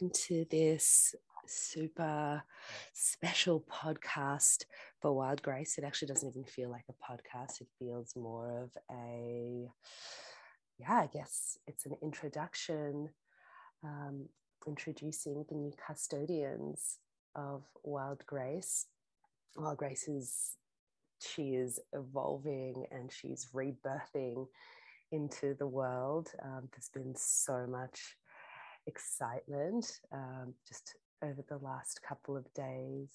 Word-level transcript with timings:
Welcome 0.00 0.18
to 0.26 0.44
this 0.50 1.14
super 1.46 2.42
special 2.92 3.64
podcast 3.70 4.64
for 5.00 5.12
Wild 5.12 5.40
Grace. 5.40 5.78
It 5.78 5.84
actually 5.84 6.08
doesn't 6.08 6.28
even 6.28 6.42
feel 6.42 6.68
like 6.68 6.86
a 6.88 7.12
podcast, 7.12 7.60
it 7.60 7.68
feels 7.78 8.16
more 8.16 8.64
of 8.64 8.70
a, 8.90 9.68
yeah, 10.78 10.94
I 10.94 11.08
guess 11.12 11.58
it's 11.68 11.86
an 11.86 11.94
introduction, 12.02 13.10
um, 13.84 14.24
introducing 14.66 15.44
the 15.48 15.54
new 15.54 15.72
custodians 15.86 16.98
of 17.36 17.62
Wild 17.84 18.26
Grace. 18.26 18.86
Wild 19.56 19.76
Grace 19.76 20.08
is, 20.08 20.56
she 21.20 21.54
is 21.54 21.78
evolving 21.92 22.84
and 22.90 23.12
she's 23.12 23.46
rebirthing 23.54 24.48
into 25.12 25.54
the 25.54 25.68
world. 25.68 26.32
Um, 26.42 26.68
there's 26.72 26.90
been 26.92 27.14
so 27.16 27.68
much 27.68 28.16
excitement 28.86 30.00
um, 30.12 30.54
just 30.66 30.94
over 31.22 31.44
the 31.48 31.58
last 31.58 32.00
couple 32.06 32.36
of 32.36 32.52
days 32.54 33.08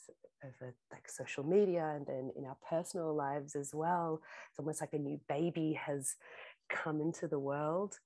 over 0.43 0.73
like 0.91 1.09
social 1.09 1.43
media 1.43 1.93
and 1.95 2.05
then 2.05 2.31
in 2.35 2.45
our 2.45 2.57
personal 2.67 3.13
lives 3.13 3.55
as 3.55 3.73
well. 3.73 4.21
It's 4.49 4.59
almost 4.59 4.81
like 4.81 4.93
a 4.93 4.97
new 4.97 5.19
baby 5.27 5.73
has 5.73 6.15
come 6.69 7.01
into 7.01 7.27
the 7.27 7.39
world 7.39 7.99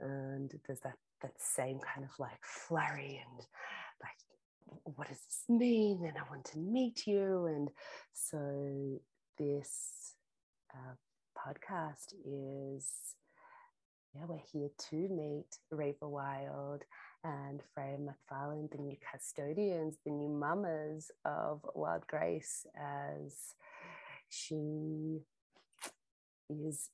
and 0.00 0.52
there's 0.66 0.80
that 0.80 0.98
that 1.22 1.32
same 1.38 1.78
kind 1.78 2.04
of 2.04 2.10
like 2.18 2.42
flurry 2.42 3.22
and 3.24 3.46
like 4.02 4.96
what 4.96 5.08
does 5.08 5.20
this 5.20 5.44
mean? 5.48 6.04
And 6.04 6.16
i 6.16 6.28
want 6.30 6.44
to 6.46 6.58
meet 6.58 7.06
you. 7.06 7.46
And 7.46 7.68
so 8.12 9.00
this 9.38 10.14
uh, 10.74 10.94
podcast 11.36 12.14
is 12.24 13.14
yeah, 14.14 14.24
we're 14.28 14.38
here 14.52 14.68
to 14.90 14.96
meet 15.08 15.46
Reva 15.70 16.08
Wild 16.08 16.82
and 17.24 17.60
Freya 17.74 17.96
McFarlane, 17.98 18.70
the 18.70 18.78
new 18.78 18.96
custodians, 19.10 19.96
the 20.04 20.12
new 20.12 20.28
mamas 20.28 21.10
of 21.24 21.64
Wild 21.74 22.06
Grace, 22.06 22.66
as 22.76 23.54
she 24.28 25.20
is 26.50 26.90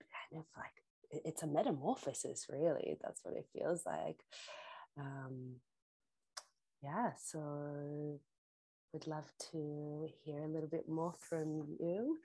kind 0.00 0.40
of 0.40 0.46
like 0.56 0.72
it's 1.10 1.42
a 1.42 1.46
metamorphosis, 1.46 2.46
really. 2.50 2.96
That's 3.02 3.20
what 3.22 3.36
it 3.36 3.46
feels 3.52 3.82
like. 3.86 4.18
Um, 4.98 5.56
yeah, 6.82 7.12
so 7.22 8.20
would 8.92 9.06
love 9.06 9.30
to 9.52 10.08
hear 10.24 10.42
a 10.42 10.48
little 10.48 10.68
bit 10.68 10.88
more 10.88 11.14
from 11.18 11.76
you. 11.78 12.18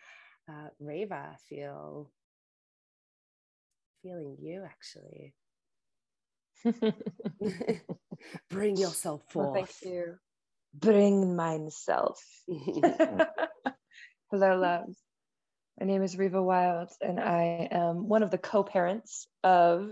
Uh, 0.49 0.69
Reva, 0.79 1.33
I 1.33 1.35
feel 1.47 2.09
feeling 4.01 4.37
you 4.41 4.63
actually. 4.63 5.33
Bring 8.49 8.77
yourself 8.77 9.21
forth. 9.29 9.45
Well, 9.45 9.53
thank 9.53 9.69
you. 9.83 10.15
Bring 10.73 11.35
myself. 11.35 12.23
Hello, 14.31 14.57
loves. 14.57 14.97
My 15.79 15.85
name 15.85 16.03
is 16.03 16.17
Reva 16.17 16.41
Wild, 16.41 16.89
and 17.01 17.19
I 17.19 17.67
am 17.71 18.07
one 18.07 18.23
of 18.23 18.31
the 18.31 18.37
co 18.37 18.63
parents 18.63 19.27
of 19.43 19.91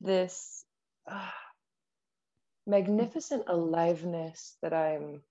this 0.00 0.64
uh, 1.10 1.28
magnificent 2.66 3.44
aliveness 3.46 4.56
that 4.62 4.72
I'm 4.72 5.22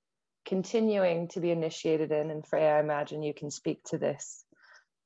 continuing 0.45 1.27
to 1.29 1.39
be 1.39 1.51
initiated 1.51 2.11
in. 2.11 2.29
And 2.29 2.45
Freya, 2.45 2.75
I 2.75 2.79
imagine 2.79 3.23
you 3.23 3.33
can 3.33 3.51
speak 3.51 3.83
to 3.85 3.97
this 3.97 4.45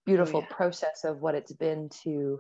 beautiful 0.06 0.42
oh, 0.42 0.48
yeah. 0.50 0.56
process 0.56 1.04
of 1.06 1.22
what 1.22 1.36
it's 1.36 1.54
been 1.54 1.90
to 2.04 2.40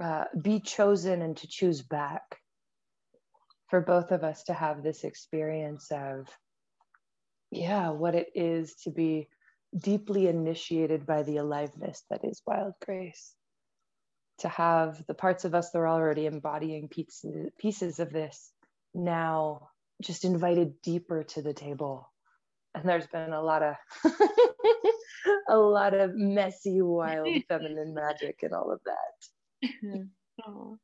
uh, 0.00 0.24
be 0.40 0.60
chosen 0.60 1.22
and 1.22 1.36
to 1.36 1.46
choose 1.48 1.82
back 1.82 2.38
for 3.68 3.80
both 3.80 4.10
of 4.10 4.24
us 4.24 4.44
to 4.44 4.54
have 4.54 4.82
this 4.82 5.04
experience 5.04 5.90
of 5.90 6.28
yeah 7.50 7.90
what 7.90 8.14
it 8.14 8.28
is 8.34 8.74
to 8.82 8.90
be 8.90 9.28
deeply 9.76 10.28
initiated 10.28 11.06
by 11.06 11.22
the 11.22 11.38
aliveness 11.38 12.04
that 12.10 12.24
is 12.24 12.42
wild 12.46 12.74
grace. 12.84 13.34
To 14.38 14.48
have 14.48 15.04
the 15.06 15.14
parts 15.14 15.44
of 15.44 15.54
us 15.54 15.70
that 15.70 15.78
are 15.78 15.88
already 15.88 16.26
embodying 16.26 16.88
pieces, 16.88 17.50
pieces 17.58 18.00
of 18.00 18.12
this 18.12 18.52
now 18.94 19.68
just 20.02 20.24
invited 20.24 20.82
deeper 20.82 21.22
to 21.22 21.42
the 21.42 21.54
table. 21.54 22.10
And 22.74 22.88
there's 22.88 23.06
been 23.06 23.32
a 23.32 23.42
lot 23.42 23.62
of 23.62 23.76
a 25.48 25.56
lot 25.56 25.94
of 25.94 26.14
messy 26.14 26.82
wild 26.82 27.28
feminine 27.48 27.94
magic 27.94 28.40
and 28.42 28.52
all 28.52 28.72
of 28.72 28.80
that 28.84 29.28
oh. 30.46 30.78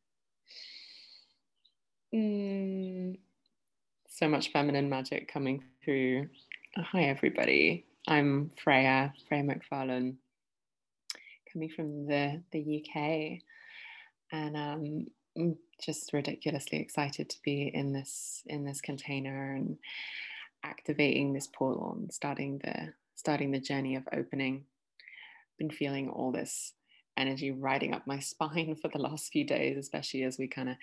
mm. 2.14 3.18
So 4.08 4.28
much 4.28 4.52
feminine 4.52 4.88
magic 4.88 5.32
coming 5.32 5.62
through. 5.84 6.28
Hi, 6.76 7.04
everybody. 7.04 7.86
I'm 8.06 8.50
Freya, 8.62 9.12
Freya 9.28 9.44
McFarlane, 9.44 10.16
coming 11.52 11.68
from 11.74 12.06
the, 12.06 12.42
the 12.52 12.84
UK. 12.84 13.41
And 14.32 14.56
um, 14.56 15.06
I'm 15.36 15.56
just 15.84 16.12
ridiculously 16.12 16.78
excited 16.78 17.28
to 17.30 17.36
be 17.42 17.70
in 17.72 17.92
this 17.92 18.42
in 18.47 18.64
this 18.64 18.80
container 18.80 19.54
and 19.54 19.78
activating 20.62 21.32
this 21.32 21.47
portal 21.47 21.97
and 21.98 22.12
starting 22.12 22.60
the 22.62 22.92
starting 23.14 23.50
the 23.50 23.60
journey 23.60 23.97
of 23.97 24.06
opening. 24.12 24.64
Been 25.58 25.70
feeling 25.70 26.08
all 26.08 26.32
this 26.32 26.72
energy 27.20 27.50
riding 27.50 27.94
up 27.94 28.06
my 28.06 28.19
spine 28.19 28.75
for 28.82 28.88
the 28.88 28.98
last 28.98 29.31
few 29.32 29.44
days, 29.44 29.76
especially 29.76 30.25
as 30.25 30.38
we 30.38 30.48
kind 30.48 30.70
of 30.70 30.76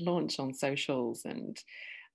launch 0.00 0.40
on 0.40 0.54
socials 0.54 1.24
and 1.24 1.62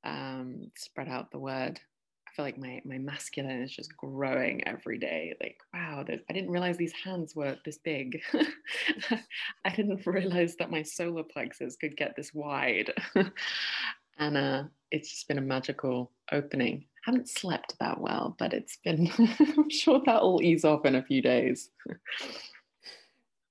um, 0.04 0.72
spread 0.76 1.08
out 1.08 1.32
the 1.32 1.40
word. 1.40 1.80
I 2.28 2.32
feel 2.36 2.46
like 2.46 2.60
my 2.60 2.80
my 2.86 3.00
masculine 3.00 3.64
is 3.64 3.76
just 3.76 3.96
growing 3.98 4.66
every 4.68 5.00
day. 5.00 5.34
Like, 5.42 5.58
wow, 5.74 6.06
I 6.08 6.34
didn't 6.34 6.52
realize 6.52 6.78
these 6.78 6.94
hands 6.94 7.36
were 7.36 7.58
this 7.66 7.80
big. 7.80 8.22
I 9.66 9.76
didn't 9.76 10.06
realize 10.06 10.56
that 10.58 10.70
my 10.70 10.84
solar 10.84 11.24
plexus 11.24 11.76
could 11.76 11.98
get 11.98 12.16
this 12.16 12.34
wide. 12.34 12.94
and 14.20 14.38
uh, 14.38 14.64
it's 14.92 15.10
just 15.10 15.28
been 15.28 15.40
a 15.40 15.42
magical 15.42 16.12
opening. 16.32 16.86
I 17.06 17.12
haven't 17.12 17.30
slept 17.30 17.76
that 17.80 18.00
well, 18.00 18.36
but 18.38 18.54
it's 18.54 18.78
been, 18.84 19.10
I'm 19.58 19.70
sure 19.70 20.02
that'll 20.06 20.42
ease 20.44 20.66
off 20.66 20.86
in 20.86 20.96
a 20.96 21.04
few 21.04 21.22
days. 21.22 21.70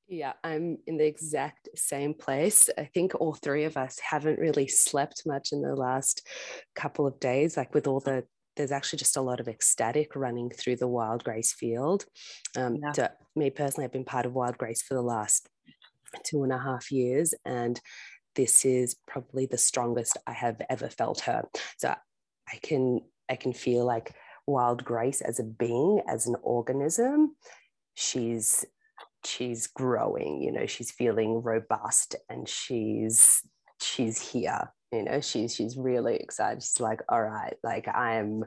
Yeah, 0.09 0.33
I'm 0.43 0.79
in 0.87 0.97
the 0.97 1.07
exact 1.07 1.69
same 1.75 2.15
place. 2.15 2.71
I 2.79 2.85
think 2.85 3.15
all 3.15 3.35
three 3.35 3.65
of 3.65 3.77
us 3.77 3.99
haven't 4.01 4.39
really 4.39 4.67
slept 4.67 5.25
much 5.27 5.53
in 5.53 5.61
the 5.61 5.77
last 5.77 6.27
couple 6.75 7.07
of 7.07 7.21
days, 7.21 7.59
like 7.59 7.75
with 7.75 7.87
all 7.87 8.01
the 8.01 8.25
there's 8.57 8.73
actually 8.73 8.99
just 8.99 9.17
a 9.17 9.23
lot 9.23 9.39
of 9.39 9.47
ecstatic 9.47 10.17
running 10.17 10.51
through 10.51 10.75
the 10.77 10.89
wild 10.89 11.23
grace 11.23 11.53
field. 11.53 12.05
Um, 12.57 12.77
yeah. 12.83 12.91
to 12.93 13.13
me 13.37 13.51
personally, 13.51 13.85
I've 13.85 13.93
been 13.93 14.05
part 14.05 14.27
of 14.27 14.35
wild 14.35 14.59
grace 14.59 14.83
for 14.83 14.95
the 14.95 15.03
last 15.03 15.49
two 16.25 16.43
and 16.43 16.53
a 16.53 16.59
half 16.59 16.91
years, 16.91 17.35
and 17.45 17.81
this 18.35 18.65
is 18.65 18.97
probably 19.07 19.47
the 19.47 19.59
strongest 19.59 20.17
I 20.27 20.33
have 20.33 20.61
ever 20.71 20.89
felt 20.89 21.21
her. 21.21 21.45
So 21.77 21.95
I 22.53 22.57
can 22.63 23.01
I 23.29 23.37
can 23.37 23.53
feel 23.53 23.85
like 23.85 24.15
wild 24.47 24.85
grace 24.85 25.21
as 25.21 25.39
a 25.39 25.45
being, 25.45 26.01
as 26.09 26.27
an 26.27 26.37
organism. 26.43 27.37
She's 27.95 28.65
she's 29.25 29.67
growing 29.67 30.41
you 30.43 30.53
know 30.53 30.67
she's 30.67 30.91
feeling 30.91 31.43
robust 31.43 32.15
and 32.29 32.49
she's 32.49 33.43
she's 33.81 34.21
here 34.31 34.73
you 34.93 35.03
know 35.03 35.21
she's 35.21 35.55
she's 35.55 35.77
really 35.77 36.17
excited. 36.17 36.63
She's 36.63 36.81
like 36.81 37.03
all 37.09 37.23
right 37.23 37.55
like 37.63 37.87
i'm 37.89 38.45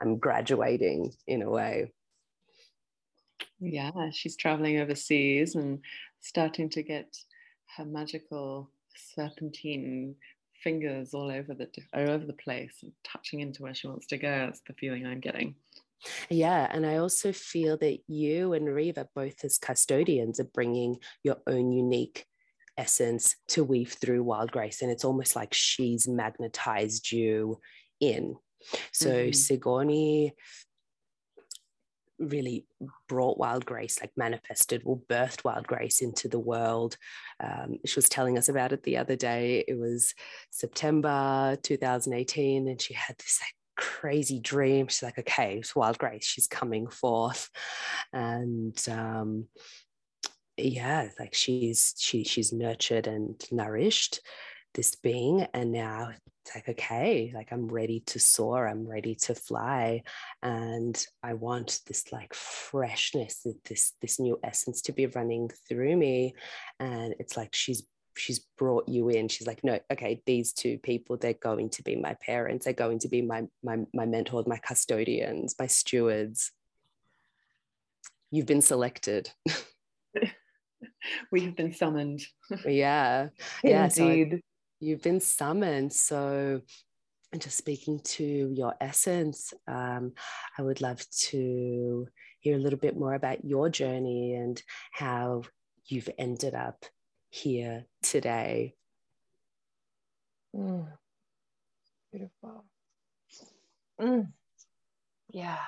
i'm 0.00 0.18
graduating 0.18 1.12
in 1.26 1.42
a 1.42 1.50
way. 1.50 1.92
Yeah 3.60 3.92
she's 4.10 4.36
traveling 4.36 4.80
overseas 4.80 5.54
and 5.54 5.80
starting 6.20 6.68
to 6.70 6.82
get 6.82 7.16
her 7.76 7.84
magical 7.84 8.70
serpentine 9.14 10.16
fingers 10.62 11.14
all 11.14 11.30
over 11.30 11.54
the 11.54 11.68
all 11.94 12.10
over 12.10 12.24
the 12.24 12.32
place 12.32 12.78
and 12.82 12.92
touching 13.04 13.40
into 13.40 13.62
where 13.62 13.74
she 13.74 13.86
wants 13.86 14.06
to 14.08 14.18
go. 14.18 14.28
That's 14.28 14.62
the 14.66 14.72
feeling 14.74 15.06
i'm 15.06 15.20
getting 15.20 15.54
yeah, 16.28 16.68
and 16.70 16.86
I 16.86 16.96
also 16.96 17.32
feel 17.32 17.76
that 17.78 17.98
you 18.06 18.52
and 18.52 18.66
Reva, 18.66 19.08
both 19.14 19.44
as 19.44 19.58
custodians, 19.58 20.40
are 20.40 20.44
bringing 20.44 20.98
your 21.22 21.38
own 21.46 21.72
unique 21.72 22.26
essence 22.78 23.36
to 23.48 23.64
weave 23.64 23.92
through 23.92 24.22
Wild 24.22 24.52
Grace. 24.52 24.82
And 24.82 24.90
it's 24.90 25.04
almost 25.04 25.34
like 25.36 25.54
she's 25.54 26.06
magnetized 26.06 27.10
you 27.10 27.60
in. 28.00 28.36
So 28.92 29.10
mm-hmm. 29.10 29.30
Sigoni 29.30 30.32
really 32.18 32.66
brought 33.08 33.38
Wild 33.38 33.66
Grace, 33.66 34.00
like 34.00 34.12
manifested 34.16 34.82
or 34.84 34.98
birthed 34.98 35.44
Wild 35.44 35.66
Grace 35.66 36.00
into 36.00 36.28
the 36.28 36.38
world. 36.38 36.96
Um, 37.42 37.78
she 37.84 37.96
was 37.96 38.08
telling 38.08 38.38
us 38.38 38.48
about 38.48 38.72
it 38.72 38.82
the 38.82 38.96
other 38.96 39.16
day. 39.16 39.64
It 39.66 39.78
was 39.78 40.14
September 40.50 41.56
2018, 41.62 42.68
and 42.68 42.80
she 42.80 42.94
had 42.94 43.16
this 43.18 43.40
like 43.42 43.54
crazy 43.76 44.40
dream. 44.40 44.88
She's 44.88 45.02
like, 45.02 45.18
okay, 45.18 45.58
it's 45.58 45.76
Wild 45.76 45.98
Grace. 45.98 46.24
She's 46.24 46.46
coming 46.46 46.88
forth, 46.88 47.50
and 48.12 48.76
um, 48.90 49.46
yeah, 50.56 51.08
like 51.18 51.34
she's 51.34 51.94
she 51.98 52.24
she's 52.24 52.52
nurtured 52.52 53.06
and 53.06 53.42
nourished 53.52 54.20
this 54.76 54.94
being 54.94 55.46
and 55.54 55.72
now 55.72 56.10
it's 56.44 56.54
like 56.54 56.68
okay 56.68 57.32
like 57.34 57.50
i'm 57.50 57.66
ready 57.66 58.00
to 58.00 58.20
soar 58.20 58.68
i'm 58.68 58.86
ready 58.86 59.14
to 59.14 59.34
fly 59.34 60.02
and 60.42 61.06
i 61.22 61.32
want 61.32 61.80
this 61.86 62.12
like 62.12 62.32
freshness 62.34 63.44
this 63.64 63.94
this 64.02 64.20
new 64.20 64.38
essence 64.44 64.82
to 64.82 64.92
be 64.92 65.06
running 65.06 65.48
through 65.66 65.96
me 65.96 66.34
and 66.78 67.14
it's 67.18 67.38
like 67.38 67.54
she's 67.54 67.84
she's 68.16 68.40
brought 68.58 68.88
you 68.88 69.08
in. 69.08 69.28
She's 69.28 69.46
like 69.46 69.62
no 69.64 69.78
okay 69.92 70.22
these 70.26 70.52
two 70.52 70.78
people 70.78 71.16
they're 71.16 71.34
going 71.34 71.70
to 71.70 71.82
be 71.82 71.96
my 71.96 72.14
parents. 72.14 72.64
They're 72.64 72.74
going 72.74 73.00
to 73.00 73.08
be 73.08 73.22
my 73.22 73.46
my, 73.62 73.78
my 73.94 74.06
mentors 74.06 74.46
my 74.46 74.58
custodians 74.58 75.54
my 75.58 75.66
stewards. 75.66 76.52
You've 78.30 78.46
been 78.46 78.62
selected. 78.62 79.30
We 81.30 81.42
have 81.42 81.56
been 81.56 81.72
summoned. 81.72 82.22
Yeah. 82.66 83.28
Yeah 83.62 83.84
Indeed. 83.84 84.32
So 84.32 84.38
you've 84.80 85.02
been 85.02 85.20
summoned. 85.20 85.92
So 85.92 86.62
and 87.32 87.42
just 87.42 87.58
speaking 87.58 88.00
to 88.00 88.24
your 88.24 88.74
essence 88.80 89.52
um, 89.66 90.12
i 90.56 90.62
would 90.62 90.80
love 90.80 91.04
to 91.10 92.06
hear 92.40 92.56
a 92.56 92.60
little 92.60 92.78
bit 92.78 92.96
more 92.96 93.14
about 93.14 93.44
your 93.44 93.68
journey 93.68 94.34
and 94.34 94.62
how 94.92 95.42
you've 95.86 96.08
ended 96.18 96.54
up 96.54 96.84
here 97.36 97.84
today. 98.02 98.74
Mm. 100.54 100.88
Beautiful. 102.10 102.64
Mm. 104.00 104.28
Yeah. 105.30 105.58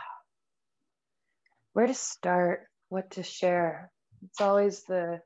Where 1.74 1.86
to 1.86 1.94
start? 1.94 2.66
What 2.88 3.10
to 3.12 3.22
share? 3.22 3.90
It's 4.24 4.40
always 4.40 4.82
the 4.84 5.20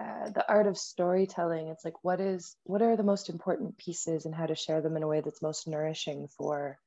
uh, 0.00 0.30
the 0.30 0.44
art 0.48 0.66
of 0.66 0.78
storytelling. 0.78 1.68
It's 1.68 1.84
like 1.84 2.02
what 2.02 2.20
is 2.20 2.56
what 2.64 2.82
are 2.82 2.96
the 2.96 3.02
most 3.02 3.28
important 3.28 3.76
pieces 3.76 4.24
and 4.24 4.34
how 4.34 4.46
to 4.46 4.54
share 4.54 4.80
them 4.80 4.96
in 4.96 5.02
a 5.02 5.08
way 5.08 5.20
that's 5.20 5.42
most 5.42 5.68
nourishing 5.68 6.28
for 6.38 6.78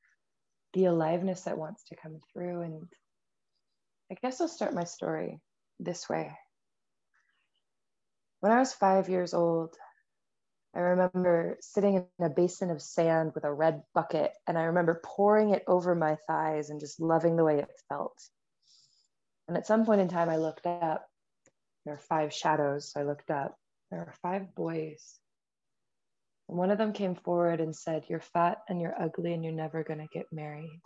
the 0.72 0.86
aliveness 0.86 1.42
that 1.42 1.58
wants 1.58 1.84
to 1.84 1.96
come 1.96 2.18
through. 2.32 2.62
And 2.62 2.88
I 4.10 4.16
guess 4.20 4.40
I'll 4.40 4.48
start 4.48 4.74
my 4.74 4.84
story 4.84 5.40
this 5.78 6.08
way. 6.08 6.36
When 8.42 8.50
I 8.50 8.58
was 8.58 8.72
five 8.72 9.08
years 9.08 9.34
old, 9.34 9.76
I 10.74 10.80
remember 10.80 11.58
sitting 11.60 11.94
in 12.18 12.26
a 12.26 12.28
basin 12.28 12.70
of 12.70 12.82
sand 12.82 13.36
with 13.36 13.44
a 13.44 13.52
red 13.52 13.84
bucket, 13.94 14.32
and 14.48 14.58
I 14.58 14.64
remember 14.64 15.00
pouring 15.04 15.50
it 15.50 15.62
over 15.68 15.94
my 15.94 16.16
thighs 16.26 16.68
and 16.68 16.80
just 16.80 16.98
loving 16.98 17.36
the 17.36 17.44
way 17.44 17.60
it 17.60 17.70
felt. 17.88 18.18
And 19.46 19.56
at 19.56 19.68
some 19.68 19.86
point 19.86 20.00
in 20.00 20.08
time, 20.08 20.28
I 20.28 20.38
looked 20.38 20.66
up. 20.66 21.06
There 21.84 21.94
were 21.94 22.00
five 22.00 22.32
shadows. 22.32 22.90
So 22.90 23.00
I 23.00 23.04
looked 23.04 23.30
up. 23.30 23.56
There 23.92 24.00
were 24.00 24.14
five 24.22 24.56
boys. 24.56 25.20
And 26.48 26.58
one 26.58 26.72
of 26.72 26.78
them 26.78 26.92
came 26.92 27.14
forward 27.14 27.60
and 27.60 27.76
said, 27.76 28.06
You're 28.08 28.18
fat 28.18 28.58
and 28.68 28.80
you're 28.80 29.00
ugly 29.00 29.34
and 29.34 29.44
you're 29.44 29.52
never 29.52 29.84
going 29.84 30.00
to 30.00 30.08
get 30.12 30.26
married. 30.32 30.82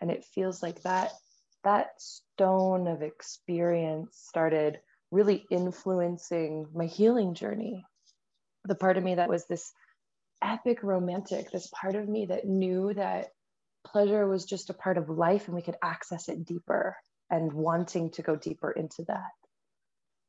And 0.00 0.10
it 0.10 0.24
feels 0.34 0.64
like 0.64 0.82
that, 0.82 1.12
that 1.62 1.90
stone 1.98 2.88
of 2.88 3.02
experience 3.02 4.20
started 4.26 4.80
really 5.10 5.46
influencing 5.50 6.66
my 6.74 6.86
healing 6.86 7.34
journey. 7.34 7.84
The 8.64 8.74
part 8.74 8.96
of 8.96 9.04
me 9.04 9.14
that 9.14 9.28
was 9.28 9.46
this 9.46 9.72
epic 10.42 10.82
romantic, 10.82 11.50
this 11.50 11.68
part 11.68 11.94
of 11.94 12.08
me 12.08 12.26
that 12.26 12.46
knew 12.46 12.92
that 12.94 13.28
pleasure 13.86 14.26
was 14.26 14.44
just 14.44 14.70
a 14.70 14.74
part 14.74 14.98
of 14.98 15.08
life 15.08 15.46
and 15.46 15.54
we 15.54 15.62
could 15.62 15.76
access 15.82 16.28
it 16.28 16.44
deeper 16.44 16.96
and 17.30 17.52
wanting 17.52 18.10
to 18.10 18.22
go 18.22 18.36
deeper 18.36 18.70
into 18.70 19.04
that. 19.06 19.30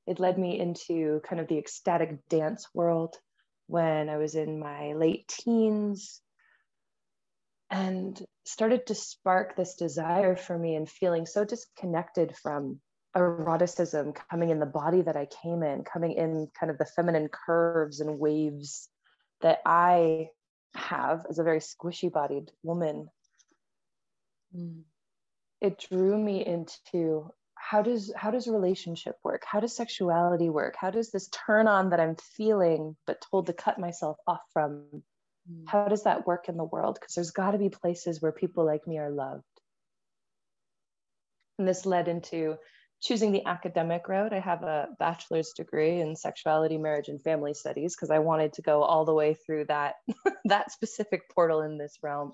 It 0.05 0.19
led 0.19 0.37
me 0.37 0.59
into 0.59 1.21
kind 1.27 1.41
of 1.41 1.47
the 1.47 1.57
ecstatic 1.57 2.27
dance 2.29 2.67
world 2.73 3.15
when 3.67 4.09
I 4.09 4.17
was 4.17 4.35
in 4.35 4.59
my 4.59 4.93
late 4.93 5.27
teens 5.27 6.21
and 7.69 8.19
started 8.45 8.87
to 8.87 8.95
spark 8.95 9.55
this 9.55 9.75
desire 9.75 10.37
for 10.37 10.57
me 10.57 10.75
and 10.75 10.89
feeling 10.89 11.25
so 11.25 11.43
disconnected 11.43 12.35
from 12.37 12.79
eroticism 13.17 14.13
coming 14.29 14.49
in 14.49 14.59
the 14.59 14.65
body 14.65 15.01
that 15.01 15.17
I 15.17 15.27
came 15.41 15.63
in, 15.63 15.83
coming 15.83 16.13
in 16.13 16.49
kind 16.57 16.69
of 16.69 16.77
the 16.77 16.85
feminine 16.85 17.29
curves 17.29 17.99
and 17.99 18.19
waves 18.19 18.89
that 19.41 19.59
I 19.65 20.29
have 20.75 21.25
as 21.29 21.39
a 21.39 21.43
very 21.43 21.59
squishy 21.59 22.11
bodied 22.11 22.51
woman. 22.63 23.09
Mm. 24.55 24.83
It 25.59 25.83
drew 25.89 26.17
me 26.17 26.45
into 26.45 27.31
how 27.55 27.81
does 27.81 28.13
how 28.15 28.31
does 28.31 28.47
relationship 28.47 29.15
work? 29.23 29.43
How 29.45 29.59
does 29.59 29.75
sexuality 29.75 30.49
work? 30.49 30.75
How 30.77 30.91
does 30.91 31.11
this 31.11 31.27
turn 31.29 31.67
on 31.67 31.89
that 31.89 31.99
I'm 31.99 32.15
feeling 32.15 32.95
but 33.07 33.23
told 33.31 33.47
to 33.47 33.53
cut 33.53 33.79
myself 33.79 34.17
off 34.27 34.41
from? 34.53 34.85
Mm. 35.51 35.63
How 35.65 35.87
does 35.87 36.03
that 36.03 36.27
work 36.27 36.49
in 36.49 36.57
the 36.57 36.63
world? 36.63 36.97
Because 36.99 37.15
there's 37.15 37.31
got 37.31 37.51
to 37.51 37.57
be 37.57 37.69
places 37.69 38.21
where 38.21 38.31
people 38.31 38.65
like 38.65 38.87
me 38.87 38.99
are 38.99 39.09
loved. 39.09 39.43
And 41.57 41.67
this 41.67 41.87
led 41.87 42.07
into 42.07 42.57
choosing 43.01 43.31
the 43.31 43.45
academic 43.45 44.07
route. 44.07 44.33
I 44.33 44.39
have 44.39 44.63
a 44.63 44.89
bachelor's 44.99 45.53
degree 45.55 45.99
in 46.01 46.15
sexuality, 46.15 46.77
marriage, 46.77 47.09
and 47.09 47.21
family 47.21 47.53
studies 47.53 47.95
because 47.95 48.09
I 48.09 48.19
wanted 48.19 48.53
to 48.53 48.61
go 48.61 48.81
all 48.81 49.05
the 49.05 49.13
way 49.13 49.35
through 49.35 49.65
that 49.65 49.95
that 50.45 50.71
specific 50.71 51.29
portal 51.29 51.61
in 51.61 51.77
this 51.77 51.97
realm. 52.01 52.33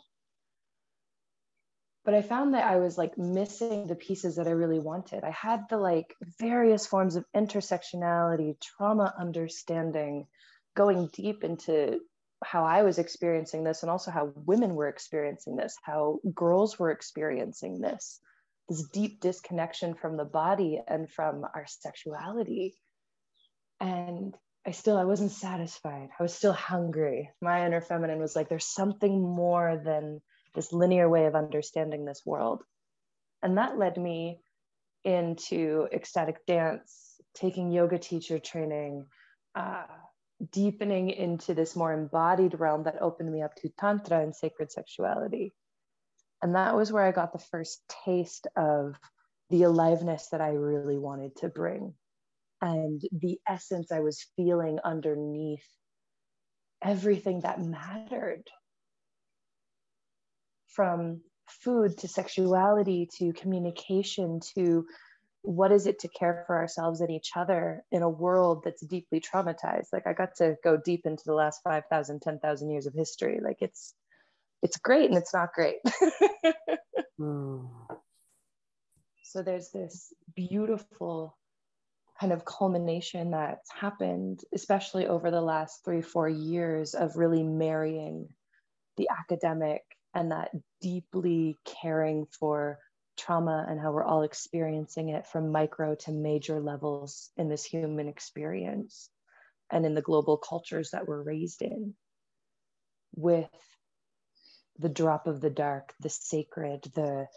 But 2.05 2.13
I 2.13 2.21
found 2.21 2.53
that 2.53 2.65
I 2.65 2.77
was 2.77 2.97
like 2.97 3.17
missing 3.17 3.87
the 3.87 3.95
pieces 3.95 4.35
that 4.35 4.47
I 4.47 4.51
really 4.51 4.79
wanted. 4.79 5.23
I 5.23 5.31
had 5.31 5.63
the 5.69 5.77
like 5.77 6.13
various 6.39 6.85
forms 6.85 7.15
of 7.15 7.25
intersectionality, 7.35 8.59
trauma 8.61 9.13
understanding, 9.17 10.27
going 10.75 11.09
deep 11.13 11.45
into 11.45 12.01
how 12.43 12.65
I 12.65 12.83
was 12.83 12.99
experiencing 12.99 13.63
this 13.63 13.83
and 13.83 13.89
also 13.89 14.11
how 14.11 14.33
women 14.35 14.75
were 14.75 14.89
experiencing 14.89 15.55
this, 15.55 15.77
how 15.81 16.19
girls 16.33 16.77
were 16.77 16.91
experiencing 16.91 17.79
this 17.79 18.19
this 18.69 18.83
deep 18.83 19.19
disconnection 19.19 19.93
from 19.93 20.17
the 20.17 20.25
body 20.25 20.81
and 20.87 21.09
from 21.09 21.43
our 21.43 21.65
sexuality. 21.67 22.75
And 23.79 24.35
i 24.65 24.71
still 24.71 24.97
i 24.97 25.03
wasn't 25.03 25.31
satisfied. 25.31 26.09
I 26.17 26.23
was 26.23 26.33
still 26.33 26.53
hungry. 26.53 27.31
My 27.41 27.65
inner 27.65 27.81
feminine 27.81 28.19
was 28.19 28.35
like 28.35 28.49
there's 28.49 28.65
something 28.65 29.21
more 29.21 29.81
than 29.83 30.21
this 30.55 30.71
linear 30.71 31.09
way 31.09 31.25
of 31.25 31.35
understanding 31.35 32.05
this 32.05 32.21
world. 32.25 32.63
And 33.41 33.57
that 33.57 33.77
led 33.77 33.97
me 33.97 34.39
into 35.03 35.87
ecstatic 35.91 36.45
dance 36.45 37.19
taking 37.35 37.71
yoga 37.71 37.97
teacher 37.97 38.39
training 38.39 39.05
uh, 39.55 39.83
deepening 40.51 41.09
into 41.09 41.53
this 41.53 41.75
more 41.75 41.93
embodied 41.93 42.59
realm 42.59 42.83
that 42.83 43.01
opened 43.01 43.31
me 43.31 43.41
up 43.41 43.55
to 43.55 43.69
tantra 43.79 44.21
and 44.21 44.35
sacred 44.35 44.71
sexuality 44.71 45.53
and 46.43 46.55
that 46.55 46.75
was 46.75 46.91
where 46.91 47.05
I 47.05 47.13
got 47.13 47.31
the 47.31 47.39
first 47.39 47.81
taste 48.05 48.47
of 48.57 48.99
the 49.49 49.63
aliveness 49.63 50.27
that 50.31 50.41
I 50.41 50.49
really 50.49 50.97
wanted 50.97 51.37
to 51.37 51.47
bring 51.47 51.93
and 52.61 53.01
the 53.13 53.39
essence 53.47 53.93
I 53.93 54.01
was 54.01 54.25
feeling 54.35 54.79
underneath 54.83 55.65
everything 56.81 57.41
that 57.41 57.61
mattered. 57.61 58.43
From 60.67 61.21
food 61.47 61.97
to 61.99 62.07
sexuality 62.09 63.07
to 63.19 63.31
communication 63.31 64.41
to 64.55 64.85
what 65.43 65.71
is 65.71 65.87
it 65.87 65.99
to 65.99 66.09
care 66.09 66.43
for 66.45 66.57
ourselves 66.57 66.99
and 66.99 67.11
each 67.11 67.31
other 67.37 67.83
in 67.91 68.01
a 68.01 68.09
world 68.09 68.63
that's 68.65 68.85
deeply 68.85 69.21
traumatized. 69.21 69.87
Like 69.93 70.07
i 70.07 70.13
got 70.13 70.35
to 70.37 70.55
go 70.63 70.77
deep 70.77 71.05
into 71.05 71.23
the 71.25 71.33
last 71.33 71.61
5000 71.63 72.21
10000 72.21 72.69
years 72.69 72.85
of 72.85 72.93
history. 72.93 73.39
Like 73.41 73.57
it's 73.61 73.93
it's 74.63 74.77
great 74.77 75.09
and 75.09 75.17
it's 75.17 75.33
not 75.33 75.53
great. 75.53 75.75
mm. 77.19 77.67
So 79.23 79.43
there's 79.43 79.69
this 79.69 80.13
beautiful 80.35 81.37
kind 82.19 82.31
of 82.31 82.45
culmination 82.45 83.31
that's 83.31 83.69
happened, 83.71 84.41
especially 84.53 85.07
over 85.07 85.29
the 85.31 85.41
last 85.41 85.83
three, 85.83 86.01
four 86.01 86.29
years 86.29 86.93
of 86.93 87.17
really 87.17 87.43
marrying 87.43 88.29
the 88.95 89.09
academic 89.09 89.81
and 90.13 90.31
that 90.31 90.51
deeply 90.81 91.57
caring 91.65 92.25
for 92.39 92.79
trauma 93.17 93.65
and 93.67 93.79
how 93.79 93.91
we're 93.91 94.03
all 94.03 94.23
experiencing 94.23 95.09
it 95.09 95.27
from 95.27 95.51
micro 95.51 95.95
to 95.95 96.11
major 96.11 96.59
levels 96.59 97.31
in 97.35 97.49
this 97.49 97.65
human 97.65 98.07
experience 98.07 99.09
and 99.71 99.85
in 99.85 99.93
the 99.93 100.01
global 100.01 100.37
cultures 100.37 100.91
that 100.91 101.07
we're 101.07 101.21
raised 101.21 101.61
in 101.61 101.93
with 103.15 103.49
the 104.79 104.89
drop 104.89 105.27
of 105.27 105.41
the 105.41 105.49
dark, 105.49 105.93
the 105.99 106.09
sacred, 106.09 106.83
the 106.95 107.27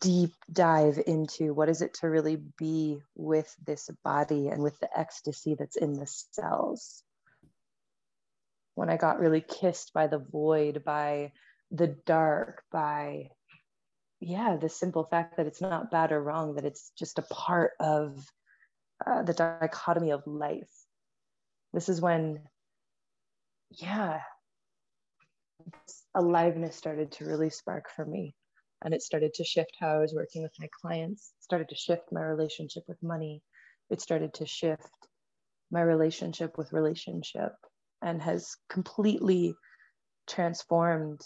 deep 0.00 0.32
dive 0.50 0.98
into 1.06 1.52
what 1.52 1.68
is 1.68 1.82
it 1.82 1.94
to 1.94 2.08
really 2.08 2.38
be 2.58 2.98
with 3.14 3.54
this 3.66 3.90
body 4.02 4.48
and 4.48 4.62
with 4.62 4.78
the 4.80 4.88
ecstasy 4.98 5.54
that's 5.54 5.76
in 5.76 5.94
the 5.94 6.06
cells. 6.06 7.02
When 8.74 8.90
I 8.90 8.96
got 8.96 9.20
really 9.20 9.42
kissed 9.42 9.92
by 9.92 10.06
the 10.06 10.18
void, 10.18 10.82
by 10.84 11.32
the 11.70 11.88
dark, 12.06 12.62
by, 12.72 13.28
yeah, 14.20 14.56
the 14.56 14.68
simple 14.68 15.04
fact 15.04 15.36
that 15.36 15.46
it's 15.46 15.60
not 15.60 15.90
bad 15.90 16.12
or 16.12 16.22
wrong, 16.22 16.54
that 16.54 16.64
it's 16.64 16.90
just 16.98 17.18
a 17.18 17.22
part 17.22 17.72
of 17.78 18.18
uh, 19.06 19.22
the 19.22 19.34
dichotomy 19.34 20.10
of 20.10 20.26
life. 20.26 20.70
This 21.72 21.88
is 21.88 22.00
when 22.00 22.40
yeah, 23.70 24.20
aliveness 26.14 26.76
started 26.76 27.12
to 27.12 27.24
really 27.24 27.50
spark 27.50 27.90
for 27.94 28.04
me. 28.04 28.34
And 28.82 28.92
it 28.92 29.02
started 29.02 29.34
to 29.34 29.44
shift 29.44 29.72
how 29.80 29.88
I 29.88 29.98
was 29.98 30.14
working 30.14 30.42
with 30.42 30.52
my 30.58 30.68
clients, 30.80 31.32
started 31.40 31.68
to 31.70 31.76
shift 31.76 32.12
my 32.12 32.20
relationship 32.20 32.84
with 32.86 33.02
money. 33.02 33.42
It 33.90 34.00
started 34.00 34.34
to 34.34 34.46
shift 34.46 34.90
my 35.70 35.80
relationship 35.80 36.58
with 36.58 36.72
relationship 36.72 37.52
and 38.02 38.20
has 38.20 38.56
completely 38.68 39.54
transformed 40.26 41.20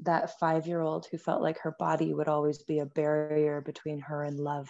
that 0.00 0.38
five 0.38 0.66
year 0.66 0.80
old 0.80 1.06
who 1.10 1.18
felt 1.18 1.42
like 1.42 1.58
her 1.60 1.74
body 1.78 2.12
would 2.14 2.28
always 2.28 2.62
be 2.62 2.78
a 2.78 2.86
barrier 2.86 3.60
between 3.60 4.00
her 4.00 4.22
and 4.22 4.38
love, 4.38 4.68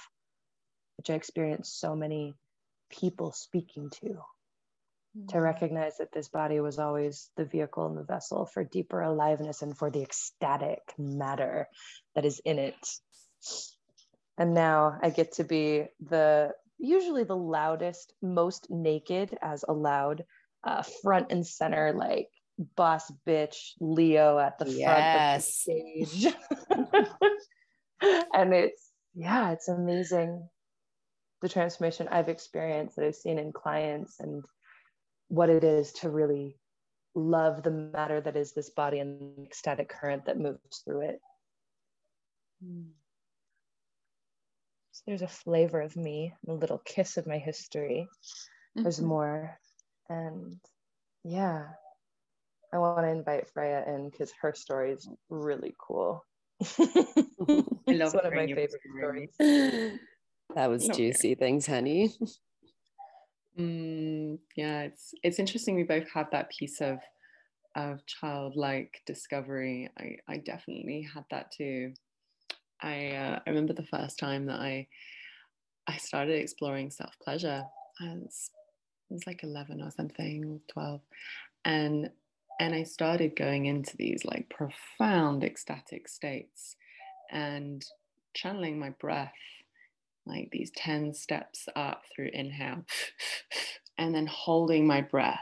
which 0.96 1.10
I 1.10 1.14
experienced 1.14 1.80
so 1.80 1.94
many 1.94 2.34
people 2.90 3.32
speaking 3.32 3.90
to. 4.00 4.18
To 5.28 5.40
recognize 5.40 5.98
that 5.98 6.12
this 6.12 6.28
body 6.28 6.60
was 6.60 6.78
always 6.78 7.30
the 7.36 7.44
vehicle 7.44 7.86
and 7.86 7.96
the 7.96 8.04
vessel 8.04 8.46
for 8.46 8.64
deeper 8.64 9.00
aliveness 9.00 9.62
and 9.62 9.76
for 9.76 9.90
the 9.90 10.02
ecstatic 10.02 10.80
matter 10.98 11.68
that 12.14 12.24
is 12.24 12.40
in 12.44 12.58
it. 12.58 12.76
And 14.38 14.54
now 14.54 14.98
I 15.02 15.10
get 15.10 15.32
to 15.34 15.44
be 15.44 15.86
the 16.00 16.52
usually 16.78 17.24
the 17.24 17.36
loudest, 17.36 18.12
most 18.22 18.68
naked 18.70 19.36
as 19.42 19.64
allowed, 19.68 20.24
uh, 20.64 20.82
front 21.02 21.32
and 21.32 21.46
center, 21.46 21.92
like 21.92 22.28
boss 22.76 23.10
bitch 23.26 23.72
Leo 23.80 24.38
at 24.38 24.58
the 24.58 24.70
yes. 24.70 25.64
front 25.64 25.96
of 25.96 26.00
the 26.00 26.06
stage. 26.06 26.34
and 28.32 28.54
it's, 28.54 28.90
yeah, 29.14 29.50
it's 29.50 29.68
amazing 29.68 30.48
the 31.40 31.48
transformation 31.48 32.08
I've 32.08 32.28
experienced 32.28 32.96
that 32.96 33.04
I've 33.04 33.14
seen 33.14 33.38
in 33.38 33.52
clients 33.52 34.18
and 34.20 34.42
what 35.28 35.50
it 35.50 35.64
is 35.64 35.92
to 35.92 36.10
really 36.10 36.58
love 37.14 37.62
the 37.62 37.70
matter 37.70 38.20
that 38.20 38.36
is 38.36 38.52
this 38.52 38.70
body 38.70 38.98
and 38.98 39.36
the 39.36 39.42
ecstatic 39.44 39.88
current 39.88 40.26
that 40.26 40.38
moves 40.38 40.82
through 40.84 41.02
it. 41.02 41.20
So 44.92 45.02
there's 45.06 45.22
a 45.22 45.28
flavor 45.28 45.80
of 45.80 45.96
me, 45.96 46.34
a 46.48 46.52
little 46.52 46.82
kiss 46.84 47.16
of 47.16 47.26
my 47.26 47.38
history. 47.38 48.08
Mm-hmm. 48.76 48.82
There's 48.82 49.00
more. 49.00 49.58
And 50.08 50.58
yeah, 51.24 51.66
I 52.72 52.78
want 52.78 53.02
to 53.02 53.08
invite 53.08 53.48
Freya 53.50 53.84
in 53.86 54.10
because 54.10 54.32
her 54.40 54.54
story 54.54 54.92
is 54.92 55.08
really 55.28 55.74
cool. 55.78 56.24
I 56.78 57.64
love 57.88 58.14
one 58.14 58.26
of 58.26 58.34
my 58.34 58.46
favorite 58.46 58.82
stories. 58.98 59.30
That 60.54 60.70
was 60.70 60.88
juicy. 60.88 61.34
Thanks, 61.34 61.66
honey. 61.66 62.10
Mm, 63.58 64.38
yeah, 64.56 64.82
it's 64.82 65.14
it's 65.22 65.38
interesting. 65.38 65.74
We 65.74 65.82
both 65.82 66.08
have 66.14 66.30
that 66.30 66.50
piece 66.50 66.80
of 66.80 66.98
of 67.76 68.04
childlike 68.06 69.02
discovery. 69.06 69.90
I 69.98 70.18
I 70.28 70.38
definitely 70.38 71.02
had 71.14 71.24
that 71.30 71.52
too. 71.52 71.94
I 72.80 73.10
uh, 73.12 73.40
I 73.46 73.50
remember 73.50 73.74
the 73.74 73.86
first 73.86 74.18
time 74.18 74.46
that 74.46 74.60
I 74.60 74.88
I 75.86 75.96
started 75.96 76.40
exploring 76.40 76.90
self 76.90 77.18
pleasure. 77.22 77.64
I 78.00 78.04
was, 78.14 78.50
was 79.10 79.26
like 79.26 79.42
eleven 79.42 79.82
or 79.82 79.90
something, 79.90 80.60
twelve, 80.68 81.00
and 81.64 82.10
and 82.60 82.74
I 82.74 82.84
started 82.84 83.36
going 83.36 83.66
into 83.66 83.96
these 83.96 84.24
like 84.24 84.48
profound 84.50 85.44
ecstatic 85.44 86.08
states 86.08 86.76
and 87.30 87.84
channeling 88.34 88.78
my 88.78 88.90
breath, 88.90 89.34
like 90.28 90.50
these 90.52 90.70
ten 90.76 91.14
steps 91.14 91.68
up 91.74 92.02
through 92.14 92.30
inhale, 92.32 92.84
and 93.98 94.14
then 94.14 94.26
holding 94.26 94.86
my 94.86 95.00
breath 95.00 95.40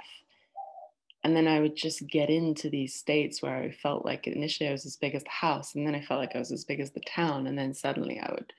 and 1.27 1.35
then 1.35 1.49
I 1.49 1.59
would 1.59 1.75
just 1.75 2.07
get 2.07 2.31
into 2.31 2.71
these 2.71 2.95
states 2.95 3.43
where 3.43 3.57
I 3.57 3.73
felt 3.73 4.05
like 4.05 4.29
initially 4.29 4.69
I 4.69 4.73
was 4.73 4.87
as 4.87 4.95
big 4.95 5.17
as 5.17 5.25
the 5.25 5.29
house, 5.29 5.75
and 5.75 5.85
then 5.85 5.97
I 5.97 6.01
felt 6.01 6.21
like 6.21 6.37
I 6.37 6.39
was 6.39 6.53
as 6.53 6.65
big 6.65 6.79
as 6.79 6.93
the 6.93 7.01
town, 7.01 7.49
and 7.49 7.59
then 7.59 7.75
suddenly 7.75 8.21
I 8.21 8.31
would 8.31 8.53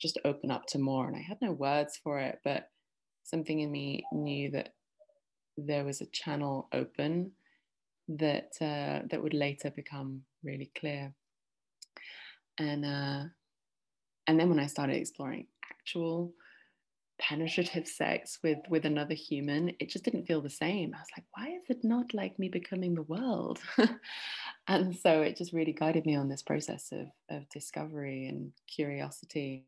just 0.00 0.16
open 0.24 0.52
up 0.52 0.64
to 0.66 0.78
more. 0.78 1.08
And 1.08 1.16
I 1.16 1.22
had 1.22 1.38
no 1.42 1.50
words 1.50 1.98
for 2.00 2.20
it, 2.20 2.38
but 2.44 2.70
something 3.24 3.58
in 3.58 3.72
me 3.72 4.04
knew 4.12 4.52
that 4.52 4.74
there 5.56 5.84
was 5.84 6.02
a 6.02 6.06
channel 6.06 6.68
open 6.72 7.32
that 8.06 8.52
uh, 8.60 9.08
that 9.10 9.20
would 9.20 9.34
later 9.34 9.72
become 9.72 10.22
really 10.44 10.70
clear. 10.78 11.12
And 12.58 12.84
uh, 12.84 13.24
and 14.28 14.38
then 14.38 14.50
when 14.50 14.60
I 14.60 14.66
started 14.66 14.98
exploring 14.98 15.48
actual 15.78 16.32
penetrative 17.20 17.86
sex 17.86 18.40
with 18.42 18.58
with 18.68 18.84
another 18.84 19.14
human 19.14 19.68
it 19.78 19.88
just 19.88 20.04
didn't 20.04 20.26
feel 20.26 20.40
the 20.40 20.50
same. 20.50 20.92
I 20.94 20.98
was 20.98 21.08
like 21.16 21.26
why 21.36 21.56
is 21.56 21.64
it 21.68 21.84
not 21.84 22.12
like 22.12 22.38
me 22.38 22.48
becoming 22.48 22.94
the 22.94 23.02
world? 23.02 23.60
And 24.66 24.96
so 24.96 25.20
it 25.20 25.36
just 25.36 25.52
really 25.52 25.74
guided 25.74 26.06
me 26.06 26.16
on 26.16 26.28
this 26.28 26.42
process 26.42 26.90
of 26.90 27.08
of 27.28 27.48
discovery 27.50 28.28
and 28.28 28.52
curiosity. 28.66 29.66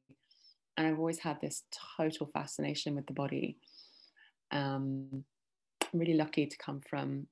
And 0.77 0.87
i've 0.87 0.99
always 0.99 1.19
had 1.19 1.41
this 1.41 1.65
total 1.97 2.27
fascination 2.33 2.95
with 2.95 3.07
the 3.07 3.13
body. 3.13 3.59
Um, 4.51 5.25
i'm 5.83 6.01
really 6.01 6.15
lucky 6.15 6.47
to 6.47 6.57
come 6.57 6.81
from 6.81 7.27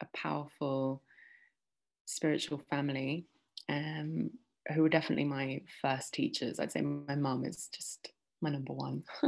a 0.00 0.06
powerful 0.16 1.02
spiritual 2.06 2.62
family. 2.70 3.26
Um, 3.68 4.30
who 4.74 4.82
were 4.82 4.88
definitely 4.88 5.24
my 5.24 5.60
first 5.80 6.12
teachers 6.12 6.60
i'd 6.60 6.72
say 6.72 6.80
my 6.80 7.14
mum 7.14 7.44
is 7.44 7.68
just 7.74 8.12
my 8.40 8.50
number 8.50 8.72
one. 8.72 9.02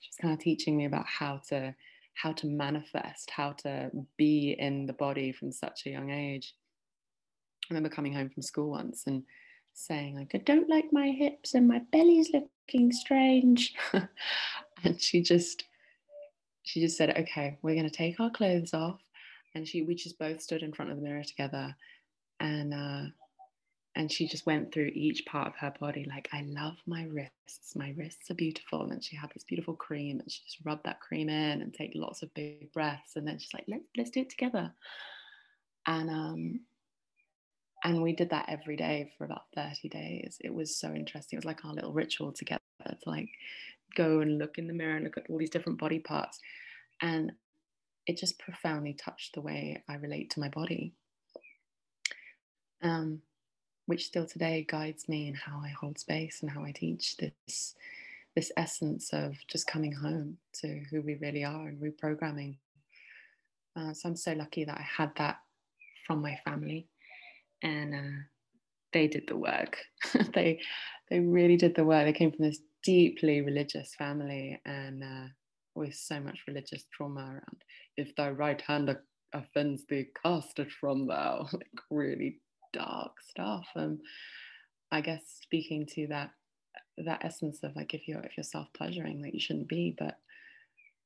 She's 0.00 0.16
kind 0.20 0.32
of 0.34 0.40
teaching 0.40 0.76
me 0.76 0.84
about 0.86 1.06
how 1.06 1.40
to 1.48 1.74
how 2.14 2.32
to 2.32 2.46
manifest, 2.46 3.30
how 3.30 3.52
to 3.52 3.90
be 4.18 4.54
in 4.58 4.84
the 4.84 4.92
body 4.92 5.32
from 5.32 5.52
such 5.52 5.86
a 5.86 5.90
young 5.90 6.10
age. 6.10 6.54
I 7.64 7.74
remember 7.74 7.88
coming 7.88 8.12
home 8.12 8.28
from 8.28 8.42
school 8.42 8.70
once 8.70 9.06
and 9.06 9.22
saying 9.72 10.16
like, 10.16 10.32
I 10.34 10.38
don't 10.38 10.68
like 10.68 10.92
my 10.92 11.08
hips 11.08 11.54
and 11.54 11.66
my 11.66 11.80
belly's 11.92 12.30
looking 12.32 12.92
strange. 12.92 13.74
and 14.84 15.00
she 15.00 15.22
just 15.22 15.64
she 16.62 16.80
just 16.80 16.96
said, 16.96 17.16
okay, 17.16 17.58
we're 17.62 17.76
gonna 17.76 17.90
take 17.90 18.20
our 18.20 18.30
clothes 18.30 18.74
off. 18.74 19.00
And 19.54 19.66
she 19.66 19.82
we 19.82 19.94
just 19.94 20.18
both 20.18 20.40
stood 20.40 20.62
in 20.62 20.72
front 20.72 20.90
of 20.90 20.96
the 20.96 21.02
mirror 21.02 21.24
together 21.24 21.74
and 22.38 22.74
uh, 22.74 23.02
and 23.96 24.10
she 24.10 24.28
just 24.28 24.46
went 24.46 24.72
through 24.72 24.90
each 24.94 25.26
part 25.26 25.48
of 25.48 25.56
her 25.56 25.72
body 25.80 26.06
like 26.08 26.28
i 26.32 26.42
love 26.42 26.76
my 26.86 27.04
wrists. 27.04 27.74
My 27.76 27.94
wrists 27.96 28.30
are 28.30 28.34
beautiful. 28.34 28.90
And 28.90 29.02
she 29.02 29.16
had 29.16 29.30
this 29.32 29.44
beautiful 29.44 29.74
cream 29.74 30.20
and 30.20 30.30
she 30.30 30.40
just 30.44 30.58
rubbed 30.64 30.84
that 30.84 31.00
cream 31.00 31.28
in 31.28 31.62
and 31.62 31.72
take 31.72 31.92
lots 31.94 32.22
of 32.22 32.32
big 32.34 32.72
breaths 32.72 33.16
and 33.16 33.26
then 33.26 33.38
she's 33.38 33.54
like 33.54 33.64
let's 33.68 33.84
let's 33.96 34.10
do 34.10 34.20
it 34.20 34.30
together. 34.30 34.72
And 35.86 36.10
um 36.10 36.60
and 37.82 38.02
we 38.02 38.12
did 38.12 38.30
that 38.30 38.46
every 38.48 38.76
day 38.76 39.10
for 39.16 39.24
about 39.24 39.44
30 39.54 39.88
days. 39.88 40.36
It 40.44 40.52
was 40.52 40.76
so 40.76 40.92
interesting. 40.92 41.36
It 41.36 41.40
was 41.40 41.46
like 41.46 41.64
our 41.64 41.72
little 41.72 41.94
ritual 41.94 42.30
together 42.30 42.60
to 42.84 42.96
like 43.06 43.30
go 43.96 44.20
and 44.20 44.38
look 44.38 44.58
in 44.58 44.66
the 44.66 44.74
mirror 44.74 44.96
and 44.96 45.04
look 45.04 45.16
at 45.16 45.30
all 45.30 45.38
these 45.38 45.50
different 45.50 45.78
body 45.78 45.98
parts. 45.98 46.38
And 47.00 47.32
it 48.06 48.18
just 48.18 48.38
profoundly 48.38 48.92
touched 48.92 49.34
the 49.34 49.40
way 49.40 49.82
i 49.88 49.94
relate 49.94 50.30
to 50.30 50.40
my 50.40 50.48
body. 50.48 50.92
Um 52.82 53.22
which 53.90 54.06
still 54.06 54.24
today 54.24 54.64
guides 54.68 55.08
me 55.08 55.26
in 55.26 55.34
how 55.34 55.60
I 55.64 55.70
hold 55.70 55.98
space 55.98 56.42
and 56.42 56.50
how 56.50 56.62
I 56.64 56.70
teach 56.70 57.16
this 57.16 57.74
this 58.36 58.52
essence 58.56 59.12
of 59.12 59.34
just 59.48 59.66
coming 59.66 59.90
home 59.90 60.36
to 60.60 60.80
who 60.88 61.02
we 61.02 61.16
really 61.16 61.42
are 61.42 61.66
and 61.66 61.82
reprogramming. 61.82 62.56
Uh, 63.74 63.92
so 63.92 64.08
I'm 64.08 64.14
so 64.14 64.34
lucky 64.34 64.62
that 64.62 64.78
I 64.78 64.86
had 64.96 65.10
that 65.16 65.38
from 66.06 66.22
my 66.22 66.38
family, 66.44 66.86
and 67.64 67.92
uh, 67.92 68.20
they 68.92 69.08
did 69.08 69.24
the 69.26 69.36
work. 69.36 69.78
they 70.34 70.60
they 71.10 71.18
really 71.18 71.56
did 71.56 71.74
the 71.74 71.84
work. 71.84 72.04
They 72.04 72.12
came 72.12 72.30
from 72.30 72.44
this 72.44 72.60
deeply 72.84 73.40
religious 73.40 73.96
family 73.96 74.60
and 74.66 75.02
uh, 75.02 75.26
with 75.74 75.96
so 75.96 76.20
much 76.20 76.38
religious 76.46 76.84
trauma 76.92 77.22
around. 77.22 77.64
If 77.96 78.14
thy 78.14 78.30
right 78.30 78.60
hand 78.60 78.96
offends 79.32 79.84
thee, 79.86 80.06
cast 80.22 80.60
it 80.60 80.70
from 80.70 81.08
thou. 81.08 81.48
Like 81.52 81.80
really 81.90 82.38
dark 82.72 83.20
stuff. 83.28 83.66
And 83.74 84.00
I 84.90 85.00
guess 85.00 85.22
speaking 85.42 85.86
to 85.94 86.06
that 86.08 86.30
that 86.98 87.24
essence 87.24 87.62
of 87.62 87.74
like 87.76 87.94
if 87.94 88.06
you're 88.06 88.20
if 88.20 88.36
you're 88.36 88.44
self-pleasuring 88.44 89.22
that 89.22 89.34
you 89.34 89.40
shouldn't 89.40 89.68
be, 89.68 89.94
but 89.96 90.18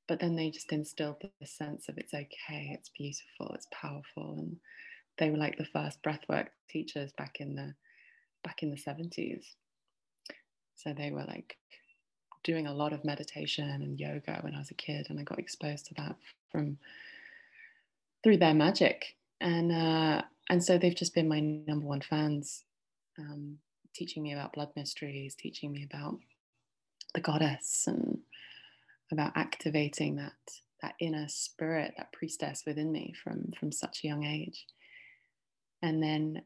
but 0.07 0.21
then 0.21 0.37
they 0.37 0.51
just 0.51 0.73
instilled 0.73 1.23
this 1.41 1.51
sense 1.51 1.89
of 1.89 1.97
it's 1.97 2.13
okay, 2.13 2.71
it's 2.73 2.91
beautiful, 2.91 3.55
it's 3.55 3.69
powerful. 3.73 4.37
And 4.39 4.57
they 5.19 5.31
were 5.31 5.39
like 5.39 5.57
the 5.57 5.65
first 5.65 6.03
breathwork 6.03 6.49
teachers 6.69 7.13
back 7.13 7.37
in 7.41 7.55
the 7.55 7.75
back 8.43 8.63
in 8.63 8.71
the 8.71 8.77
70s. 8.77 9.45
So 10.77 10.93
they 10.93 11.11
were 11.11 11.25
like 11.25 11.57
doing 12.43 12.67
a 12.67 12.75
lot 12.75 12.93
of 12.93 13.05
meditation 13.05 13.71
and 13.71 13.99
yoga 13.99 14.39
when 14.43 14.55
I 14.55 14.59
was 14.59 14.71
a 14.71 14.75
kid, 14.75 15.07
and 15.09 15.19
I 15.19 15.23
got 15.23 15.39
exposed 15.39 15.87
to 15.87 15.95
that 15.95 16.17
from 16.51 16.79
through 18.23 18.39
their 18.39 18.55
magic. 18.55 19.17
And 19.41 19.73
uh, 19.73 20.23
and 20.51 20.63
so 20.63 20.79
they've 20.79 20.95
just 20.95 21.15
been 21.15 21.29
my 21.29 21.41
number 21.41 21.87
one 21.87 22.01
fans, 22.01 22.65
um, 23.19 23.59
teaching 23.95 24.23
me 24.23 24.33
about 24.33 24.53
blood 24.53 24.71
mysteries, 24.77 25.35
teaching 25.35 25.73
me 25.73 25.85
about 25.85 26.19
the 27.15 27.21
goddess 27.21 27.85
and 27.87 28.19
about 29.13 29.33
activating 29.37 30.17
that 30.17 30.33
that 30.85 30.95
inner 31.01 31.27
spirit, 31.29 31.95
that 31.97 32.13
priestess 32.13 32.65
within 32.67 32.93
me 32.93 33.15
from, 33.23 33.51
from 33.59 33.73
such 33.73 34.05
a 34.05 34.07
young 34.07 34.25
age. 34.25 34.67
And 35.83 36.03
then 36.03 36.43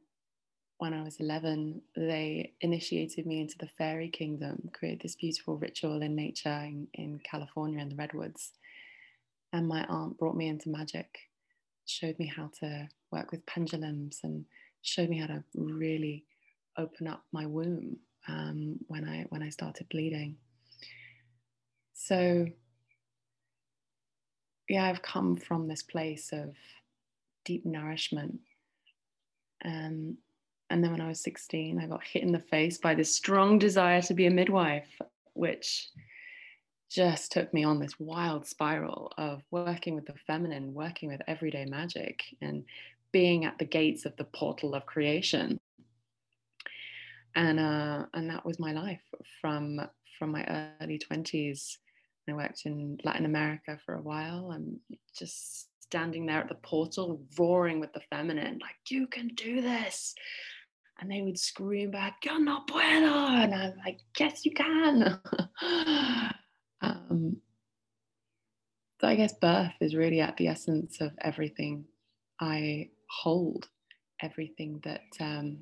when 0.78 0.94
I 0.94 1.02
was 1.02 1.16
11, 1.18 1.82
they 1.96 2.52
initiated 2.60 3.26
me 3.26 3.40
into 3.40 3.58
the 3.58 3.66
fairy 3.66 4.08
kingdom, 4.08 4.70
created 4.72 5.00
this 5.02 5.16
beautiful 5.16 5.56
ritual 5.56 6.02
in 6.02 6.14
nature 6.14 6.60
in, 6.64 6.86
in 6.94 7.20
California 7.28 7.80
in 7.80 7.88
the 7.88 7.96
redwoods. 7.96 8.52
And 9.52 9.66
my 9.66 9.84
aunt 9.88 10.18
brought 10.18 10.36
me 10.36 10.46
into 10.46 10.68
magic, 10.68 11.18
showed 11.88 12.18
me 12.18 12.26
how 12.26 12.50
to 12.60 12.88
work 13.10 13.30
with 13.30 13.44
pendulums 13.46 14.20
and 14.22 14.44
showed 14.82 15.08
me 15.08 15.18
how 15.18 15.26
to 15.26 15.42
really 15.54 16.24
open 16.76 17.06
up 17.06 17.24
my 17.32 17.46
womb 17.46 17.96
um, 18.28 18.76
when 18.86 19.04
I 19.04 19.26
when 19.30 19.42
I 19.42 19.48
started 19.48 19.88
bleeding. 19.88 20.36
So 21.94 22.46
yeah, 24.68 24.84
I've 24.84 25.02
come 25.02 25.36
from 25.36 25.66
this 25.66 25.82
place 25.82 26.30
of 26.32 26.54
deep 27.44 27.64
nourishment. 27.64 28.38
Um, 29.64 30.18
and 30.70 30.84
then 30.84 30.90
when 30.90 31.00
I 31.00 31.08
was 31.08 31.20
16, 31.20 31.80
I 31.80 31.86
got 31.86 32.04
hit 32.04 32.22
in 32.22 32.32
the 32.32 32.38
face 32.38 32.76
by 32.76 32.94
this 32.94 33.14
strong 33.14 33.58
desire 33.58 34.02
to 34.02 34.14
be 34.14 34.26
a 34.26 34.30
midwife, 34.30 35.00
which 35.32 35.88
just 36.90 37.32
took 37.32 37.52
me 37.52 37.64
on 37.64 37.78
this 37.78 37.98
wild 37.98 38.46
spiral 38.46 39.12
of 39.18 39.42
working 39.50 39.94
with 39.94 40.06
the 40.06 40.14
feminine, 40.26 40.74
working 40.74 41.08
with 41.08 41.20
everyday 41.26 41.64
magic, 41.66 42.24
and 42.40 42.64
being 43.12 43.44
at 43.44 43.58
the 43.58 43.64
gates 43.64 44.04
of 44.04 44.16
the 44.16 44.24
portal 44.24 44.74
of 44.74 44.86
creation. 44.86 45.58
And 47.34 47.60
uh, 47.60 48.06
and 48.14 48.30
that 48.30 48.44
was 48.44 48.58
my 48.58 48.72
life 48.72 49.02
from 49.40 49.80
from 50.18 50.32
my 50.32 50.72
early 50.80 50.98
20s. 50.98 51.76
I 52.28 52.32
worked 52.34 52.66
in 52.66 52.98
Latin 53.04 53.24
America 53.24 53.78
for 53.86 53.94
a 53.94 54.02
while. 54.02 54.50
I'm 54.52 54.80
just 55.16 55.68
standing 55.80 56.26
there 56.26 56.40
at 56.40 56.48
the 56.48 56.54
portal, 56.56 57.22
roaring 57.38 57.80
with 57.80 57.92
the 57.94 58.02
feminine, 58.10 58.58
like, 58.60 58.76
you 58.90 59.06
can 59.06 59.28
do 59.28 59.62
this 59.62 60.14
and 61.00 61.10
they 61.10 61.22
would 61.22 61.38
scream 61.38 61.90
back, 61.90 62.24
"Yo 62.24 62.38
no 62.38 62.60
puedo," 62.66 63.30
and 63.42 63.54
I'm 63.54 63.76
like, 63.78 64.00
"Yes, 64.18 64.44
you 64.44 64.52
can." 64.52 65.20
um, 67.10 67.36
so 69.00 69.08
I 69.08 69.16
guess 69.16 69.34
birth 69.34 69.72
is 69.80 69.94
really 69.94 70.20
at 70.20 70.36
the 70.36 70.48
essence 70.48 71.00
of 71.00 71.12
everything 71.20 71.84
I 72.40 72.90
hold, 73.08 73.68
everything 74.20 74.80
that 74.84 75.02
um, 75.20 75.58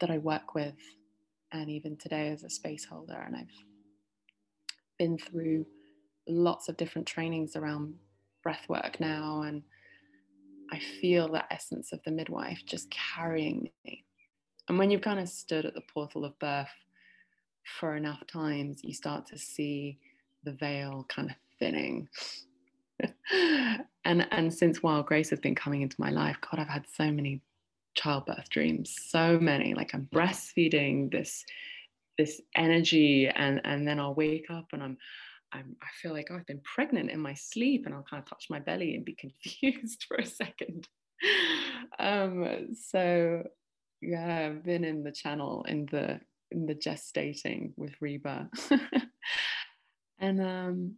that 0.00 0.10
I 0.10 0.18
work 0.18 0.54
with, 0.54 0.76
and 1.52 1.70
even 1.70 1.96
today 1.96 2.28
as 2.28 2.44
a 2.44 2.50
space 2.50 2.84
holder. 2.84 3.22
And 3.26 3.36
I've 3.36 3.46
been 4.98 5.18
through 5.18 5.66
lots 6.28 6.68
of 6.68 6.76
different 6.76 7.06
trainings 7.06 7.56
around 7.56 7.94
breath 8.42 8.68
work 8.68 9.00
now, 9.00 9.42
and 9.42 9.62
I 10.72 10.78
feel 10.78 11.28
that 11.32 11.48
essence 11.50 11.92
of 11.92 12.00
the 12.04 12.10
midwife 12.10 12.62
just 12.66 12.90
carrying 12.90 13.70
me 13.84 14.04
and 14.68 14.78
when 14.78 14.90
you've 14.90 15.00
kind 15.00 15.18
of 15.18 15.28
stood 15.28 15.64
at 15.64 15.74
the 15.74 15.82
portal 15.92 16.24
of 16.24 16.38
birth 16.38 16.68
for 17.80 17.96
enough 17.96 18.26
times, 18.26 18.80
you 18.82 18.92
start 18.92 19.26
to 19.28 19.38
see 19.38 19.98
the 20.44 20.52
veil 20.52 21.06
kind 21.08 21.30
of 21.30 21.36
thinning. 21.58 22.08
and 24.04 24.26
and 24.30 24.52
since 24.52 24.82
Wild 24.82 25.06
Grace 25.06 25.30
has 25.30 25.40
been 25.40 25.54
coming 25.54 25.82
into 25.82 25.96
my 25.98 26.10
life, 26.10 26.36
God, 26.40 26.60
I've 26.60 26.68
had 26.68 26.86
so 26.92 27.10
many 27.10 27.42
childbirth 27.94 28.48
dreams, 28.50 28.94
so 29.08 29.38
many. 29.38 29.74
Like 29.74 29.94
I'm 29.94 30.08
breastfeeding 30.12 31.10
this 31.10 31.44
this 32.16 32.40
energy, 32.56 33.28
and 33.28 33.60
and 33.64 33.86
then 33.86 34.00
I'll 34.00 34.14
wake 34.14 34.46
up 34.50 34.66
and 34.72 34.82
I'm 34.82 34.98
I'm, 35.52 35.76
I 35.82 35.86
feel 36.02 36.12
like 36.12 36.28
oh, 36.30 36.36
I've 36.36 36.46
been 36.46 36.60
pregnant 36.62 37.10
in 37.10 37.20
my 37.20 37.34
sleep, 37.34 37.86
and 37.86 37.94
I'll 37.94 38.06
kind 38.08 38.22
of 38.22 38.28
touch 38.28 38.46
my 38.50 38.58
belly 38.58 38.94
and 38.94 39.04
be 39.04 39.14
confused 39.18 40.04
for 40.08 40.16
a 40.16 40.26
second. 40.26 40.88
Um, 41.98 42.68
so 42.74 43.42
yeah 44.00 44.46
i've 44.46 44.64
been 44.64 44.84
in 44.84 45.02
the 45.02 45.12
channel 45.12 45.64
in 45.68 45.86
the 45.90 46.20
in 46.50 46.66
the 46.66 46.74
gestating 46.74 47.72
with 47.76 47.92
reva 48.00 48.48
and 50.18 50.40
um 50.40 50.94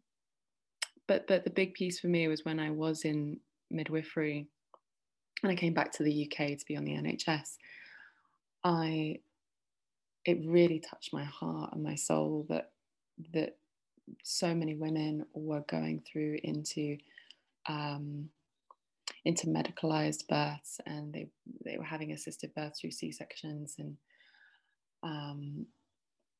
but 1.06 1.26
but 1.26 1.44
the 1.44 1.50
big 1.50 1.74
piece 1.74 2.00
for 2.00 2.08
me 2.08 2.28
was 2.28 2.44
when 2.44 2.58
i 2.60 2.70
was 2.70 3.04
in 3.04 3.38
midwifery 3.70 4.46
and 5.42 5.52
i 5.52 5.54
came 5.54 5.74
back 5.74 5.92
to 5.92 6.02
the 6.02 6.26
uk 6.26 6.36
to 6.36 6.64
be 6.66 6.76
on 6.76 6.84
the 6.84 6.92
nhs 6.92 7.56
i 8.64 9.16
it 10.24 10.38
really 10.44 10.78
touched 10.80 11.12
my 11.12 11.24
heart 11.24 11.72
and 11.72 11.82
my 11.82 11.94
soul 11.94 12.46
that 12.48 12.72
that 13.32 13.56
so 14.24 14.54
many 14.54 14.74
women 14.74 15.24
were 15.34 15.64
going 15.68 16.00
through 16.00 16.38
into 16.42 16.96
um, 17.68 18.28
into 19.24 19.46
medicalized 19.46 20.26
births 20.28 20.80
and 20.86 21.12
they, 21.12 21.28
they 21.64 21.76
were 21.76 21.84
having 21.84 22.12
assisted 22.12 22.54
births 22.54 22.80
through 22.80 22.90
C-sections 22.90 23.76
and 23.78 23.96
um, 25.02 25.66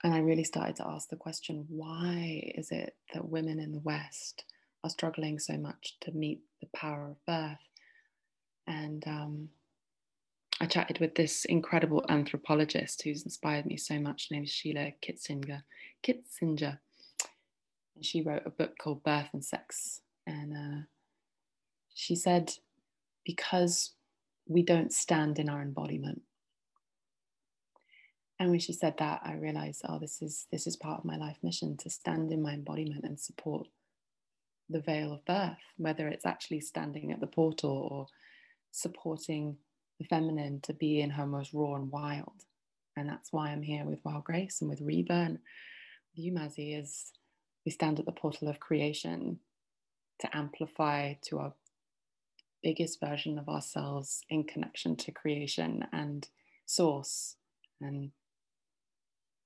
and 0.03 0.15
I 0.15 0.19
really 0.19 0.45
started 0.45 0.77
to 0.77 0.87
ask 0.87 1.09
the 1.09 1.17
question 1.17 1.67
why 1.69 2.53
is 2.55 2.71
it 2.71 2.97
that 3.13 3.29
women 3.29 3.59
in 3.59 3.73
the 3.73 3.81
West 3.81 4.45
are 4.83 4.91
struggling 4.91 5.39
so 5.39 5.59
much 5.59 5.97
to 6.03 6.13
meet 6.13 6.41
the 6.61 6.69
power 6.75 7.11
of 7.11 7.27
birth? 7.27 7.59
And 8.67 9.07
um, 9.07 9.49
I 10.61 10.67
chatted 10.67 11.01
with 11.01 11.15
this 11.15 11.45
incredible 11.45 12.05
anthropologist 12.09 13.03
who's 13.03 13.25
inspired 13.25 13.67
me 13.67 13.77
so 13.77 13.99
much. 13.99 14.29
Her 14.29 14.37
name 14.37 14.45
is 14.45 14.51
Sheila 14.51 14.93
Kitzinger. 15.03 15.63
Kitzinger. 16.03 16.79
And 17.97 18.05
she 18.05 18.23
wrote 18.23 18.43
a 18.47 18.51
book 18.51 18.79
called 18.79 19.03
Birth 19.03 19.29
and 19.33 19.45
Sex. 19.45 20.01
And 20.27 20.53
uh, 20.57 20.83
she 21.95 22.17
said 22.17 22.53
because 23.25 23.93
we 24.49 24.63
don't 24.63 24.93
stand 24.93 25.39
in 25.39 25.49
our 25.49 25.61
embodiment. 25.61 26.23
And 28.41 28.49
when 28.49 28.59
she 28.59 28.73
said 28.73 28.95
that, 28.99 29.21
I 29.23 29.35
realized, 29.35 29.83
oh, 29.87 29.99
this 29.99 30.23
is 30.23 30.47
this 30.51 30.67
is 30.67 30.75
part 30.75 30.99
of 30.99 31.05
my 31.05 31.19
life 31.19 31.37
mission 31.43 31.77
to 31.77 31.91
stand 31.91 32.33
in 32.33 32.41
my 32.41 32.55
embodiment 32.55 33.05
and 33.05 33.21
support 33.21 33.69
the 34.71 34.81
veil 34.81 35.13
of 35.13 35.27
birth, 35.27 35.59
whether 35.77 36.09
it's 36.09 36.25
actually 36.25 36.61
standing 36.61 37.13
at 37.13 37.21
the 37.21 37.27
portal 37.27 37.89
or 37.91 38.07
supporting 38.73 39.59
the 39.99 40.07
feminine 40.07 40.59
to 40.63 40.73
be 40.73 41.01
in 41.01 41.11
her 41.11 41.27
most 41.27 41.53
raw 41.53 41.75
and 41.75 41.93
wild. 41.93 42.45
And 42.97 43.11
that's 43.11 43.31
why 43.31 43.51
I'm 43.51 43.61
here 43.61 43.85
with 43.85 44.01
Wild 44.05 44.25
Grace 44.25 44.63
and 44.63 44.71
with 44.71 44.81
Reva 44.81 45.13
and 45.13 45.33
with 45.35 46.25
you, 46.25 46.33
Mazzy, 46.33 46.81
is 46.81 47.13
we 47.67 47.73
stand 47.73 47.99
at 47.99 48.07
the 48.07 48.13
portal 48.13 48.49
of 48.49 48.59
creation 48.59 49.41
to 50.21 50.35
amplify 50.35 51.15
to 51.27 51.41
our 51.41 51.53
biggest 52.63 53.01
version 53.01 53.39
of 53.39 53.51
ourselves 53.51 54.23
in 54.31 54.45
connection 54.45 54.97
to 54.97 55.13
creation 55.13 55.85
and 55.93 56.29
source 56.65 57.37
and 57.83 58.13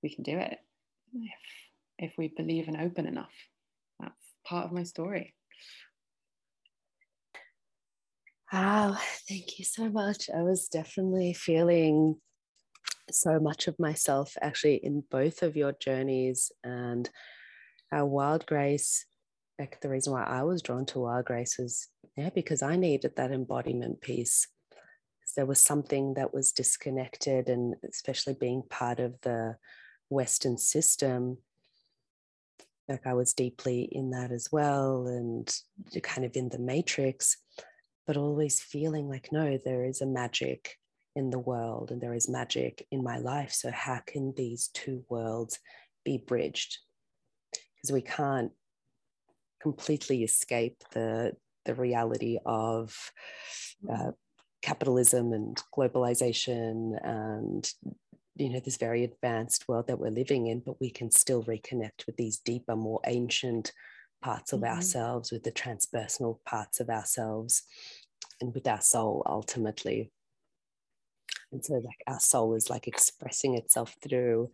we 0.04 0.14
can 0.14 0.22
do 0.22 0.38
it. 0.38 0.58
If 1.14 1.32
if 1.98 2.18
we 2.18 2.28
believe 2.28 2.68
and 2.68 2.76
open 2.76 3.06
enough 3.06 3.34
that's 3.98 4.26
part 4.46 4.66
of 4.66 4.72
my 4.72 4.84
story. 4.84 5.34
Wow 8.52 8.96
thank 9.28 9.58
you 9.58 9.64
so 9.64 9.88
much. 9.88 10.30
I 10.30 10.42
was 10.42 10.68
definitely 10.68 11.32
feeling 11.32 12.16
so 13.10 13.40
much 13.40 13.66
of 13.66 13.78
myself 13.78 14.36
actually 14.40 14.76
in 14.76 15.02
both 15.10 15.42
of 15.42 15.56
your 15.56 15.72
journeys 15.72 16.52
and 16.62 17.10
our 17.92 18.06
wild 18.06 18.46
grace 18.46 19.06
like 19.58 19.80
the 19.80 19.88
reason 19.88 20.12
why 20.12 20.24
I 20.24 20.42
was 20.42 20.62
drawn 20.62 20.84
to 20.86 21.00
Wild 21.00 21.26
Grace 21.26 21.58
was 21.58 21.88
yeah, 22.16 22.30
because 22.30 22.62
I 22.62 22.76
needed 22.76 23.16
that 23.16 23.32
embodiment 23.32 24.00
piece. 24.00 24.46
There 25.36 25.46
was 25.46 25.60
something 25.60 26.14
that 26.14 26.32
was 26.32 26.52
disconnected, 26.52 27.48
and 27.48 27.74
especially 27.88 28.34
being 28.34 28.62
part 28.68 29.00
of 29.00 29.20
the 29.22 29.56
Western 30.14 30.57
system, 30.57 31.38
like 32.88 33.07
I 33.07 33.14
was 33.14 33.35
deeply 33.35 33.88
in 33.90 34.11
that 34.11 34.31
as 34.31 34.48
well, 34.53 35.07
and 35.07 35.53
kind 36.03 36.24
of 36.24 36.37
in 36.37 36.48
the 36.48 36.59
matrix, 36.59 37.37
but 38.07 38.16
always 38.16 38.61
feeling 38.61 39.09
like, 39.09 39.31
no, 39.33 39.59
there 39.64 39.85
is 39.85 40.00
a 40.00 40.07
magic 40.07 40.79
in 41.16 41.31
the 41.31 41.38
world 41.38 41.90
and 41.90 42.00
there 42.00 42.14
is 42.14 42.29
magic 42.29 42.87
in 42.90 43.03
my 43.03 43.18
life. 43.18 43.53
So, 43.53 43.70
how 43.70 44.00
can 44.07 44.35
these 44.37 44.68
two 44.74 45.05
worlds 45.09 45.59
be 46.05 46.18
bridged? 46.18 46.79
Because 47.53 47.92
we 47.92 48.03
can't 48.03 48.53
completely 49.61 50.22
escape 50.22 50.83
the 50.92 51.33
the 51.64 51.74
reality 51.74 52.38
of 52.44 52.94
uh, 53.90 54.11
capitalism 54.61 55.33
and 55.33 55.62
globalization 55.77 56.98
and 57.03 57.70
you 58.37 58.51
know 58.51 58.61
this 58.61 58.77
very 58.77 59.05
advanced 59.05 59.68
world 59.68 59.87
that 59.87 59.99
we're 59.99 60.11
living 60.11 60.49
in 60.49 60.61
but 60.61 60.81
we 60.81 60.90
can 60.90 61.11
still 61.11 61.42
reconnect 61.44 62.07
with 62.07 62.16
these 62.16 62.38
deeper 62.38 62.77
more 62.77 63.01
ancient 63.07 63.73
parts 64.23 64.53
of 64.53 64.61
mm-hmm. 64.61 64.75
ourselves 64.75 65.31
with 65.31 65.42
the 65.44 65.53
transpersonal 65.53 66.38
parts 66.44 66.81
of 66.81 66.88
ourselves 66.88 67.62
and 68.40 68.55
with 68.55 68.66
our 68.66 68.81
soul 68.81 69.23
ultimately 69.27 70.11
and 71.53 71.64
so 71.64 71.75
like 71.75 72.03
our 72.07 72.20
soul 72.20 72.55
is 72.55 72.68
like 72.70 72.88
expressing 72.88 73.57
itself 73.57 73.94
through 74.03 74.51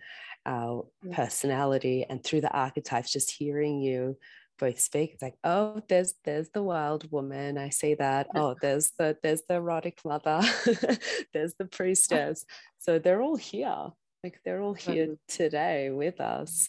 our 0.46 0.86
personality 1.12 2.04
and 2.08 2.24
through 2.24 2.40
the 2.40 2.50
archetypes 2.50 3.12
just 3.12 3.30
hearing 3.30 3.80
you 3.80 4.16
both 4.60 4.78
speak 4.78 5.12
it's 5.14 5.22
like 5.22 5.36
oh 5.42 5.80
there's 5.88 6.14
there's 6.24 6.50
the 6.50 6.62
wild 6.62 7.10
woman 7.10 7.58
i 7.58 7.70
see 7.70 7.94
that 7.94 8.28
oh 8.36 8.54
there's 8.60 8.92
the 8.98 9.16
there's 9.22 9.42
the 9.48 9.54
erotic 9.54 9.98
mother 10.04 10.40
there's 11.32 11.54
the 11.54 11.64
priestess. 11.64 12.44
So 12.78 12.98
they're 12.98 13.22
all 13.22 13.36
here 13.36 13.88
like 14.22 14.40
they're 14.44 14.60
all 14.60 14.74
here 14.74 15.16
today 15.28 15.90
with 15.90 16.20
us. 16.20 16.68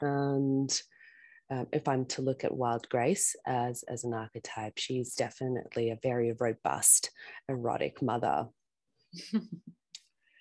And 0.00 0.70
um, 1.50 1.66
if 1.72 1.86
i'm 1.88 2.04
to 2.06 2.22
look 2.22 2.44
at 2.44 2.56
wild 2.56 2.88
grace 2.88 3.36
as 3.46 3.84
as 3.84 4.04
an 4.04 4.14
archetype 4.14 4.74
she's 4.76 5.14
definitely 5.14 5.90
a 5.90 5.98
very 6.02 6.32
robust 6.38 7.10
erotic 7.48 8.02
mother. 8.02 8.48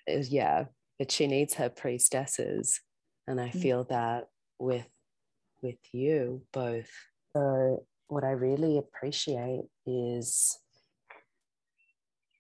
Yeah 0.08 0.66
but 0.98 1.12
she 1.12 1.28
needs 1.28 1.54
her 1.54 1.70
priestesses. 1.70 2.82
And 3.28 3.40
i 3.40 3.50
mm. 3.50 3.62
feel 3.62 3.84
that 3.86 4.30
with 4.58 4.88
with 5.62 5.80
you 5.92 6.42
both. 6.54 6.90
So, 7.36 7.86
what 8.08 8.24
I 8.24 8.32
really 8.32 8.78
appreciate 8.78 9.66
is, 9.86 10.58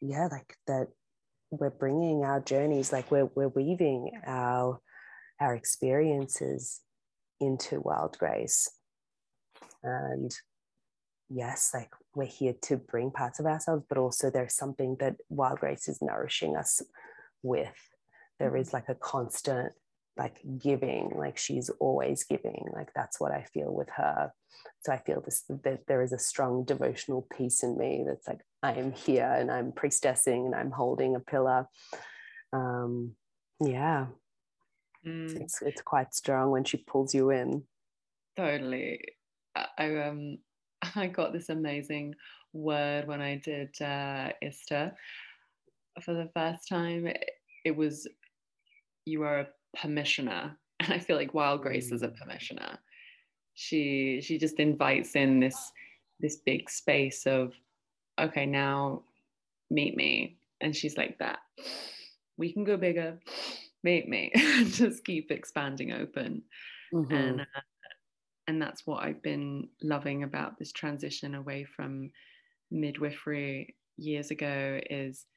yeah, 0.02 0.28
like 0.32 0.56
that 0.68 0.88
we're 1.52 1.70
bringing 1.70 2.24
our 2.24 2.40
journeys, 2.40 2.92
like 2.92 3.12
we're, 3.12 3.30
we're 3.36 3.50
weaving 3.50 4.12
our, 4.26 4.80
our 5.40 5.56
experiences 5.56 6.82
into 7.40 7.80
Wild 7.82 8.18
Grace. 8.18 8.70
And 9.84 10.36
yes, 11.30 11.72
like 11.74 11.92
we're 12.16 12.26
here 12.26 12.56
to 12.64 12.78
bring 12.78 13.12
parts 13.12 13.40
of 13.40 13.46
ourselves, 13.46 13.84
but 13.88 13.98
also 13.98 14.30
there's 14.30 14.56
something 14.56 14.98
that 15.00 15.18
Wild 15.30 15.60
Grace 15.60 15.88
is 15.88 16.02
nourishing 16.02 16.56
us 16.56 16.82
with. 17.44 17.76
There 18.40 18.50
mm-hmm. 18.50 18.62
is 18.62 18.74
like 18.74 18.90
a 18.90 18.96
constant 18.96 19.74
like 20.20 20.42
giving 20.62 21.14
like 21.16 21.38
she's 21.38 21.70
always 21.80 22.26
giving 22.26 22.66
like 22.74 22.90
that's 22.94 23.22
what 23.22 23.32
i 23.32 23.42
feel 23.54 23.74
with 23.74 23.90
her. 23.96 24.32
So 24.82 24.92
i 24.92 24.98
feel 24.98 25.22
this 25.22 25.46
that 25.64 25.88
there 25.88 26.02
is 26.02 26.12
a 26.12 26.20
strong 26.20 26.66
devotional 26.66 27.26
piece 27.36 27.64
in 27.64 27.78
me 27.78 28.04
that's 28.06 28.28
like 28.28 28.42
i 28.62 28.74
am 28.74 28.92
here 28.92 29.34
and 29.40 29.50
i'm 29.50 29.72
priestessing 29.72 30.46
and 30.46 30.54
i'm 30.54 30.72
holding 30.72 31.16
a 31.16 31.22
pillar. 31.22 31.68
Um 32.52 33.14
yeah. 33.62 34.08
Mm. 35.08 35.40
it's 35.40 35.62
it's 35.62 35.82
quite 35.82 36.14
strong 36.14 36.52
when 36.52 36.66
she 36.66 36.78
pulls 36.78 37.16
you 37.16 37.30
in. 37.30 37.64
Totally. 38.36 39.00
I 39.56 39.96
um 40.08 40.38
i 40.96 41.08
got 41.08 41.32
this 41.32 41.48
amazing 41.50 42.16
word 42.52 43.08
when 43.08 43.22
i 43.22 43.36
did 43.38 43.70
uh 43.82 44.32
ISTA 44.42 44.92
for 46.02 46.14
the 46.14 46.30
first 46.34 46.68
time 46.68 47.06
it, 47.08 47.24
it 47.64 47.76
was 47.76 48.08
you 49.06 49.24
are 49.24 49.40
a 49.40 49.48
permissioner 49.78 50.56
and 50.80 50.94
i 50.94 51.00
feel 51.00 51.16
like 51.16 51.34
wild 51.34 51.62
grace 51.62 51.92
is 51.92 52.02
a 52.02 52.08
mm. 52.08 52.16
permissioner 52.18 52.78
she 53.54 54.22
she 54.22 54.38
just 54.38 54.60
invites 54.60 55.16
in 55.16 55.40
this 55.40 55.72
this 56.20 56.38
big 56.46 56.70
space 56.70 57.26
of 57.26 57.54
okay 58.20 58.46
now 58.46 59.04
meet 59.70 59.96
me. 59.96 60.38
And 60.62 60.76
she's 60.76 60.98
like 60.98 61.18
that. 61.20 61.40
We 62.38 62.52
can 62.52 62.64
go 62.64 62.78
bigger. 62.78 63.20
Meet 63.84 64.10
me. 64.10 64.32
Just 64.72 65.06
keep 65.06 65.32
expanding 65.32 65.94
open. 65.94 66.44
Mm-hmm. 66.92 67.14
and 67.14 67.42
uh, 67.42 67.62
and 68.48 68.60
that's 68.60 68.88
what 68.88 69.04
i've 69.04 69.22
been 69.22 69.68
loving 69.84 70.24
about 70.24 70.58
this 70.58 70.72
transition 70.72 71.36
away 71.36 71.64
from 71.64 72.10
midwifery 72.72 73.76
years 73.96 74.32
ago 74.32 74.80
is 74.90 75.28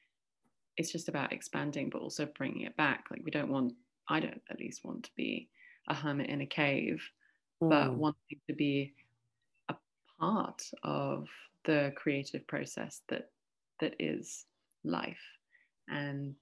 it's 0.77 0.91
just 0.91 1.09
about 1.09 1.31
expanding 1.31 1.91
but 1.91 2.01
also 2.01 2.27
bringing 2.35 2.61
it 2.61 2.75
back. 2.75 3.05
Like 3.11 3.21
we 3.23 3.29
don't 3.29 3.51
want 3.51 3.73
I 4.09 4.19
don't 4.19 4.41
at 4.49 4.59
least 4.59 4.83
want 4.83 5.05
to 5.05 5.11
be 5.15 5.49
a 5.87 5.93
hermit 5.93 6.29
in 6.29 6.41
a 6.41 6.45
cave, 6.45 7.03
mm. 7.61 7.69
but 7.69 7.93
wanting 7.93 8.39
to 8.47 8.53
be 8.53 8.93
a 9.69 9.75
part 10.19 10.63
of 10.83 11.27
the 11.65 11.93
creative 11.95 12.45
process 12.47 13.01
that 13.09 13.29
that 13.79 13.95
is 13.99 14.45
life 14.83 15.17
and 15.89 16.35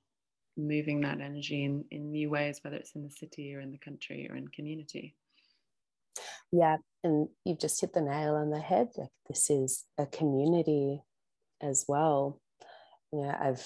moving 0.58 1.02
that 1.02 1.22
energy 1.22 1.64
in, 1.64 1.86
in 1.92 2.12
new 2.12 2.30
ways, 2.30 2.60
whether 2.62 2.76
it's 2.76 2.96
in 2.96 3.04
the 3.04 3.10
city 3.10 3.56
or 3.56 3.62
in 3.62 3.72
the 3.72 3.78
country 3.78 4.28
or 4.30 4.36
in 4.36 4.48
community. 4.50 5.16
Yeah, 6.52 6.78
and 7.04 7.30
you've 7.46 7.60
just 7.60 7.80
hit 7.80 7.94
the 7.94 8.02
nail 8.02 8.36
on 8.36 8.50
the 8.50 8.60
head. 8.60 8.90
Like 8.98 9.10
this 9.28 9.50
is 9.50 9.86
a 9.98 10.06
community 10.06 11.02
as 11.62 11.86
well. 11.88 12.42
You 13.14 13.24
know, 13.24 13.36
I've 13.40 13.66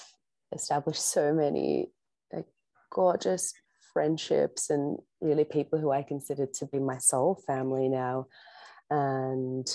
established 0.54 1.02
so 1.02 1.32
many 1.32 1.90
like 2.32 2.46
gorgeous 2.90 3.52
friendships 3.96 4.68
and 4.68 4.98
really 5.22 5.44
people 5.44 5.78
who 5.78 5.90
I 5.90 6.02
consider 6.02 6.44
to 6.44 6.66
be 6.66 6.78
my 6.78 6.98
soul 6.98 7.42
family 7.46 7.88
now. 7.88 8.26
And 8.90 9.66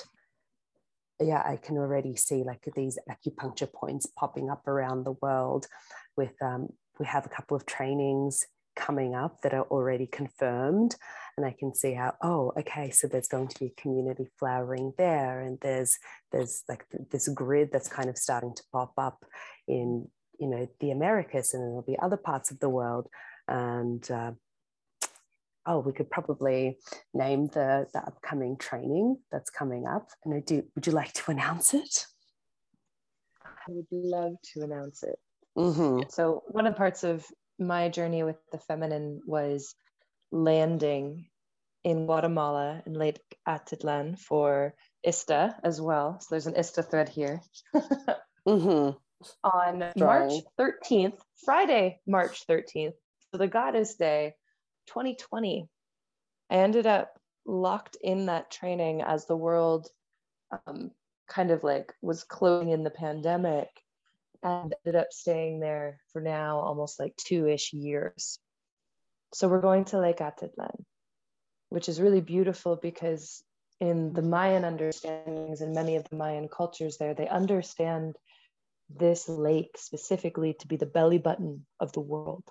yeah, 1.20 1.42
I 1.44 1.56
can 1.58 1.80
already 1.80 2.16
see 2.16 2.44
like 2.44 2.64
these 2.76 3.00
acupuncture 3.10 3.72
points 3.74 4.06
popping 4.16 4.52
up 4.52 4.68
around 4.68 5.06
the 5.06 5.16
world. 5.24 5.66
With 6.16 6.36
um, 6.40 6.68
we 7.00 7.08
have 7.08 7.26
a 7.26 7.30
couple 7.30 7.58
of 7.58 7.66
trainings 7.66 8.46
coming 8.76 9.16
up 9.16 9.42
that 9.42 9.56
are 9.56 9.66
already 9.72 10.06
confirmed, 10.06 10.96
and 11.36 11.44
I 11.44 11.56
can 11.58 11.74
see 11.74 11.94
how 11.96 12.14
oh 12.22 12.54
okay, 12.60 12.92
so 12.92 13.08
there's 13.08 13.28
going 13.28 13.48
to 13.48 13.60
be 13.60 13.74
community 13.76 14.28
flowering 14.38 14.94
there, 15.00 15.42
and 15.42 15.58
there's 15.62 15.98
there's 16.32 16.64
like 16.70 16.86
this 17.10 17.28
grid 17.30 17.70
that's 17.72 17.88
kind 17.88 18.08
of 18.08 18.20
starting 18.20 18.54
to 18.54 18.64
pop 18.72 18.94
up 19.00 19.26
in 19.68 20.08
you 20.40 20.48
know 20.48 20.68
the 20.80 20.92
Americas, 20.92 21.56
and 21.56 21.64
there'll 21.64 21.82
be 21.82 21.98
other 21.98 22.18
parts 22.18 22.52
of 22.52 22.60
the 22.60 22.70
world 22.70 23.08
and 23.52 24.10
uh, 24.10 24.32
oh, 25.66 25.80
we 25.80 25.92
could 25.92 26.10
probably 26.10 26.78
name 27.14 27.48
the, 27.48 27.86
the 27.94 28.00
upcoming 28.00 28.58
training 28.58 29.18
that's 29.32 29.50
coming 29.50 29.86
up. 29.86 30.08
And 30.24 30.34
I 30.34 30.40
do, 30.40 30.64
would 30.74 30.88
you 30.88 30.94
like 30.94 31.14
to 31.14 31.32
announce 31.32 31.74
it? 31.74 32.06
I 33.46 33.72
would 33.72 33.86
love 33.92 34.36
to 34.54 34.62
announce 34.62 35.04
it. 35.04 35.20
Mm-hmm. 35.58 36.10
So, 36.10 36.44
one 36.48 36.66
of 36.66 36.74
the 36.74 36.78
parts 36.78 37.04
of 37.04 37.26
my 37.60 37.90
journey 37.90 38.24
with 38.24 38.38
the 38.54 38.58
feminine 38.58 39.20
was 39.28 39.76
landing 40.32 41.26
in 41.84 42.06
Guatemala 42.06 42.82
in 42.86 42.94
Lake 42.94 43.20
Atitlan 43.46 44.18
for 44.18 44.74
ISTA 45.04 45.58
as 45.64 45.82
well. 45.82 46.20
So, 46.22 46.28
there's 46.32 46.48
an 46.48 46.56
ISTA 46.56 46.84
thread 46.84 47.10
here. 47.10 47.42
mm-hmm. 48.48 48.98
On 49.44 49.92
March 49.98 50.34
13th, 50.58 51.20
Friday, 51.46 52.00
March 52.08 52.48
13th, 52.48 52.94
so 52.94 52.96
the 53.38 53.48
Goddess 53.48 53.96
Day 53.96 54.36
2020, 54.88 55.68
I 56.50 56.56
ended 56.56 56.86
up 56.86 57.18
locked 57.46 57.98
in 58.02 58.26
that 58.26 58.52
training 58.52 59.02
as 59.02 59.26
the 59.26 59.38
world 59.38 59.88
um, 60.68 60.92
kind 61.28 61.52
of 61.52 61.64
like 61.64 61.94
was 62.02 62.24
closing 62.24 62.70
in 62.70 62.84
the 62.84 62.90
pandemic 62.90 63.70
and 64.44 64.76
ended 64.86 65.00
up 65.00 65.08
staying 65.12 65.60
there 65.60 66.00
for 66.12 66.22
now 66.22 66.60
almost 66.60 67.00
like 67.00 67.16
two 67.16 67.48
ish 67.48 67.74
years. 67.74 68.38
So 69.34 69.48
we're 69.48 69.62
going 69.62 69.86
to 69.86 70.00
Lake 70.00 70.18
Atitlan, 70.18 70.84
which 71.70 71.88
is 71.88 72.02
really 72.02 72.22
beautiful 72.22 72.76
because 72.76 73.42
in 73.80 74.12
the 74.14 74.22
Mayan 74.22 74.66
understandings 74.66 75.62
and 75.62 75.74
many 75.74 75.96
of 75.96 76.08
the 76.10 76.18
Mayan 76.18 76.50
cultures 76.50 76.98
there, 76.98 77.14
they 77.14 77.30
understand 77.30 78.18
this 78.90 79.30
lake 79.30 79.78
specifically 79.78 80.54
to 80.60 80.68
be 80.68 80.76
the 80.76 80.86
belly 80.86 81.18
button 81.18 81.66
of 81.80 81.94
the 81.94 82.02
world 82.02 82.44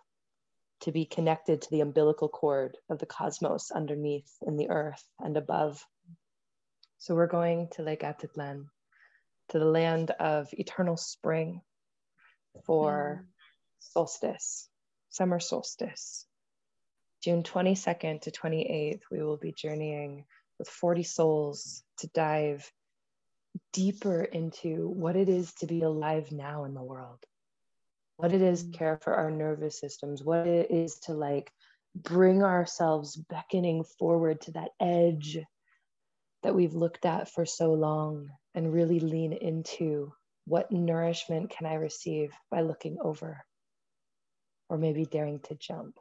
to 0.81 0.93
be 0.93 1.05
connected 1.05 1.63
to 1.63 1.71
the 1.71 1.81
umbilical 1.81 2.29
cord 2.29 2.77
of 2.89 2.99
the 2.99 3.07
cosmos 3.07 3.71
underneath 3.71 4.31
in 4.47 4.57
the 4.57 4.71
earth 4.71 5.05
and 5.19 5.37
above. 5.37 5.85
So 6.99 7.15
we're 7.15 7.27
going 7.27 7.69
to 7.73 7.83
Lake 7.83 8.01
Atitlan, 8.01 8.67
to 9.51 9.59
the 9.59 9.65
land 9.65 10.11
of 10.13 10.49
eternal 10.53 10.97
spring 10.97 11.61
for 12.65 13.27
solstice, 13.79 14.69
summer 15.11 15.41
solstice. 15.41 16.27
June 17.23 17.43
22nd 17.43 18.23
to 18.23 18.31
28th, 18.31 19.03
we 19.11 19.23
will 19.23 19.37
be 19.37 19.53
journeying 19.53 20.25
with 20.59 20.69
40 20.69 21.03
souls 21.03 21.83
to 21.99 22.07
dive 22.09 22.71
deeper 23.73 24.23
into 24.23 24.89
what 24.89 25.17
it 25.17 25.29
is 25.29 25.53
to 25.55 25.67
be 25.67 25.83
alive 25.83 26.31
now 26.33 26.65
in 26.65 26.75
the 26.75 26.83
world 26.83 27.19
what 28.21 28.35
it 28.35 28.43
is 28.43 28.69
care 28.75 28.99
for 29.03 29.15
our 29.15 29.31
nervous 29.31 29.81
systems, 29.81 30.23
what 30.23 30.47
it 30.47 30.71
is 30.71 30.97
to 30.97 31.15
like 31.15 31.51
bring 31.95 32.43
ourselves 32.43 33.17
beckoning 33.17 33.83
forward 33.99 34.43
to 34.43 34.53
that 34.53 34.69
edge 34.79 35.39
that 36.43 36.55
we've 36.55 36.75
looked 36.75 37.07
at 37.07 37.31
for 37.31 37.47
so 37.47 37.73
long 37.73 38.29
and 38.55 38.75
really 38.75 39.01
lean 39.01 39.33
into 39.33 40.13
what 40.45 40.71
nourishment 40.71 41.49
can 41.49 41.67
I 41.67 41.75
receive 41.75 42.31
by 42.51 42.61
looking 42.61 42.99
over 43.03 43.43
or 44.69 44.77
maybe 44.77 45.07
daring 45.07 45.41
to 45.45 45.55
jump. 45.55 45.97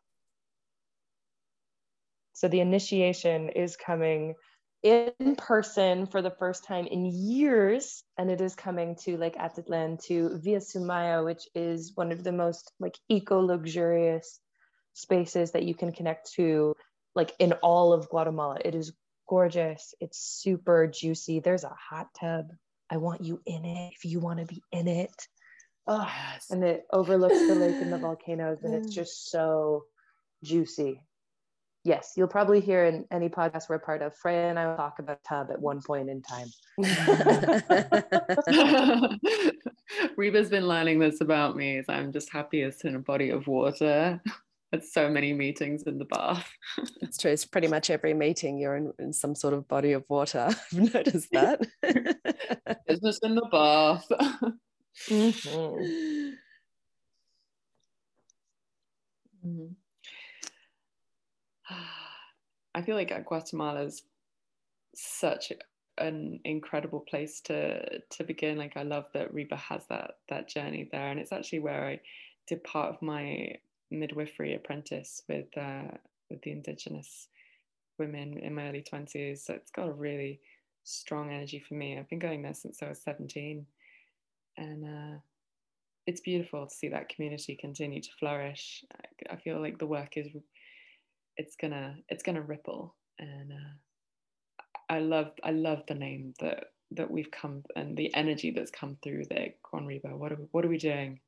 So 2.34 2.50
the 2.50 2.60
initiation 2.60 3.48
is 3.48 3.78
coming 3.78 4.36
in 4.82 5.36
person 5.38 6.06
for 6.06 6.22
the 6.22 6.32
first 6.32 6.64
time 6.64 6.88
in 6.88 7.06
years 7.06 8.04
and 8.18 8.32
it 8.32 8.40
is 8.40 8.56
coming 8.56 8.96
to 8.96 9.18
Lake 9.18 9.36
Atitlan 9.36 10.02
to 10.06 10.40
Villa 10.42 10.60
Sumaya 10.60 11.26
which 11.26 11.44
is 11.54 11.92
one 11.96 12.12
of 12.12 12.24
the 12.24 12.32
most 12.32 12.72
like 12.80 12.98
eco 13.10 13.40
luxurious 13.40 14.40
spaces 14.94 15.52
that 15.52 15.64
you 15.64 15.76
can 15.76 15.92
connect 15.92 16.32
to 16.34 16.76
like 17.14 17.34
in 17.40 17.54
all 17.54 17.92
of 17.92 18.10
Guatemala 18.10 18.58
it 18.64 18.74
is 18.74 18.94
gorgeous. 19.30 19.94
It's 20.02 20.20
super 20.20 20.88
juicy. 20.88 21.40
There's 21.40 21.64
a 21.64 21.76
hot 21.90 22.08
tub. 22.20 22.48
I 22.90 22.98
want 22.98 23.24
you 23.24 23.40
in 23.46 23.64
it 23.64 23.94
if 23.96 24.04
you 24.04 24.20
want 24.20 24.40
to 24.40 24.46
be 24.46 24.62
in 24.72 24.88
it. 24.88 25.14
Oh, 25.88 26.06
yes. 26.06 26.48
And 26.50 26.64
it 26.64 26.86
overlooks 26.92 27.38
the 27.38 27.56
lake 27.56 27.76
and 27.82 27.94
the 27.94 27.98
volcanoes, 28.00 28.64
and 28.64 28.74
it's 28.74 28.90
mm. 28.90 28.96
just 28.96 29.30
so 29.30 29.84
juicy. 30.44 31.02
Yes, 31.90 32.14
you'll 32.16 32.28
probably 32.28 32.62
hear 32.62 32.86
in 32.86 33.06
any 33.10 33.30
podcast 33.30 33.68
we're 33.68 33.80
part 33.80 34.04
of, 34.04 34.16
Freya 34.16 34.52
and 34.52 34.60
I 34.60 34.68
will 34.68 34.76
talk 34.76 35.00
about 35.00 35.24
tub 35.24 35.50
at 35.50 35.60
one 35.60 35.82
point 35.82 36.08
in 36.08 36.22
time. 36.22 36.48
Reva's 40.16 40.52
been 40.52 40.68
learning 40.68 41.00
this 41.00 41.22
about 41.22 41.58
me. 41.58 41.82
So 41.82 41.92
I'm 41.92 42.12
just 42.12 42.32
happiest 42.32 42.86
in 42.86 42.94
a 42.94 43.00
body 43.00 43.32
of 43.32 43.48
water. 43.48 44.22
At 44.72 44.86
so 44.86 45.10
many 45.10 45.34
meetings 45.34 45.82
in 45.88 45.98
the 45.98 46.06
bath. 46.06 46.48
it's 47.02 47.18
true. 47.18 47.32
It's 47.32 47.44
pretty 47.44 47.68
much 47.68 47.90
every 47.90 48.14
meeting 48.14 48.60
you're 48.60 48.76
in, 48.76 48.94
in 49.00 49.12
some 49.12 49.34
sort 49.34 49.56
of 49.56 49.68
body 49.68 49.94
of 49.94 50.06
water. 50.10 50.48
I've 50.48 50.94
noticed 50.94 51.32
that. 51.32 51.60
Business 52.88 53.18
in 53.24 53.34
the 53.34 53.48
bath. 53.52 54.06
Mm-hmm. 55.10 56.30
Mm-hmm. 59.44 59.89
I 62.80 62.82
feel 62.82 62.96
like 62.96 63.26
Guatemala 63.26 63.84
is 63.84 64.04
such 64.96 65.52
an 65.98 66.40
incredible 66.46 67.02
place 67.02 67.42
to 67.42 68.00
to 68.00 68.24
begin. 68.24 68.58
Like 68.58 68.78
I 68.78 68.84
love 68.84 69.08
that 69.14 69.34
Reva 69.34 69.58
has 69.58 69.86
that 69.88 70.12
that 70.30 70.48
journey 70.48 70.88
there, 70.90 71.10
and 71.10 71.20
it's 71.20 71.34
actually 71.34 71.60
where 71.60 71.86
I 71.86 72.00
did 72.48 72.64
part 72.64 72.96
of 72.96 73.02
my 73.02 73.58
midwifery 73.92 74.56
apprentice 74.56 75.24
with 75.28 75.48
uh, 75.58 75.92
with 76.30 76.42
the 76.44 76.52
indigenous 76.52 77.28
women 77.98 78.38
in 78.38 78.56
my 78.56 78.70
early 78.70 78.82
twenties. 78.82 79.44
So 79.44 79.56
it's 79.56 79.72
got 79.72 79.90
a 79.90 79.92
really 80.08 80.40
strong 80.86 81.34
energy 81.34 81.60
for 81.60 81.74
me. 81.74 81.98
I've 81.98 82.08
been 82.08 82.18
going 82.18 82.42
there 82.44 82.54
since 82.54 82.82
I 82.82 82.88
was 82.88 83.02
seventeen, 83.02 83.66
and 84.56 84.86
uh, 84.86 85.18
it's 86.08 86.22
beautiful 86.22 86.66
to 86.66 86.74
see 86.74 86.88
that 86.88 87.10
community 87.10 87.58
continue 87.60 88.02
to 88.02 88.10
flourish. 88.18 88.86
I, 88.94 89.34
I 89.34 89.36
feel 89.36 89.60
like 89.60 89.80
the 89.80 89.86
work 89.86 90.16
is 90.16 90.30
it's 91.40 91.56
gonna 91.56 91.96
it's 92.10 92.22
gonna 92.22 92.42
ripple, 92.42 92.94
and 93.18 93.54
uh, 93.54 94.64
I 94.90 95.00
love 95.00 95.32
I 95.42 95.52
love 95.52 95.84
the 95.88 95.96
name 95.96 96.34
that 96.42 96.66
that 96.92 97.10
we've 97.10 97.32
come 97.32 97.64
and 97.76 97.96
the 97.96 98.14
energy 98.14 98.52
that's 98.52 98.72
come 98.72 98.98
through 99.02 99.24
there. 99.30 99.54
Quan 99.64 99.86
Reva, 99.86 100.10
what 100.10 100.34
are 100.34 100.36
we, 100.36 100.46
what 100.52 100.66
are 100.66 100.70
we 100.70 100.78
doing? 100.78 101.22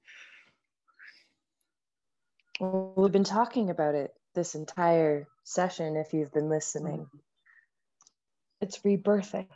Well, 2.59 2.93
we've 2.97 3.11
been 3.11 3.23
talking 3.23 3.69
about 3.69 3.95
it 3.95 4.13
this 4.35 4.53
entire 4.53 5.27
session. 5.45 5.95
If 5.95 6.13
you've 6.13 6.33
been 6.33 6.49
listening, 6.49 6.99
mm-hmm. 6.99 7.17
it's 8.59 8.79
rebirthing. 8.79 9.47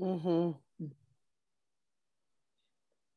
Mm-hmm 0.00 0.52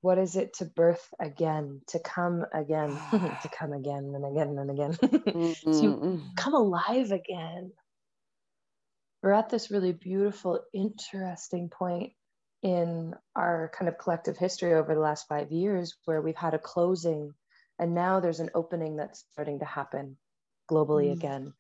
what 0.02 0.18
is 0.18 0.36
it 0.36 0.54
to 0.56 0.66
birth 0.66 1.14
again 1.20 1.82
to 1.88 2.00
come 2.00 2.46
again 2.54 2.90
to 3.12 3.50
come 3.58 3.74
again 3.74 4.14
and 4.16 4.26
again 4.26 4.58
and 4.58 4.72
again? 4.72 4.98
Mm-hmm. 5.38 5.72
to 5.72 6.22
come 6.36 6.54
alive 6.54 7.12
again. 7.12 7.72
We're 9.22 9.34
at 9.34 9.50
this 9.50 9.72
really 9.72 9.92
beautiful 9.92 10.62
interesting 10.74 11.70
point 11.70 12.14
in 12.64 13.14
our 13.36 13.72
kind 13.78 13.90
of 13.90 13.98
collective 13.98 14.38
history 14.38 14.74
over 14.74 14.94
the 14.94 15.02
last 15.02 15.28
five 15.28 15.52
years 15.52 15.96
where 16.06 16.22
we've 16.22 16.36
had 16.36 16.54
a 16.54 16.60
closing 16.60 17.34
and 17.80 17.94
now 17.94 18.20
there's 18.20 18.40
an 18.40 18.50
opening 18.56 18.96
that's 18.96 19.26
starting 19.32 19.60
to 19.60 19.66
happen 19.66 20.18
globally 20.70 21.10
mm. 21.10 21.14
again. 21.14 21.54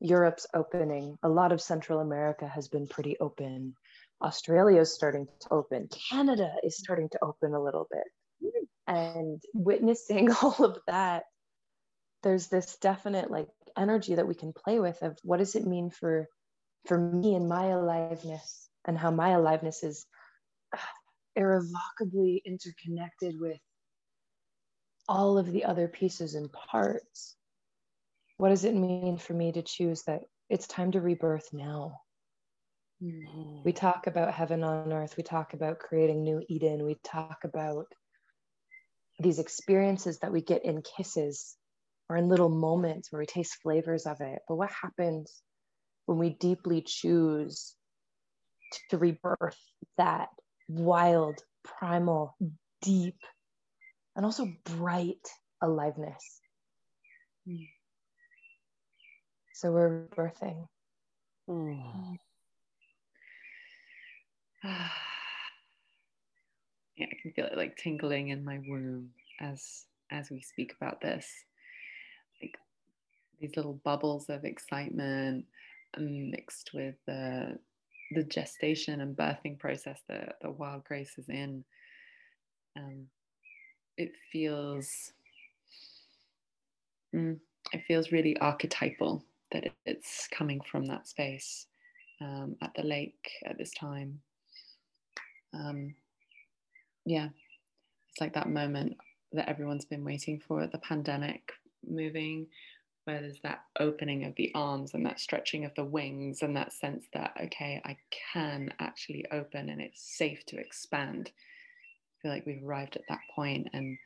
Europe's 0.00 0.46
opening. 0.54 1.18
A 1.22 1.28
lot 1.28 1.52
of 1.52 1.60
central 1.60 2.00
america 2.00 2.46
has 2.46 2.68
been 2.68 2.86
pretty 2.86 3.18
open 3.18 3.74
Australia 4.22 4.80
is 4.80 4.92
starting 4.92 5.26
to 5.40 5.48
open, 5.50 5.88
Canada 6.10 6.50
is 6.62 6.76
starting 6.76 7.08
to 7.10 7.18
open 7.22 7.54
a 7.54 7.62
little 7.62 7.86
bit. 7.90 8.52
And 8.86 9.42
witnessing 9.54 10.32
all 10.42 10.64
of 10.64 10.78
that, 10.86 11.24
there's 12.22 12.48
this 12.48 12.76
definite 12.76 13.30
like 13.30 13.48
energy 13.76 14.16
that 14.16 14.26
we 14.26 14.34
can 14.34 14.52
play 14.52 14.80
with 14.80 15.00
of 15.02 15.16
what 15.22 15.38
does 15.38 15.54
it 15.54 15.66
mean 15.66 15.90
for 15.90 16.26
for 16.86 16.98
me 16.98 17.34
and 17.34 17.48
my 17.48 17.66
aliveness 17.66 18.68
and 18.84 18.98
how 18.98 19.10
my 19.10 19.30
aliveness 19.30 19.82
is 19.84 20.06
irrevocably 21.36 22.42
interconnected 22.44 23.38
with 23.38 23.60
all 25.08 25.38
of 25.38 25.50
the 25.50 25.64
other 25.64 25.88
pieces 25.88 26.34
and 26.34 26.52
parts. 26.52 27.36
What 28.36 28.50
does 28.50 28.64
it 28.64 28.74
mean 28.74 29.16
for 29.16 29.32
me 29.32 29.52
to 29.52 29.62
choose 29.62 30.02
that 30.02 30.22
it's 30.48 30.66
time 30.66 30.92
to 30.92 31.00
rebirth 31.00 31.48
now? 31.52 32.00
Mm-hmm. 33.02 33.62
We 33.64 33.72
talk 33.72 34.06
about 34.06 34.34
heaven 34.34 34.64
on 34.64 34.92
earth. 34.92 35.16
We 35.16 35.22
talk 35.22 35.54
about 35.54 35.78
creating 35.78 36.22
new 36.22 36.42
Eden. 36.48 36.84
We 36.84 36.96
talk 37.04 37.44
about 37.44 37.86
these 39.20 39.38
experiences 39.38 40.18
that 40.20 40.32
we 40.32 40.40
get 40.40 40.64
in 40.64 40.82
kisses 40.82 41.56
or 42.08 42.16
in 42.16 42.28
little 42.28 42.48
moments 42.48 43.10
where 43.10 43.20
we 43.20 43.26
taste 43.26 43.58
flavors 43.62 44.06
of 44.06 44.20
it. 44.20 44.40
But 44.48 44.56
what 44.56 44.70
happens 44.70 45.42
when 46.06 46.18
we 46.18 46.30
deeply 46.30 46.82
choose 46.86 47.74
to 48.90 48.98
rebirth 48.98 49.58
that 49.96 50.28
wild, 50.68 51.40
primal, 51.64 52.36
deep, 52.82 53.18
and 54.16 54.24
also 54.24 54.52
bright 54.64 55.26
aliveness? 55.62 56.40
Mm. 57.48 57.68
So 59.54 59.72
we're 59.72 60.06
birthing. 60.16 60.66
Mm. 61.48 62.18
yeah, 66.96 67.06
I 67.06 67.16
can 67.22 67.32
feel 67.32 67.46
it 67.46 67.56
like 67.56 67.76
tingling 67.76 68.28
in 68.28 68.44
my 68.44 68.58
womb 68.66 69.10
as 69.40 69.84
as 70.10 70.30
we 70.30 70.40
speak 70.40 70.74
about 70.80 71.00
this. 71.00 71.44
Like 72.42 72.56
these 73.40 73.56
little 73.56 73.80
bubbles 73.84 74.28
of 74.28 74.44
excitement 74.44 75.44
mixed 75.98 76.70
with 76.74 76.94
the 77.06 77.58
the 78.12 78.24
gestation 78.24 79.00
and 79.00 79.16
birthing 79.16 79.58
process 79.58 80.00
that 80.08 80.36
the 80.40 80.50
wild 80.50 80.84
grace 80.84 81.14
is 81.18 81.28
in. 81.28 81.64
Um, 82.76 83.06
it 83.96 84.12
feels 84.32 85.12
mm, 87.14 87.38
it 87.72 87.82
feels 87.86 88.12
really 88.12 88.38
archetypal 88.38 89.24
that 89.52 89.64
it, 89.64 89.72
it's 89.86 90.28
coming 90.30 90.60
from 90.60 90.86
that 90.86 91.08
space 91.08 91.66
um, 92.20 92.56
at 92.62 92.72
the 92.74 92.82
lake 92.82 93.30
at 93.46 93.58
this 93.58 93.72
time 93.72 94.20
um, 95.54 95.94
yeah, 97.04 97.28
it's 98.10 98.20
like 98.20 98.34
that 98.34 98.48
moment 98.48 98.96
that 99.32 99.48
everyone's 99.48 99.84
been 99.84 100.04
waiting 100.04 100.40
for 100.40 100.66
the 100.66 100.78
pandemic 100.78 101.52
moving, 101.86 102.46
where 103.04 103.20
there's 103.20 103.40
that 103.42 103.62
opening 103.80 104.24
of 104.24 104.34
the 104.36 104.52
arms 104.54 104.94
and 104.94 105.04
that 105.06 105.20
stretching 105.20 105.64
of 105.64 105.74
the 105.74 105.84
wings 105.84 106.42
and 106.42 106.56
that 106.56 106.72
sense 106.72 107.06
that, 107.14 107.32
okay, 107.42 107.80
I 107.84 107.96
can 108.32 108.72
actually 108.80 109.24
open 109.32 109.70
and 109.70 109.80
it's 109.80 110.16
safe 110.16 110.44
to 110.46 110.58
expand. 110.58 111.30
I 111.30 112.14
feel 112.22 112.30
like 112.30 112.46
we've 112.46 112.64
arrived 112.64 112.96
at 112.96 113.02
that 113.08 113.20
point, 113.34 113.68
and 113.72 113.96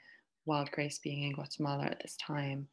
Wild 0.44 0.70
Grace 0.70 0.98
being 0.98 1.24
in 1.24 1.32
Guatemala 1.32 1.86
at 1.86 2.00
this 2.02 2.16
time 2.16 2.68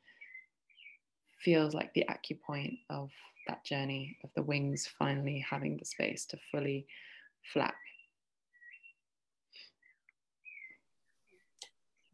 feels 1.43 1.73
like 1.73 1.93
the 1.93 2.05
acupoint 2.09 2.79
of 2.89 3.09
that 3.47 3.63
journey 3.63 4.17
of 4.23 4.29
the 4.35 4.43
wings 4.43 4.89
finally 4.99 5.43
having 5.49 5.77
the 5.77 5.85
space 5.85 6.25
to 6.25 6.37
fully 6.51 6.85
flap 7.53 7.75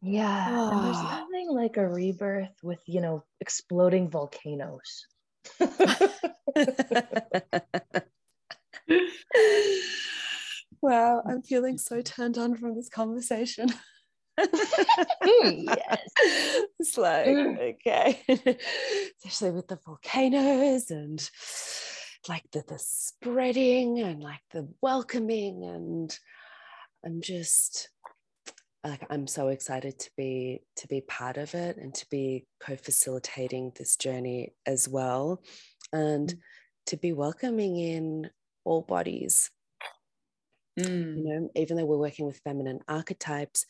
Yeah. 0.02 0.46
Oh. 0.50 0.70
And 0.70 0.86
there's 0.86 0.96
ah. 0.98 1.26
nothing 1.30 1.48
like 1.50 1.76
a 1.76 1.88
rebirth 1.88 2.56
with, 2.62 2.80
you 2.86 3.00
know, 3.00 3.24
exploding 3.40 4.08
volcanoes. 4.10 5.06
wow, 10.80 11.22
I'm 11.26 11.42
feeling 11.42 11.78
so 11.78 12.02
turned 12.02 12.38
on 12.38 12.56
from 12.56 12.74
this 12.74 12.88
conversation. 12.88 13.68
yes. 14.38 16.08
It's 16.78 16.98
like, 16.98 17.26
okay. 17.26 18.22
Especially 19.24 19.50
with 19.50 19.66
the 19.68 19.78
volcanoes 19.84 20.90
and 20.90 21.30
like 22.28 22.44
the, 22.52 22.62
the 22.68 22.78
spreading 22.78 24.00
and 24.00 24.22
like 24.22 24.42
the 24.50 24.68
welcoming 24.82 25.64
and 25.64 26.18
I'm 27.04 27.20
just 27.22 27.88
like 28.88 29.06
I'm 29.10 29.26
so 29.26 29.48
excited 29.48 29.98
to 29.98 30.10
be 30.16 30.62
to 30.76 30.88
be 30.88 31.00
part 31.00 31.36
of 31.36 31.54
it 31.54 31.76
and 31.76 31.94
to 31.94 32.06
be 32.10 32.46
co-facilitating 32.60 33.72
this 33.76 33.96
journey 33.96 34.54
as 34.66 34.88
well 34.88 35.42
and 35.92 36.28
mm. 36.28 36.38
to 36.86 36.96
be 36.96 37.12
welcoming 37.12 37.76
in 37.76 38.30
all 38.64 38.82
bodies 38.82 39.50
mm. 40.78 41.16
you 41.16 41.24
know 41.24 41.50
even 41.54 41.76
though 41.76 41.84
we're 41.84 41.96
working 41.96 42.26
with 42.26 42.40
feminine 42.44 42.80
archetypes 42.88 43.64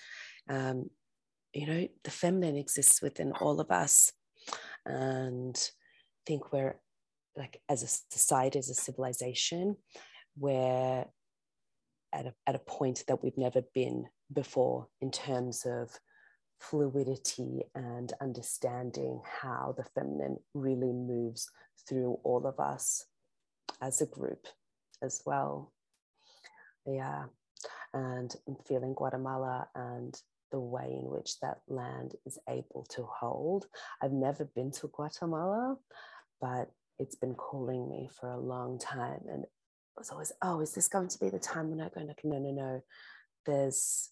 um, 0.48 0.90
you 1.52 1.66
know 1.66 1.88
the 2.05 2.11
feminine 2.11 2.57
exists 2.57 3.00
within 3.00 3.33
all 3.33 3.61
of 3.61 3.70
us 3.70 4.12
and 4.85 5.57
I 5.57 6.22
think 6.26 6.52
we're 6.52 6.79
like 7.37 7.61
as 7.68 7.83
a 7.83 8.14
society, 8.14 8.59
as 8.59 8.70
a 8.70 8.74
civilization, 8.74 9.76
we're 10.38 11.05
at 12.12 12.26
a, 12.26 12.35
at 12.46 12.55
a 12.55 12.61
point 12.61 13.05
that 13.09 13.22
we've 13.22 13.37
never 13.37 13.62
been 13.74 14.07
before 14.32 14.88
in 15.00 15.10
terms 15.10 15.66
of 15.66 15.90
fluidity 16.60 17.62
and 17.74 18.12
understanding 18.20 19.20
how 19.42 19.74
the 19.76 19.84
feminine 19.94 20.36
really 20.54 20.92
moves 20.92 21.48
through 21.88 22.18
all 22.24 22.46
of 22.46 22.58
us 22.58 23.06
as 23.80 24.00
a 24.00 24.06
group 24.06 24.46
as 25.02 25.22
well. 25.26 25.72
Yeah. 26.86 27.24
And 27.92 28.34
I'm 28.48 28.56
feeling 28.66 28.94
Guatemala 28.94 29.68
and 29.74 30.14
the 30.52 30.60
way 30.60 30.96
in 30.98 31.10
which 31.10 31.38
that 31.40 31.58
land 31.68 32.14
is 32.24 32.38
able 32.48 32.86
to 32.90 33.02
hold. 33.04 33.66
I've 34.02 34.12
never 34.12 34.44
been 34.44 34.70
to 34.72 34.88
Guatemala, 34.88 35.76
but 36.40 36.70
it's 36.98 37.16
been 37.16 37.34
calling 37.34 37.88
me 37.88 38.08
for 38.18 38.30
a 38.30 38.40
long 38.40 38.78
time. 38.78 39.20
And 39.30 39.44
it 39.44 39.50
was 39.98 40.10
always, 40.10 40.32
oh, 40.42 40.60
is 40.60 40.72
this 40.72 40.88
going 40.88 41.08
to 41.08 41.18
be 41.18 41.28
the 41.28 41.38
time 41.38 41.70
when 41.70 41.80
I 41.80 41.88
go? 41.88 42.02
No, 42.02 42.38
no, 42.38 42.50
no. 42.52 42.80
There's, 43.44 44.10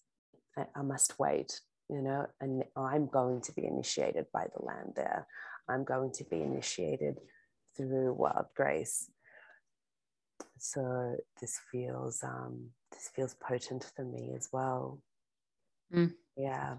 I, 0.57 0.65
I 0.75 0.81
must 0.81 1.19
wait, 1.19 1.59
you 1.89 2.01
know, 2.01 2.27
and 2.41 2.63
I'm 2.75 3.07
going 3.07 3.41
to 3.41 3.51
be 3.53 3.65
initiated 3.65 4.25
by 4.33 4.47
the 4.55 4.63
land 4.63 4.93
there. 4.95 5.27
I'm 5.67 5.83
going 5.83 6.11
to 6.13 6.23
be 6.25 6.41
initiated 6.41 7.19
through 7.75 8.13
wild 8.13 8.47
grace. 8.55 9.09
So 10.57 11.15
this 11.41 11.59
feels 11.71 12.23
um, 12.23 12.69
this 12.91 13.09
feels 13.15 13.35
potent 13.35 13.91
for 13.95 14.05
me 14.05 14.33
as 14.35 14.49
well. 14.51 14.99
Mm. 15.93 16.13
Yeah. 16.37 16.75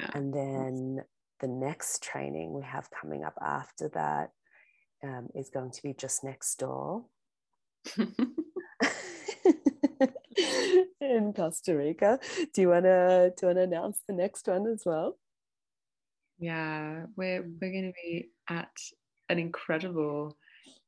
yeah. 0.00 0.10
And 0.14 0.32
then 0.32 1.04
the 1.40 1.48
next 1.48 2.02
training 2.02 2.52
we 2.52 2.62
have 2.62 2.90
coming 2.90 3.24
up 3.24 3.34
after 3.40 3.88
that 3.90 4.30
um, 5.02 5.28
is 5.34 5.50
going 5.50 5.70
to 5.72 5.82
be 5.82 5.92
just 5.92 6.24
next 6.24 6.58
door 6.58 7.04
in 11.00 11.32
Costa 11.34 11.76
Rica. 11.76 12.18
Do 12.52 12.60
you 12.60 12.68
wanna 12.68 13.30
do 13.36 13.46
you 13.46 13.48
wanna 13.48 13.62
announce 13.62 13.98
the 14.06 14.14
next 14.14 14.46
one 14.46 14.66
as 14.66 14.82
well? 14.84 15.16
Yeah, 16.38 17.06
we're 17.16 17.42
we're 17.42 17.72
going 17.72 17.92
to 17.92 18.02
be 18.02 18.30
at 18.48 18.72
an 19.28 19.38
incredible 19.38 20.36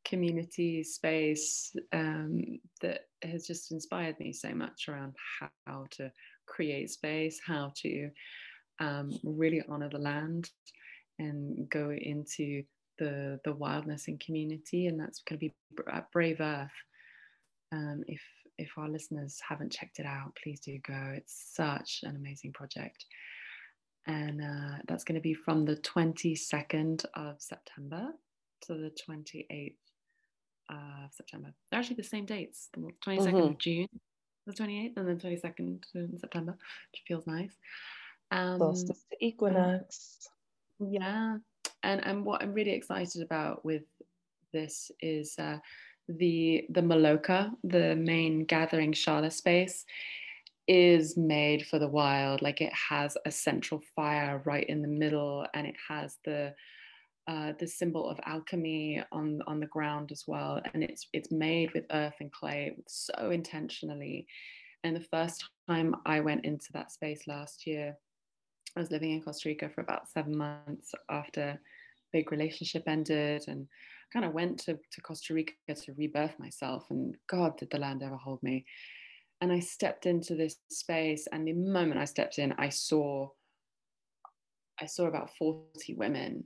community 0.04 0.82
space 0.84 1.74
um, 1.92 2.58
that 2.82 3.02
has 3.22 3.46
just 3.46 3.72
inspired 3.72 4.18
me 4.20 4.32
so 4.32 4.52
much 4.54 4.88
around 4.88 5.14
how 5.66 5.86
to 5.90 6.10
create 6.46 6.90
space, 6.90 7.40
how 7.44 7.72
to 7.76 8.10
um, 8.80 9.10
really 9.24 9.62
honor 9.68 9.88
the 9.88 9.98
land 9.98 10.50
and 11.18 11.68
go 11.70 11.90
into 11.90 12.62
the 12.98 13.38
the 13.44 13.52
wildness 13.52 14.08
in 14.08 14.18
community, 14.18 14.86
and 14.86 14.98
that's 14.98 15.20
going 15.20 15.38
to 15.38 15.46
be 15.46 15.54
at 15.92 16.10
Brave 16.10 16.40
Earth. 16.40 16.70
Um, 17.72 18.04
if 18.06 18.22
if 18.58 18.70
our 18.76 18.88
listeners 18.88 19.40
haven't 19.46 19.72
checked 19.72 19.98
it 19.98 20.06
out, 20.06 20.36
please 20.42 20.60
do 20.60 20.78
go. 20.86 21.12
It's 21.14 21.52
such 21.54 22.00
an 22.02 22.16
amazing 22.16 22.52
project, 22.52 23.04
and 24.06 24.40
uh, 24.40 24.78
that's 24.88 25.04
going 25.04 25.16
to 25.16 25.20
be 25.20 25.34
from 25.34 25.64
the 25.64 25.76
22nd 25.76 27.04
of 27.14 27.36
September 27.40 28.08
to 28.62 28.74
the 28.74 28.92
28th 29.08 29.74
of 30.70 31.12
September. 31.12 31.52
They're 31.70 31.80
actually 31.80 31.96
the 31.96 32.04
same 32.04 32.26
dates, 32.26 32.68
the 32.72 32.80
22nd 33.06 33.18
mm-hmm. 33.18 33.36
of 33.36 33.58
June, 33.58 33.88
the 34.46 34.52
28th, 34.52 34.96
and 34.96 35.08
then 35.08 35.18
22nd 35.18 35.82
in 35.94 36.18
September, 36.18 36.52
which 36.92 37.02
feels 37.06 37.26
nice. 37.26 37.56
Um, 38.30 38.58
Solstice 38.58 39.04
to 39.10 39.24
equinox. 39.24 40.28
Yeah, 40.78 41.38
and 41.82 42.06
and 42.06 42.24
what 42.24 42.42
I'm 42.42 42.52
really 42.52 42.72
excited 42.72 43.22
about 43.22 43.64
with 43.64 43.84
this 44.52 44.90
is 45.00 45.34
uh, 45.38 45.58
the 46.08 46.66
the 46.70 46.80
Maloka, 46.80 47.50
the 47.64 47.96
main 47.96 48.44
gathering 48.44 48.92
Shala 48.92 49.32
space, 49.32 49.84
is 50.68 51.16
made 51.16 51.66
for 51.66 51.78
the 51.78 51.88
wild. 51.88 52.42
Like 52.42 52.60
it 52.60 52.72
has 52.72 53.16
a 53.24 53.30
central 53.30 53.82
fire 53.94 54.42
right 54.44 54.64
in 54.68 54.82
the 54.82 54.88
middle, 54.88 55.46
and 55.54 55.66
it 55.66 55.76
has 55.88 56.18
the 56.24 56.54
uh, 57.28 57.52
the 57.58 57.66
symbol 57.66 58.08
of 58.08 58.20
alchemy 58.24 59.02
on 59.12 59.40
on 59.46 59.60
the 59.60 59.66
ground 59.66 60.12
as 60.12 60.24
well. 60.26 60.60
And 60.74 60.82
it's 60.82 61.08
it's 61.12 61.32
made 61.32 61.72
with 61.74 61.84
earth 61.90 62.14
and 62.20 62.32
clay 62.32 62.76
so 62.86 63.30
intentionally. 63.30 64.26
And 64.84 64.94
the 64.94 65.06
first 65.10 65.44
time 65.68 65.96
I 66.06 66.20
went 66.20 66.44
into 66.44 66.66
that 66.72 66.92
space 66.92 67.26
last 67.26 67.66
year, 67.66 67.96
I 68.76 68.80
was 68.80 68.90
living 68.90 69.12
in 69.12 69.22
Costa 69.22 69.48
Rica 69.48 69.68
for 69.68 69.80
about 69.80 70.08
seven 70.08 70.36
months 70.36 70.92
after 71.10 71.60
big 72.12 72.30
relationship 72.30 72.84
ended 72.86 73.42
and 73.48 73.66
kind 74.12 74.24
of 74.24 74.32
went 74.32 74.58
to, 74.60 74.78
to 74.92 75.00
Costa 75.00 75.34
Rica 75.34 75.52
to 75.68 75.92
rebirth 75.96 76.38
myself. 76.38 76.86
And 76.90 77.16
God, 77.28 77.56
did 77.58 77.70
the 77.70 77.78
land 77.78 78.02
ever 78.02 78.16
hold 78.16 78.42
me. 78.42 78.64
And 79.40 79.52
I 79.52 79.60
stepped 79.60 80.06
into 80.06 80.34
this 80.34 80.56
space, 80.70 81.28
and 81.30 81.46
the 81.46 81.52
moment 81.52 82.00
I 82.00 82.06
stepped 82.06 82.38
in, 82.38 82.52
I 82.52 82.70
saw 82.70 83.28
I 84.80 84.86
saw 84.86 85.06
about 85.06 85.30
40 85.36 85.94
women, 85.94 86.44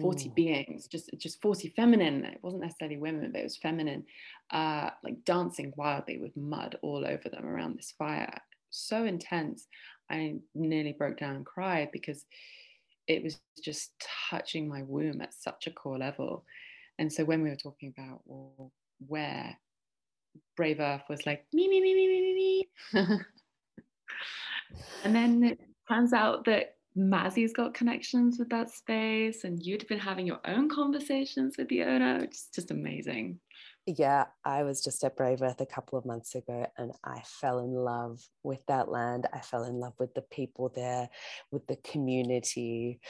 40 0.00 0.28
mm. 0.28 0.34
beings, 0.34 0.86
just 0.86 1.10
just 1.18 1.42
40 1.42 1.72
feminine. 1.74 2.24
It 2.24 2.38
wasn't 2.42 2.62
necessarily 2.62 2.98
women, 2.98 3.30
but 3.32 3.40
it 3.40 3.44
was 3.44 3.56
feminine, 3.56 4.04
uh, 4.52 4.90
like 5.02 5.24
dancing 5.24 5.72
wildly 5.76 6.18
with 6.18 6.36
mud 6.36 6.78
all 6.82 7.04
over 7.04 7.28
them 7.28 7.44
around 7.44 7.76
this 7.76 7.92
fire. 7.98 8.38
So 8.70 9.04
intense. 9.04 9.66
I 10.10 10.36
nearly 10.54 10.92
broke 10.92 11.18
down 11.18 11.36
and 11.36 11.46
cried 11.46 11.90
because 11.92 12.24
it 13.08 13.22
was 13.22 13.40
just 13.62 13.92
touching 14.30 14.68
my 14.68 14.82
womb 14.82 15.20
at 15.20 15.34
such 15.34 15.66
a 15.66 15.70
core 15.70 15.98
level. 15.98 16.44
And 16.98 17.12
so 17.12 17.24
when 17.24 17.42
we 17.42 17.50
were 17.50 17.56
talking 17.56 17.92
about 17.96 18.20
well, 18.24 18.72
where 19.06 19.56
Brave 20.56 20.80
Earth 20.80 21.02
was 21.08 21.26
like 21.26 21.44
me, 21.52 21.68
me, 21.68 21.80
me, 21.80 21.94
me, 21.94 22.06
me, 22.08 22.20
me, 22.22 22.34
me. 22.34 23.18
and 25.04 25.14
then 25.14 25.42
it 25.44 25.60
turns 25.88 26.12
out 26.12 26.44
that 26.44 26.76
Mazzy's 26.96 27.52
got 27.52 27.74
connections 27.74 28.38
with 28.38 28.50
that 28.50 28.70
space, 28.70 29.44
and 29.44 29.64
you'd 29.64 29.86
been 29.88 29.98
having 29.98 30.26
your 30.26 30.40
own 30.44 30.68
conversations 30.68 31.56
with 31.56 31.68
the 31.68 31.82
owner. 31.82 32.18
It's 32.18 32.48
just 32.54 32.70
amazing. 32.70 33.40
Yeah, 33.84 34.26
I 34.44 34.62
was 34.62 34.80
just 34.84 35.02
at 35.02 35.16
Brave 35.16 35.42
Earth 35.42 35.60
a 35.60 35.66
couple 35.66 35.98
of 35.98 36.04
months 36.04 36.36
ago 36.36 36.70
and 36.78 36.92
I 37.02 37.20
fell 37.24 37.58
in 37.58 37.72
love 37.72 38.20
with 38.44 38.64
that 38.66 38.88
land. 38.88 39.26
I 39.32 39.40
fell 39.40 39.64
in 39.64 39.80
love 39.80 39.94
with 39.98 40.14
the 40.14 40.22
people 40.22 40.70
there, 40.72 41.08
with 41.50 41.66
the 41.66 41.74
community. 41.74 43.00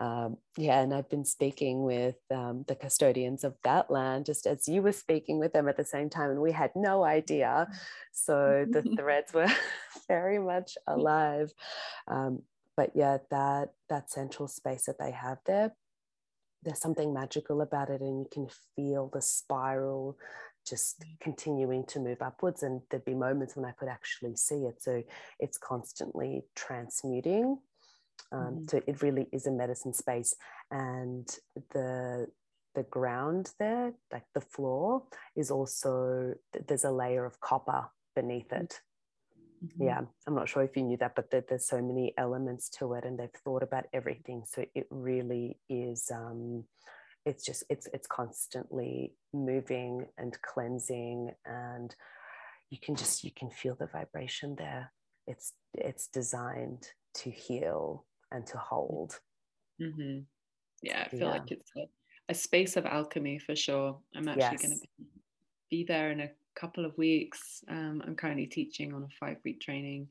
Um, 0.00 0.38
yeah, 0.56 0.80
and 0.80 0.94
I've 0.94 1.10
been 1.10 1.26
speaking 1.26 1.82
with 1.82 2.16
um, 2.30 2.64
the 2.66 2.74
custodians 2.74 3.44
of 3.44 3.56
that 3.64 3.90
land 3.90 4.24
just 4.24 4.46
as 4.46 4.66
you 4.66 4.80
were 4.80 4.92
speaking 4.92 5.38
with 5.38 5.52
them 5.52 5.68
at 5.68 5.76
the 5.76 5.84
same 5.84 6.08
time, 6.08 6.30
and 6.30 6.40
we 6.40 6.52
had 6.52 6.70
no 6.74 7.04
idea. 7.04 7.68
So 8.12 8.64
the 8.70 8.82
threads 8.96 9.34
were 9.34 9.52
very 10.08 10.38
much 10.38 10.78
alive. 10.86 11.52
Um, 12.08 12.42
but 12.74 12.92
yeah, 12.94 13.18
that 13.30 13.74
that 13.90 14.10
central 14.10 14.48
space 14.48 14.86
that 14.86 14.98
they 14.98 15.10
have 15.10 15.38
there 15.44 15.72
there's 16.62 16.80
something 16.80 17.12
magical 17.12 17.60
about 17.60 17.90
it 17.90 18.00
and 18.00 18.20
you 18.20 18.28
can 18.30 18.48
feel 18.76 19.10
the 19.12 19.22
spiral 19.22 20.16
just 20.66 21.00
mm. 21.00 21.06
continuing 21.20 21.84
to 21.84 21.98
move 21.98 22.22
upwards 22.22 22.62
and 22.62 22.80
there'd 22.90 23.04
be 23.04 23.14
moments 23.14 23.56
when 23.56 23.64
i 23.64 23.72
could 23.72 23.88
actually 23.88 24.36
see 24.36 24.64
it 24.64 24.80
so 24.80 25.02
it's 25.40 25.58
constantly 25.58 26.42
transmuting 26.54 27.58
um, 28.30 28.40
mm-hmm. 28.40 28.64
so 28.68 28.80
it 28.86 29.02
really 29.02 29.28
is 29.32 29.46
a 29.46 29.50
medicine 29.50 29.92
space 29.92 30.34
and 30.70 31.38
the 31.72 32.26
the 32.74 32.84
ground 32.84 33.50
there 33.58 33.92
like 34.12 34.24
the 34.34 34.40
floor 34.40 35.02
is 35.36 35.50
also 35.50 36.32
there's 36.66 36.84
a 36.84 36.90
layer 36.90 37.24
of 37.24 37.40
copper 37.40 37.86
beneath 38.14 38.48
mm. 38.48 38.62
it 38.62 38.80
Mm-hmm. 39.64 39.84
Yeah, 39.84 40.00
I'm 40.26 40.34
not 40.34 40.48
sure 40.48 40.62
if 40.62 40.76
you 40.76 40.82
knew 40.82 40.96
that, 40.98 41.14
but 41.14 41.30
there, 41.30 41.44
there's 41.48 41.66
so 41.66 41.80
many 41.80 42.14
elements 42.18 42.68
to 42.78 42.94
it, 42.94 43.04
and 43.04 43.18
they've 43.18 43.30
thought 43.44 43.62
about 43.62 43.84
everything. 43.92 44.42
So 44.46 44.64
it 44.74 44.86
really 44.90 45.58
is. 45.68 46.10
Um, 46.12 46.64
it's 47.24 47.44
just 47.44 47.64
it's 47.68 47.86
it's 47.92 48.06
constantly 48.06 49.12
moving 49.32 50.06
and 50.18 50.36
cleansing, 50.42 51.32
and 51.46 51.94
you 52.70 52.78
can 52.82 52.96
just 52.96 53.22
you 53.22 53.30
can 53.30 53.50
feel 53.50 53.76
the 53.76 53.86
vibration 53.86 54.56
there. 54.56 54.92
It's 55.26 55.52
it's 55.74 56.08
designed 56.08 56.88
to 57.14 57.30
heal 57.30 58.04
and 58.32 58.46
to 58.48 58.58
hold. 58.58 59.20
Mm-hmm. 59.80 60.20
Yeah, 60.82 61.04
I 61.06 61.08
feel 61.08 61.20
yeah. 61.20 61.30
like 61.30 61.50
it's 61.52 61.70
a, 61.76 61.82
a, 62.28 62.34
space 62.34 62.76
of 62.76 62.86
alchemy 62.86 63.38
for 63.38 63.54
sure. 63.54 63.98
I'm 64.16 64.26
actually 64.26 64.42
yes. 64.42 64.62
going 64.62 64.80
to 64.80 65.04
be 65.70 65.84
there 65.84 66.10
in 66.10 66.20
a 66.20 66.30
couple 66.54 66.84
of 66.84 66.96
weeks. 66.98 67.64
Um, 67.68 68.02
I'm 68.06 68.16
currently 68.16 68.46
teaching 68.46 68.94
on 68.94 69.02
a 69.02 69.08
five 69.18 69.38
week 69.44 69.60
training, 69.60 70.08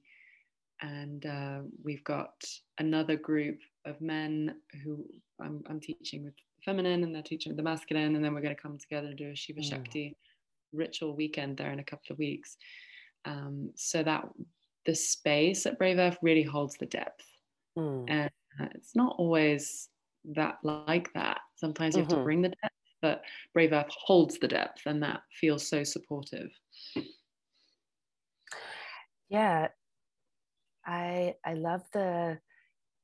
and 0.82 1.26
uh, 1.26 1.60
we've 1.84 2.04
got 2.04 2.34
another 2.80 3.16
group 3.16 3.60
of 3.86 4.00
men 4.02 4.56
who 4.84 5.06
I'm, 5.40 5.64
I'm, 5.70 5.80
teaching 5.80 6.24
with 6.24 6.34
feminine, 6.64 7.04
and 7.04 7.14
they're 7.14 7.22
teaching 7.22 7.52
with 7.52 7.58
the 7.58 7.64
masculine, 7.64 8.16
and 8.16 8.24
then 8.24 8.34
we're 8.34 8.42
going 8.42 8.56
to 8.56 8.62
come 8.62 8.78
together 8.78 9.08
and 9.08 9.18
do 9.18 9.30
a 9.30 9.36
Shiva 9.36 9.62
mm. 9.62 9.70
Shakti 9.70 10.18
ritual 10.74 11.16
weekend 11.16 11.58
there 11.58 11.72
in 11.72 11.80
a 11.80 11.84
couple 11.84 12.14
of 12.14 12.20
weeks. 12.20 12.58
Um, 13.26 13.72
so 13.76 14.02
that 14.04 14.28
the 14.86 14.96
space 14.96 15.66
at 15.66 15.78
Brave 15.78 16.00
Earth 16.00 16.18
really 16.22 16.44
holds 16.44 16.76
the 16.78 16.88
depth, 16.88 17.26
mm. 17.78 18.06
and 18.10 18.32
uh, 18.60 18.68
it's 18.76 18.96
not 18.96 19.16
always 19.18 19.90
that 20.36 20.58
like 20.64 21.12
that. 21.14 21.40
Sometimes 21.56 21.96
you 21.96 22.02
have 22.02 22.10
mm-hmm. 22.10 22.20
to 22.20 22.24
bring 22.24 22.42
the 22.42 22.50
depth 22.50 22.71
but 23.02 23.24
Brave 23.54 23.74
Earth 23.74 23.90
holds 23.90 24.38
the 24.40 24.48
depth 24.48 24.82
and 24.86 25.02
that 25.04 25.22
feels 25.40 25.68
so 25.68 25.84
supportive. 25.84 26.50
Yeah, 29.30 29.70
I 30.86 31.36
I 31.46 31.54
love 31.54 31.84
the 31.94 32.40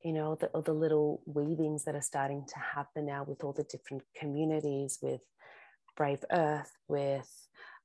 you 0.04 0.12
know 0.12 0.36
the, 0.36 0.50
the 0.62 0.72
little 0.72 1.22
weavings 1.26 1.84
that 1.84 1.94
are 1.94 2.02
starting 2.02 2.44
to 2.48 2.58
happen 2.58 3.06
now 3.06 3.24
with 3.24 3.42
all 3.44 3.52
the 3.52 3.64
different 3.64 4.02
communities 4.14 4.98
with 5.02 5.20
Brave 5.96 6.24
Earth, 6.30 6.70
with 6.86 7.28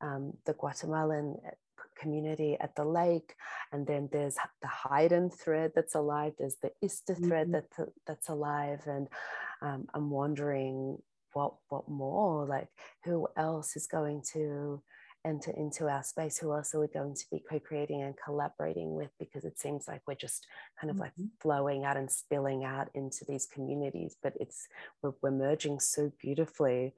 um, 0.01 0.33
the 0.45 0.53
Guatemalan 0.53 1.37
community 1.95 2.57
at 2.59 2.75
the 2.75 2.83
lake 2.83 3.35
and 3.71 3.85
then 3.87 4.09
there's 4.11 4.35
the 4.61 4.67
Haida 4.67 5.29
thread 5.29 5.71
that's 5.75 5.95
alive 5.95 6.33
there's 6.37 6.57
the 6.61 6.71
Ista 6.81 7.15
thread 7.15 7.47
mm-hmm. 7.47 7.51
that's, 7.77 7.91
that's 8.07 8.29
alive 8.29 8.81
and 8.87 9.07
um, 9.61 9.87
i'm 9.93 10.09
wondering 10.09 10.97
what 11.33 11.53
what 11.69 11.89
more? 11.89 12.45
Like 12.45 12.69
who 13.05 13.27
else 13.37 13.75
is 13.75 13.87
going 13.87 14.23
to 14.33 14.81
enter 15.25 15.51
into 15.51 15.87
our 15.87 16.03
space? 16.03 16.37
Who 16.37 16.53
else 16.53 16.75
are 16.75 16.81
we 16.81 16.87
going 16.87 17.15
to 17.15 17.25
be 17.31 17.43
co-creating 17.49 18.01
and 18.01 18.15
collaborating 18.23 18.93
with? 18.93 19.09
Because 19.19 19.45
it 19.45 19.59
seems 19.59 19.87
like 19.87 20.01
we're 20.07 20.15
just 20.15 20.45
kind 20.79 20.91
of 20.91 20.95
mm-hmm. 20.95 21.03
like 21.03 21.13
flowing 21.41 21.85
out 21.85 21.97
and 21.97 22.11
spilling 22.11 22.63
out 22.63 22.89
into 22.93 23.25
these 23.27 23.45
communities 23.45 24.15
but 24.21 24.33
it's 24.39 24.67
we're, 25.01 25.13
we're 25.21 25.31
merging 25.31 25.79
so 25.79 26.11
beautifully. 26.21 26.93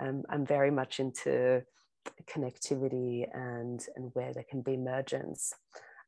Um, 0.00 0.22
i'm 0.30 0.46
very 0.46 0.70
much 0.70 0.98
into 0.98 1.62
connectivity 2.24 3.26
and 3.34 3.84
and 3.96 4.10
where 4.14 4.32
there 4.32 4.46
can 4.48 4.62
be 4.62 4.74
emergence 4.74 5.52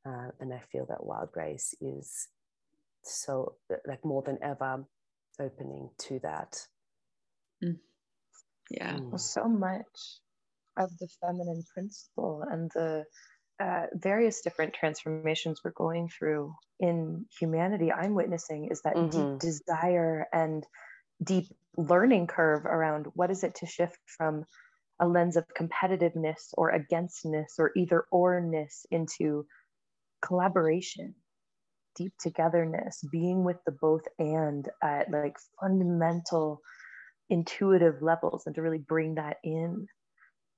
uh, 0.07 0.29
and 0.41 0.53
i 0.55 0.63
feel 0.71 0.87
that 0.87 1.05
wild 1.05 1.31
grace 1.31 1.75
is 1.81 2.29
so 3.03 3.57
like 3.87 4.03
more 4.03 4.23
than 4.23 4.39
ever 4.43 4.87
opening 5.39 5.91
to 5.99 6.19
that 6.21 6.67
mm. 7.63 7.79
yeah 8.71 8.97
mm. 8.97 9.21
so 9.21 9.49
much 9.49 10.19
of 10.77 10.91
the 10.99 11.09
feminine 11.21 11.63
principle 11.75 12.45
and 12.51 12.71
the 12.75 13.05
uh, 13.61 13.87
various 13.95 14.41
different 14.41 14.73
transformations 14.73 15.61
we're 15.63 15.73
going 15.73 16.09
through 16.09 16.55
in 16.81 17.27
humanity 17.39 17.93
i'm 17.93 18.15
witnessing 18.15 18.69
is 18.71 18.83
that 18.83 18.97
mm-hmm. 18.97 19.33
deep 19.33 19.39
desire 19.39 20.27
and 20.33 20.65
deep 21.23 21.47
learning 21.77 22.27
curve 22.27 22.65
around 22.67 23.07
what 23.15 23.31
is 23.31 23.45
it 23.45 23.55
to 23.55 23.67
shift 23.67 23.99
from 24.07 24.45
a 25.01 25.07
lens 25.07 25.37
of 25.37 25.45
competitiveness 25.59 26.53
or 26.55 26.71
againstness 26.71 27.55
or 27.59 27.73
either 27.77 28.05
orness 28.13 28.87
into 28.91 29.47
collaboration 30.23 31.15
deep 31.97 32.13
togetherness 32.21 33.05
being 33.11 33.45
with 33.45 33.59
the 33.67 33.73
both 33.73 34.03
and 34.19 34.69
at 34.83 35.11
like 35.11 35.37
fundamental 35.61 36.61
intuitive 37.33 38.03
levels 38.03 38.45
and 38.47 38.55
to 38.55 38.63
really 38.63 38.79
bring 38.79 39.15
that 39.15 39.39
in 39.43 39.87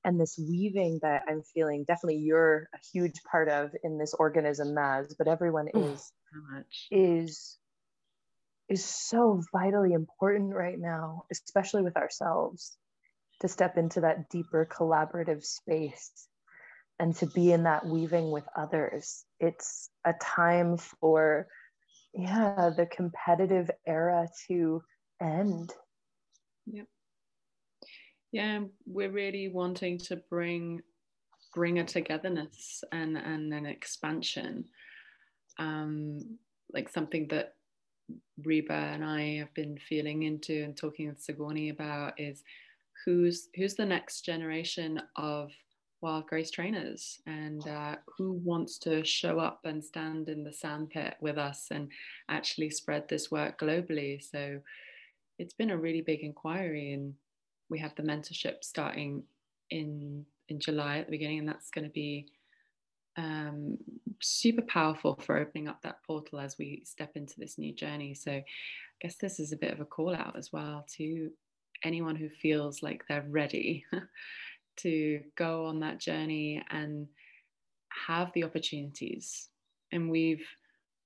and 0.05 0.20
this 0.20 0.39
weaving 0.39 0.99
that 1.03 1.22
i'm 1.29 1.43
feeling 1.43 1.85
definitely 1.87 2.20
you're 2.20 2.68
a 2.75 2.79
huge 2.93 3.22
part 3.31 3.49
of 3.49 3.70
in 3.85 3.99
this 3.99 4.14
organism 4.14 4.75
maz 4.75 5.14
but 5.16 5.29
everyone 5.29 5.68
oh, 5.75 5.85
is 5.85 6.12
so 6.33 6.41
much. 6.53 6.87
is 6.91 7.59
is 8.68 8.85
so 8.85 9.43
vitally 9.53 9.93
important 9.93 10.55
right 10.55 10.79
now 10.79 11.25
especially 11.31 11.83
with 11.83 11.97
ourselves 11.97 12.77
to 13.41 13.49
step 13.49 13.77
into 13.77 14.01
that 14.01 14.29
deeper 14.31 14.66
collaborative 14.70 15.45
space 15.45 16.29
and 16.99 17.14
to 17.16 17.27
be 17.27 17.53
in 17.53 17.64
that 17.64 17.87
weaving 17.87 18.31
with 18.31 18.45
others. 18.57 19.25
It's 19.41 19.91
a 20.05 20.14
time 20.14 20.77
for, 20.77 21.47
yeah, 22.12 22.70
the 22.77 22.87
competitive 22.87 23.70
era 23.87 24.29
to 24.49 24.83
end. 25.20 25.72
Yep. 26.67 26.87
Yeah, 28.33 28.61
we're 28.87 29.11
really 29.11 29.49
wanting 29.49 29.99
to 29.99 30.17
bring 30.17 30.81
bring 31.55 31.79
a 31.79 31.85
togetherness 31.85 32.83
and 32.93 33.17
and 33.17 33.53
an 33.53 33.67
expansion. 33.67 34.65
Um, 35.59 36.39
like 36.73 36.89
something 36.89 37.29
that 37.29 37.55
Reva 38.43 38.73
and 38.73 39.05
I 39.05 39.37
have 39.39 39.55
been 39.55 39.79
feeling 39.79 40.25
into 40.25 40.65
and 40.65 40.77
talking 40.77 41.09
with 41.09 41.21
Sigourney 41.23 41.69
about 41.69 42.19
is 42.19 42.43
who's 43.05 43.49
who's 43.55 43.75
the 43.75 43.87
next 43.87 44.23
generation 44.23 45.01
of 45.17 45.53
wild 46.01 46.27
grace 46.27 46.51
trainers 46.51 47.21
and 47.27 47.67
uh, 47.67 47.97
who 48.19 48.33
wants 48.45 48.79
to 48.79 49.05
show 49.05 49.39
up 49.39 49.61
and 49.65 49.83
stand 49.83 50.29
in 50.29 50.45
the 50.45 50.53
sandpit 50.53 51.15
with 51.21 51.39
us 51.39 51.69
and 51.71 51.89
actually 52.29 52.69
spread 52.69 53.09
this 53.09 53.31
work 53.31 53.59
globally 53.59 54.23
so 54.23 54.61
it's 55.39 55.55
been 55.55 55.70
a 55.70 55.76
really 55.76 56.01
big 56.01 56.20
inquiry 56.20 56.93
and 56.93 57.14
we 57.70 57.78
have 57.78 57.95
the 57.97 58.03
mentorship 58.03 58.62
starting 58.62 59.22
in 59.70 60.24
in 60.49 60.61
july 60.61 60.99
at 60.99 61.07
the 61.07 61.11
beginning 61.11 61.39
and 61.39 61.49
that's 61.49 61.70
going 61.70 61.85
to 61.85 61.93
be 61.93 62.26
um, 63.16 63.78
super 64.20 64.62
powerful 64.62 65.14
for 65.24 65.39
opening 65.39 65.68
up 65.68 65.80
that 65.82 66.03
portal 66.05 66.41
as 66.41 66.59
we 66.59 66.82
step 66.85 67.12
into 67.14 67.35
this 67.39 67.59
new 67.59 67.72
journey 67.72 68.12
so 68.12 68.32
i 68.32 68.45
guess 69.01 69.16
this 69.16 69.39
is 69.39 69.53
a 69.53 69.57
bit 69.57 69.72
of 69.72 69.80
a 69.80 69.85
call 69.85 70.14
out 70.14 70.37
as 70.37 70.53
well 70.53 70.85
to 70.97 71.30
anyone 71.85 72.16
who 72.16 72.28
feels 72.28 72.82
like 72.82 73.05
they're 73.09 73.26
ready 73.28 73.85
to 74.76 75.20
go 75.37 75.66
on 75.66 75.80
that 75.80 76.01
journey 76.01 76.62
and 76.70 77.07
have 78.07 78.32
the 78.35 78.45
opportunities. 78.45 79.49
And 79.93 80.11
we've 80.11 80.45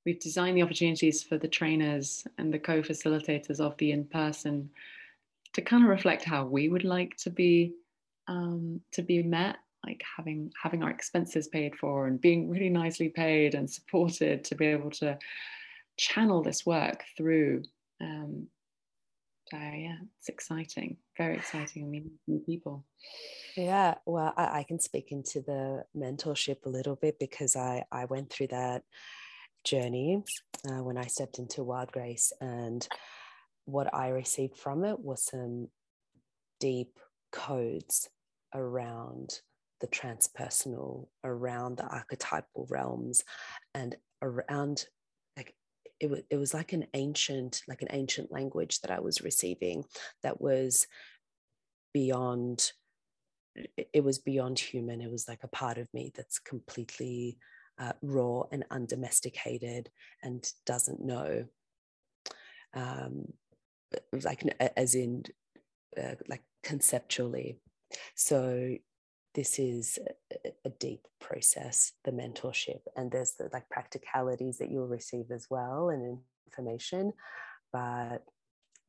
we've 0.05 0.21
designed 0.21 0.57
the 0.57 0.63
opportunities 0.63 1.23
for 1.23 1.39
the 1.39 1.49
trainers 1.49 2.27
and 2.39 2.53
the 2.53 2.59
co-facilitators 2.59 3.61
of 3.61 3.77
the 3.79 3.93
in-person 3.93 4.71
to 5.53 5.63
kind 5.63 5.83
of 5.83 5.91
reflect 5.91 6.25
how 6.25 6.45
we 6.45 6.69
would 6.69 6.85
like 6.85 7.17
to 7.17 7.31
be 7.31 7.75
um, 8.29 8.81
to 8.93 9.03
be 9.03 9.23
met 9.23 9.57
like 9.87 10.03
having 10.17 10.51
having 10.61 10.83
our 10.83 10.91
expenses 10.91 11.49
paid 11.49 11.75
for 11.77 12.09
and 12.09 12.21
being 12.21 12.51
really 12.51 12.69
nicely 12.69 13.09
paid 13.09 13.55
and 13.55 13.71
supported 13.71 14.45
to 14.45 14.55
be 14.55 14.67
able 14.67 14.91
to 14.91 15.17
channel 15.97 16.43
this 16.43 16.67
work 16.67 17.05
through 17.17 17.63
um, 18.01 18.47
so 19.51 19.57
yeah, 19.57 19.97
it's 20.19 20.29
exciting, 20.29 20.99
very 21.17 21.37
exciting. 21.37 21.91
meeting 21.91 22.11
new 22.27 22.41
people. 22.41 22.85
Yeah, 23.57 23.95
well, 24.05 24.35
I, 24.37 24.59
I, 24.59 24.63
can 24.63 24.79
speak 24.79 25.11
into 25.11 25.41
the 25.41 25.85
mentorship 25.97 26.67
a 26.67 26.69
little 26.69 26.97
bit 26.97 27.19
because 27.19 27.57
I 27.57 27.85
I 27.91 28.05
went 28.05 28.31
through 28.31 28.49
that 28.49 28.83
journey 29.69 30.23
uh, 30.69 30.83
when 30.83 30.97
I 30.97 31.07
stepped 31.07 31.39
into 31.39 31.63
Wild 31.63 31.93
Grace, 31.93 32.33
and 32.41 32.87
what 33.65 33.93
I 33.95 34.09
received 34.09 34.57
from 34.57 34.85
it 34.85 34.99
was 34.99 35.25
some 35.25 35.69
deep 36.61 36.99
codes 37.33 38.09
around 38.55 39.41
the 39.81 39.87
transpersonal, 39.89 41.09
around 41.25 41.77
the 41.77 41.87
archetypal 41.87 42.67
realms, 42.71 43.23
and 43.75 43.97
around 44.23 44.87
it 46.01 46.11
was 46.11 46.21
it 46.31 46.37
was 46.37 46.55
like 46.55 46.73
an 46.73 46.87
ancient 46.95 47.63
like 47.69 47.83
an 47.83 47.89
ancient 47.91 48.31
language 48.31 48.81
that 48.81 48.91
I 48.91 49.01
was 49.01 49.23
receiving 49.23 49.85
that 50.23 50.41
was 50.41 50.87
beyond 51.93 52.73
it 53.77 54.05
was 54.05 54.19
beyond 54.19 54.59
human. 54.59 55.01
It 55.01 55.11
was 55.11 55.27
like 55.27 55.43
a 55.43 55.49
part 55.49 55.79
of 55.79 55.93
me 55.93 56.13
that's 56.15 56.39
completely 56.39 57.39
uh, 57.79 57.93
raw 58.03 58.43
and 58.53 58.65
undomesticated 58.71 59.91
and 60.23 60.51
doesn't 60.67 61.05
know 61.05 61.45
um, 62.75 63.33
like 64.25 64.43
as 64.77 64.95
in 64.95 65.23
uh, 65.97 66.15
like 66.29 66.43
conceptually 66.63 67.59
so 68.15 68.77
this 69.35 69.59
is 69.59 69.99
a, 70.45 70.51
a 70.65 70.71
deep 70.71 71.07
process, 71.21 71.93
the 72.05 72.11
mentorship, 72.11 72.81
and 72.97 73.11
there's 73.11 73.35
the 73.39 73.49
like 73.53 73.69
practicalities 73.69 74.59
that 74.59 74.71
you'll 74.71 74.89
receive 74.89 75.31
as 75.31 75.47
well 75.49 75.91
and 75.91 76.19
information. 76.47 77.13
But 77.73 78.25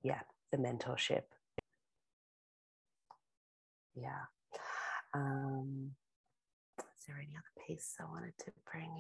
yeah, 0.01 0.21
the 0.51 0.57
mentorship. 0.57 1.23
Yeah. 3.95 4.25
Um, 5.13 5.91
there 7.09 7.17
any 7.17 7.35
other 7.35 7.65
piece 7.65 7.95
I 7.99 8.05
wanted 8.05 8.33
to 8.39 8.51
bring 8.71 8.91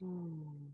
in? 0.00 0.06
Hmm. 0.06 0.70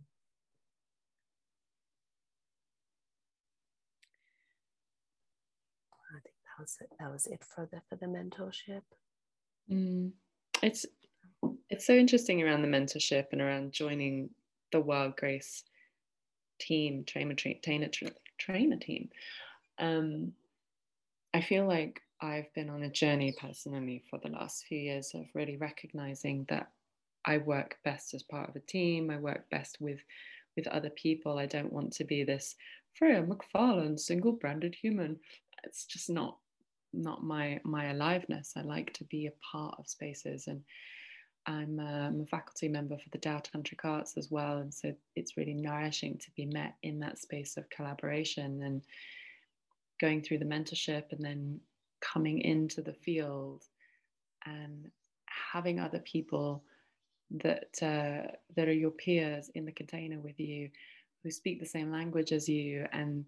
that 6.57 6.63
was 6.63 6.77
it. 6.81 6.89
That 6.99 7.13
was 7.13 7.27
it 7.27 7.43
for 7.45 7.69
the 7.71 7.81
for 7.89 7.97
the 7.97 8.07
mentorship. 8.07 8.83
Mm. 9.71 10.13
It's 10.63 10.87
it's 11.69 11.87
so 11.87 11.95
interesting 11.95 12.43
around 12.43 12.63
the 12.63 12.69
mentorship 12.69 13.27
and 13.33 13.41
around 13.41 13.73
joining 13.73 14.31
the 14.73 14.81
Wild 14.81 15.17
Grace 15.17 15.65
team, 16.61 17.05
trainer 17.05 17.35
trainer 17.35 17.89
trainer 18.39 18.77
team. 18.77 19.09
Um, 19.79 20.33
I 21.35 21.41
feel 21.41 21.67
like 21.67 22.01
I've 22.21 22.53
been 22.55 22.71
on 22.71 22.83
a 22.83 22.91
journey 22.91 23.35
personally 23.39 24.03
for 24.09 24.19
the 24.19 24.31
last 24.31 24.65
few 24.65 24.79
years 24.79 25.13
of 25.15 25.27
really 25.35 25.57
recognizing 25.57 26.47
that 26.49 26.71
I 27.25 27.39
work 27.39 27.79
best 27.85 28.15
as 28.15 28.23
part 28.23 28.49
of 28.49 28.57
a 28.57 28.61
team. 28.61 29.11
I 29.11 29.19
work 29.19 29.49
best 29.51 29.79
with 29.81 30.01
with 30.57 30.67
other 30.69 30.91
people. 30.91 31.39
I 31.39 31.47
don't 31.47 31.73
want 31.73 31.93
to 31.95 32.05
be 32.05 32.25
this 32.25 32.57
Freya 32.95 33.23
McFarlane, 33.23 33.99
single 33.99 34.33
branded 34.33 34.75
human. 34.75 35.19
It's 35.65 35.85
just 35.85 36.09
not 36.09 36.39
not 36.93 37.23
my 37.23 37.61
my 37.65 37.87
aliveness. 37.91 38.55
I 38.57 38.63
like 38.63 38.93
to 38.95 39.05
be 39.05 39.27
a 39.27 39.33
part 39.53 39.75
of 39.79 39.89
spaces, 39.89 40.47
and 40.47 40.63
I'm 41.47 41.79
a, 41.79 42.09
I'm 42.09 42.21
a 42.23 42.27
faculty 42.27 42.69
member 42.69 42.97
for 42.97 43.09
the 43.11 43.19
Tao 43.19 43.41
Tantric 43.41 43.85
Arts 43.85 44.17
as 44.17 44.31
well, 44.31 44.59
and 44.59 44.73
so 44.73 44.95
it's 45.15 45.37
really 45.37 45.55
nourishing 45.55 46.17
to 46.19 46.31
be 46.37 46.47
met 46.47 46.75
in 46.83 46.99
that 47.01 47.19
space 47.19 47.57
of 47.57 47.69
collaboration 47.69 48.63
and 48.63 48.83
going 50.01 50.23
through 50.23 50.39
the 50.39 50.45
mentorship, 50.45 51.13
and 51.13 51.25
then 51.25 51.61
coming 52.13 52.41
into 52.41 52.81
the 52.81 52.93
field 52.93 53.65
and 54.45 54.91
having 55.53 55.81
other 55.81 56.01
people 56.01 56.63
that 57.31 57.71
uh, 57.83 58.31
that 58.55 58.69
are 58.69 58.73
your 58.73 58.93
peers 58.93 59.51
in 59.55 59.65
the 59.65 59.73
container 59.73 60.21
with 60.21 60.39
you 60.39 60.71
who 61.23 61.31
speak 61.31 61.59
the 61.59 61.67
same 61.67 61.91
language 61.91 62.33
as 62.33 62.49
you 62.49 62.87
and 62.93 63.25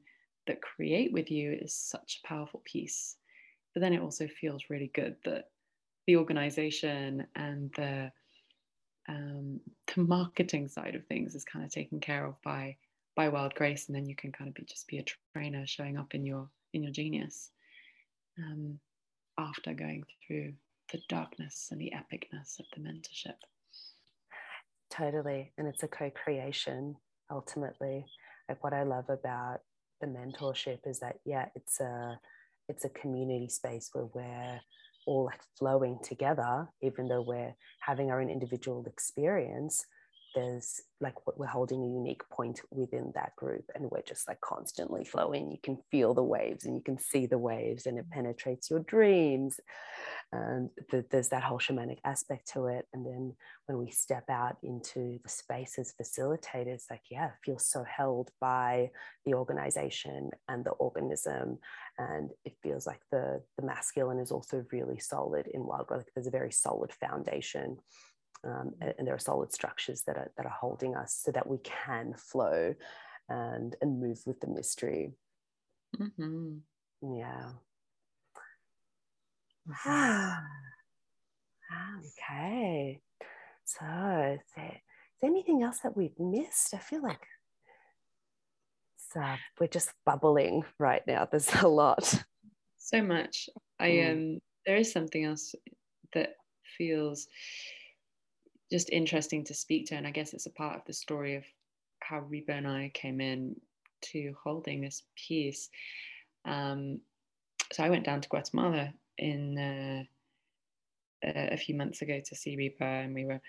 that 0.46 0.62
create 0.62 1.12
with 1.12 1.30
you 1.30 1.52
is 1.60 1.74
such 1.74 2.20
a 2.22 2.26
powerful 2.26 2.62
piece. 2.64 3.16
But 3.74 3.80
then 3.80 3.92
it 3.92 4.00
also 4.00 4.26
feels 4.28 4.70
really 4.70 4.90
good 4.94 5.16
that 5.24 5.50
the 6.06 6.16
organization 6.16 7.26
and 7.34 7.72
the 7.76 8.10
um, 9.08 9.60
the 9.94 10.02
marketing 10.02 10.68
side 10.68 10.94
of 10.94 11.06
things 11.06 11.34
is 11.34 11.44
kind 11.44 11.64
of 11.64 11.70
taken 11.70 11.98
care 11.98 12.26
of 12.26 12.40
by 12.42 12.76
by 13.16 13.28
wild 13.28 13.54
grace. 13.54 13.88
And 13.88 13.96
then 13.96 14.06
you 14.06 14.14
can 14.14 14.32
kind 14.32 14.48
of 14.48 14.54
be 14.54 14.64
just 14.64 14.86
be 14.86 14.98
a 14.98 15.04
trainer 15.34 15.66
showing 15.66 15.96
up 15.96 16.14
in 16.14 16.24
your 16.24 16.48
in 16.72 16.82
your 16.82 16.92
genius 16.92 17.50
um, 18.38 18.78
after 19.38 19.74
going 19.74 20.04
through 20.26 20.52
the 20.92 21.00
darkness 21.08 21.68
and 21.70 21.80
the 21.80 21.92
epicness 21.94 22.58
of 22.58 22.66
the 22.74 22.80
mentorship. 22.80 23.36
Totally. 24.90 25.52
And 25.58 25.68
it's 25.68 25.82
a 25.82 25.88
co-creation 25.88 26.96
ultimately 27.30 28.04
like 28.48 28.62
what 28.64 28.72
i 28.72 28.82
love 28.82 29.08
about 29.08 29.58
the 30.00 30.06
mentorship 30.06 30.78
is 30.86 31.00
that 31.00 31.16
yeah 31.24 31.46
it's 31.54 31.80
a 31.80 32.18
it's 32.68 32.84
a 32.84 32.90
community 32.90 33.48
space 33.48 33.90
where 33.92 34.06
we're 34.14 34.60
all 35.06 35.24
like 35.24 35.40
flowing 35.58 35.98
together 36.02 36.66
even 36.82 37.08
though 37.08 37.22
we're 37.22 37.54
having 37.80 38.10
our 38.10 38.20
own 38.20 38.30
individual 38.30 38.84
experience 38.86 39.84
there's 40.34 40.82
like 41.00 41.14
we're 41.36 41.46
holding 41.46 41.82
a 41.82 41.86
unique 41.86 42.28
point 42.28 42.60
within 42.70 43.12
that 43.14 43.34
group 43.36 43.64
and 43.74 43.90
we're 43.90 44.02
just 44.02 44.26
like 44.26 44.40
constantly 44.40 45.04
flowing. 45.04 45.50
You 45.50 45.58
can 45.62 45.78
feel 45.90 46.12
the 46.12 46.22
waves 46.22 46.64
and 46.64 46.74
you 46.74 46.82
can 46.82 46.98
see 46.98 47.26
the 47.26 47.38
waves 47.38 47.86
and 47.86 47.98
it 47.98 48.10
penetrates 48.10 48.70
your 48.70 48.80
dreams. 48.80 49.60
And 50.32 50.70
the, 50.90 51.04
there's 51.10 51.28
that 51.28 51.44
whole 51.44 51.58
shamanic 51.58 51.98
aspect 52.04 52.50
to 52.52 52.66
it. 52.66 52.86
And 52.92 53.06
then 53.06 53.34
when 53.66 53.78
we 53.78 53.90
step 53.90 54.24
out 54.28 54.56
into 54.62 55.18
the 55.22 55.28
space 55.28 55.78
as 55.78 55.94
facilitators 56.00 56.84
like 56.90 57.02
yeah 57.10 57.30
feels 57.44 57.66
so 57.66 57.84
held 57.84 58.30
by 58.40 58.90
the 59.24 59.34
organization 59.34 60.30
and 60.48 60.64
the 60.64 60.70
organism. 60.72 61.58
And 61.96 62.30
it 62.44 62.56
feels 62.62 62.86
like 62.86 63.00
the 63.10 63.42
the 63.56 63.64
masculine 63.64 64.18
is 64.18 64.32
also 64.32 64.64
really 64.72 64.98
solid 64.98 65.46
in 65.46 65.64
wild 65.64 65.86
like 65.90 66.06
there's 66.14 66.26
a 66.26 66.32
very 66.32 66.52
solid 66.52 66.92
foundation 66.92 67.78
um, 68.44 68.74
and, 68.80 68.94
and, 68.98 69.06
there 69.06 69.14
are 69.14 69.18
solid 69.18 69.52
structures 69.52 70.02
that 70.02 70.16
are 70.16 70.30
that 70.36 70.46
are 70.46 70.56
holding 70.60 70.94
us 70.94 71.20
so 71.24 71.32
that 71.32 71.46
we 71.46 71.58
can 71.58 72.14
flow 72.16 72.74
and 73.28 73.76
and 73.80 74.00
move 74.00 74.20
with 74.26 74.40
the 74.40 74.46
mystery. 74.46 75.12
Mm-hmm. 75.98 76.58
Yeah. 77.16 77.50
Mm-hmm. 79.68 80.32
okay. 82.06 83.00
So, 83.64 83.84
is 83.84 84.40
there, 84.56 84.66
is 84.66 85.20
there 85.20 85.30
anything 85.30 85.62
else 85.62 85.80
that 85.80 85.96
we've 85.96 86.18
missed? 86.18 86.74
I 86.74 86.78
feel 86.78 87.02
like 87.02 87.26
uh, 89.16 89.36
we're 89.58 89.66
just 89.66 89.92
bubbling 90.04 90.64
right 90.78 91.06
now. 91.06 91.26
There's 91.30 91.52
a 91.62 91.68
lot. 91.68 92.22
So 92.78 93.02
much. 93.02 93.48
I 93.78 93.90
mm. 93.90 94.12
um. 94.12 94.40
There 94.66 94.76
is 94.76 94.92
something 94.92 95.24
else 95.24 95.54
that 96.12 96.34
feels 96.76 97.26
just 98.70 98.90
interesting 98.90 99.44
to 99.44 99.54
speak 99.54 99.86
to. 99.86 99.94
And 99.94 100.06
I 100.06 100.10
guess 100.10 100.34
it's 100.34 100.46
a 100.46 100.50
part 100.50 100.76
of 100.76 100.84
the 100.86 100.92
story 100.92 101.36
of 101.36 101.44
how 102.00 102.20
Reva 102.20 102.52
and 102.52 102.68
I 102.68 102.90
came 102.94 103.20
in 103.20 103.56
to 104.00 104.34
holding 104.42 104.80
this 104.80 105.02
piece. 105.16 105.70
Um, 106.44 107.00
so 107.72 107.82
I 107.82 107.90
went 107.90 108.04
down 108.04 108.20
to 108.20 108.28
Guatemala 108.28 108.92
in 109.18 109.58
uh, 109.58 110.04
a 111.24 111.56
few 111.56 111.74
months 111.74 112.02
ago 112.02 112.20
to 112.24 112.36
see 112.36 112.56
Reva, 112.56 112.84
and 112.84 113.14
we 113.14 113.24
were 113.24 113.40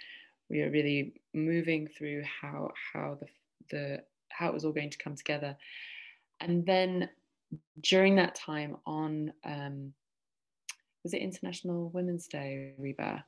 we 0.50 0.62
were 0.62 0.72
really 0.72 1.14
moving 1.34 1.88
through 1.88 2.24
how 2.24 2.72
how 2.94 3.18
the 3.20 3.28
the 3.70 4.04
how 4.30 4.48
it 4.48 4.54
was 4.54 4.66
all 4.66 4.72
going 4.72 4.90
to 4.90 4.98
come 4.98 5.16
together. 5.16 5.56
And 6.42 6.66
then 6.66 7.10
during 7.82 8.16
that 8.16 8.36
time 8.36 8.78
on 8.86 9.32
um, 9.44 9.94
was 11.04 11.14
it 11.14 11.22
International 11.22 11.90
Women's 11.90 12.28
Day, 12.28 12.74
Reva? 12.78 13.24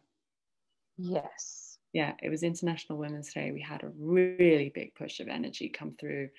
Yes 0.97 1.70
yeah, 1.93 2.13
it 2.21 2.29
was 2.29 2.43
International 2.43 2.97
Women's 2.97 3.33
Day. 3.33 3.51
We 3.51 3.61
had 3.61 3.83
a 3.83 3.91
really 3.97 4.71
big 4.73 4.95
push 4.95 5.19
of 5.19 5.27
energy 5.27 5.69
come 5.69 5.93
through 5.99 6.29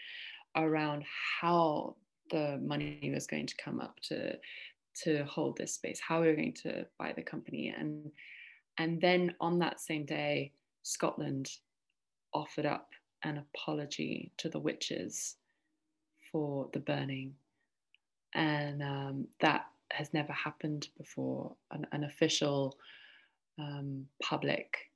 around 0.57 1.05
how 1.40 1.96
the 2.30 2.59
money 2.62 3.11
was 3.12 3.26
going 3.26 3.46
to 3.46 3.57
come 3.57 3.80
up 3.80 4.00
to 4.09 4.36
to 4.94 5.24
hold 5.24 5.57
this 5.57 5.74
space, 5.74 6.00
how 6.07 6.20
we 6.20 6.26
were 6.28 6.36
going 6.36 6.53
to 6.53 6.86
buy 6.98 7.12
the 7.14 7.22
company, 7.22 7.74
and 7.76 8.11
and 8.78 9.00
then 9.00 9.34
on 9.40 9.59
that 9.59 9.80
same 9.80 10.07
day, 10.07 10.53
Scotland 10.82 11.50
offered 12.32 12.66
up 12.66 12.88
an 13.22 13.44
apology 13.55 14.32
to 14.38 14.48
the 14.48 14.59
witches 14.59 15.36
for 16.30 16.70
the 16.72 16.80
burning, 16.80 17.34
and 18.34 18.82
um, 18.82 19.26
that 19.40 19.66
has 19.90 20.14
never 20.14 20.32
happened 20.32 20.88
before. 20.96 21.55
An, 21.70 21.86
an 21.92 22.05
official 22.05 22.78
um, 23.59 24.07
public 24.22 24.91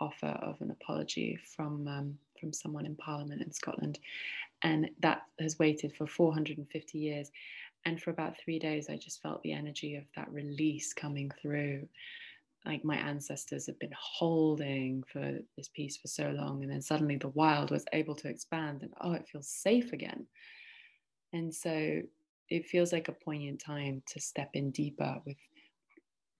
offer 0.00 0.38
of 0.42 0.60
an 0.60 0.70
apology 0.70 1.38
from 1.56 1.86
um, 1.88 2.18
from 2.40 2.52
someone 2.52 2.86
in 2.86 2.94
Parliament 2.96 3.42
in 3.42 3.52
Scotland, 3.52 3.98
and 4.62 4.90
that 5.00 5.22
has 5.40 5.58
waited 5.58 5.94
for 5.96 6.06
450 6.06 6.98
years. 6.98 7.30
And 7.84 8.00
for 8.00 8.10
about 8.10 8.36
three 8.38 8.58
days, 8.58 8.88
I 8.90 8.96
just 8.96 9.22
felt 9.22 9.42
the 9.42 9.52
energy 9.52 9.94
of 9.96 10.04
that 10.16 10.30
release 10.32 10.92
coming 10.92 11.30
through. 11.40 11.88
Like 12.66 12.84
my 12.84 12.96
ancestors 12.96 13.66
have 13.66 13.78
been 13.78 13.94
holding 13.96 15.04
for 15.12 15.38
this 15.56 15.68
piece 15.68 15.96
for 15.96 16.08
so 16.08 16.30
long, 16.30 16.62
and 16.62 16.72
then 16.72 16.82
suddenly 16.82 17.16
the 17.16 17.28
wild 17.28 17.70
was 17.70 17.84
able 17.92 18.14
to 18.16 18.28
expand, 18.28 18.82
and 18.82 18.92
oh, 19.00 19.12
it 19.12 19.28
feels 19.28 19.48
safe 19.48 19.92
again. 19.92 20.26
And 21.32 21.54
so 21.54 22.02
it 22.48 22.66
feels 22.66 22.92
like 22.92 23.08
a 23.08 23.12
poignant 23.12 23.60
time 23.60 24.02
to 24.06 24.20
step 24.20 24.50
in 24.54 24.70
deeper 24.70 25.20
with 25.26 25.36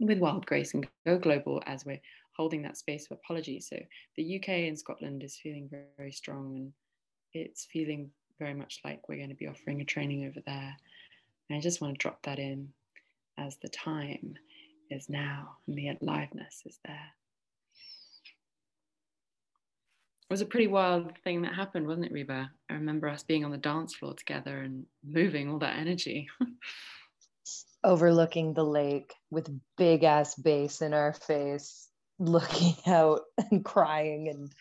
with 0.01 0.19
wild 0.19 0.47
grace 0.47 0.75
and 0.75 0.87
go 1.07 1.19
global 1.19 1.63
as 1.67 1.85
we're 1.85 2.01
holding 2.37 2.63
that 2.63 2.77
space 2.77 3.07
of 3.07 3.19
apology. 3.19 3.61
So 3.61 3.77
the 4.17 4.37
UK 4.37 4.49
and 4.49 4.79
Scotland 4.79 5.23
is 5.23 5.37
feeling 5.37 5.69
very, 5.71 5.85
very 5.97 6.13
strong 6.13 6.55
and 6.57 6.73
it's 7.33 7.67
feeling 7.73 8.11
very 8.39 8.55
much 8.55 8.81
like 8.85 9.09
we're 9.09 9.17
going 9.17 9.29
to 9.29 9.35
be 9.35 9.49
offering 9.49 9.81
a 9.81 9.85
training 9.85 10.27
over 10.27 10.41
there. 10.47 10.77
And 11.49 11.57
I 11.57 11.61
just 11.61 11.81
want 11.81 11.95
to 11.95 11.99
drop 11.99 12.23
that 12.23 12.39
in 12.39 12.69
as 13.37 13.57
the 13.57 13.69
time 13.69 14.35
is 14.91 15.09
now 15.09 15.57
and 15.67 15.77
the 15.77 15.89
aliveness 15.89 16.63
is 16.65 16.79
there. 16.85 17.11
It 20.31 20.35
was 20.35 20.43
a 20.43 20.47
pretty 20.47 20.67
wild 20.67 21.17
thing 21.25 21.41
that 21.43 21.55
happened, 21.55 21.87
wasn't 21.87 22.07
it, 22.07 22.13
Reva? 22.13 22.51
I 22.69 22.75
remember 22.75 23.09
us 23.09 23.23
being 23.23 23.47
on 23.47 23.51
the 23.51 23.57
dance 23.57 23.95
floor 23.95 24.13
together 24.13 24.59
and 24.59 24.85
moving 25.03 25.49
all 25.49 25.59
that 25.61 25.79
energy. 25.79 26.29
Overlooking 27.85 28.55
the 28.55 28.65
lake 28.65 29.15
with 29.31 29.49
big 29.77 30.05
ass 30.05 30.35
bass 30.35 30.83
in 30.83 30.95
our 30.95 31.13
face 31.13 31.89
looking 32.19 32.75
out 32.87 33.23
and 33.51 33.65
crying 33.65 34.29
and 34.29 34.53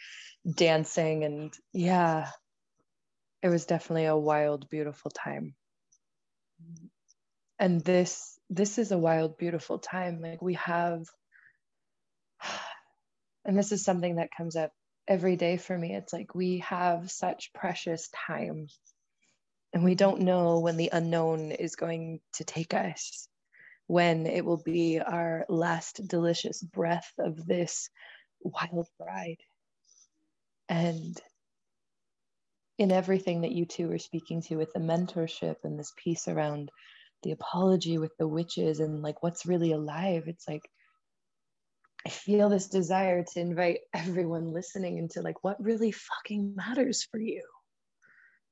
dancing. 0.56 1.24
And 1.24 1.54
yeah 1.74 2.30
it 3.42 3.50
was 3.50 3.66
definitely 3.66 4.06
a 4.06 4.16
wild 4.16 4.70
beautiful 4.70 5.12
time. 5.12 5.56
And 7.60 7.82
this 7.82 8.40
this 8.50 8.78
is 8.78 8.92
a 8.92 8.98
wild 8.98 9.38
beautiful 9.38 9.80
time. 9.80 10.22
Like 10.22 10.42
we 10.42 10.56
have 10.56 11.06
and 13.46 13.58
this 13.58 13.72
is 13.72 13.84
something 13.84 14.16
that 14.16 14.30
comes 14.36 14.56
up 14.56 14.72
every 15.08 15.36
day 15.36 15.58
for 15.58 15.78
me. 15.78 15.96
It's 15.96 16.14
like 16.14 16.34
we 16.36 16.60
have 16.60 17.12
such 17.12 17.54
precious 17.54 18.10
time 18.28 18.68
and 19.74 19.84
we 19.84 19.96
don't 19.96 20.22
know 20.22 20.60
when 20.60 20.78
the 20.78 20.90
unknown 20.92 21.52
is 21.52 21.76
going 21.76 22.20
to 22.34 22.44
take 22.44 22.74
us 22.74 23.28
when 23.88 24.26
it 24.28 24.44
will 24.44 24.62
be 24.64 25.00
our 25.00 25.46
last 25.50 26.06
delicious 26.08 26.62
breath 26.62 27.12
of 27.20 27.46
this 27.46 27.90
wild 28.42 28.88
ride. 29.00 29.40
And 30.70 31.20
in 32.78 32.92
everything 32.92 33.42
that 33.42 33.54
you 33.54 33.66
two 33.66 33.92
are 33.92 33.98
speaking 33.98 34.42
to 34.44 34.58
with 34.58 34.72
the 34.74 34.80
mentorship 34.80 35.56
and 35.64 35.80
this 35.80 35.94
piece 35.98 36.28
around 36.28 36.70
the 37.24 37.32
apology 37.32 37.98
with 37.98 38.16
the 38.18 38.28
witches 38.28 38.80
and 38.80 39.02
like 39.02 39.24
what's 39.24 39.46
really 39.46 39.72
alive, 39.72 40.24
it's 40.28 40.48
like 40.48 40.70
I 42.06 42.10
feel 42.10 42.50
this 42.50 42.68
desire 42.68 43.24
to 43.24 43.40
invite 43.40 43.80
everyone 43.94 44.54
listening 44.54 44.98
into 44.98 45.22
like 45.22 45.44
what 45.44 45.64
really 45.64 45.92
fucking 45.92 46.56
matters 46.56 47.08
for 47.10 47.20
you. 47.20 47.44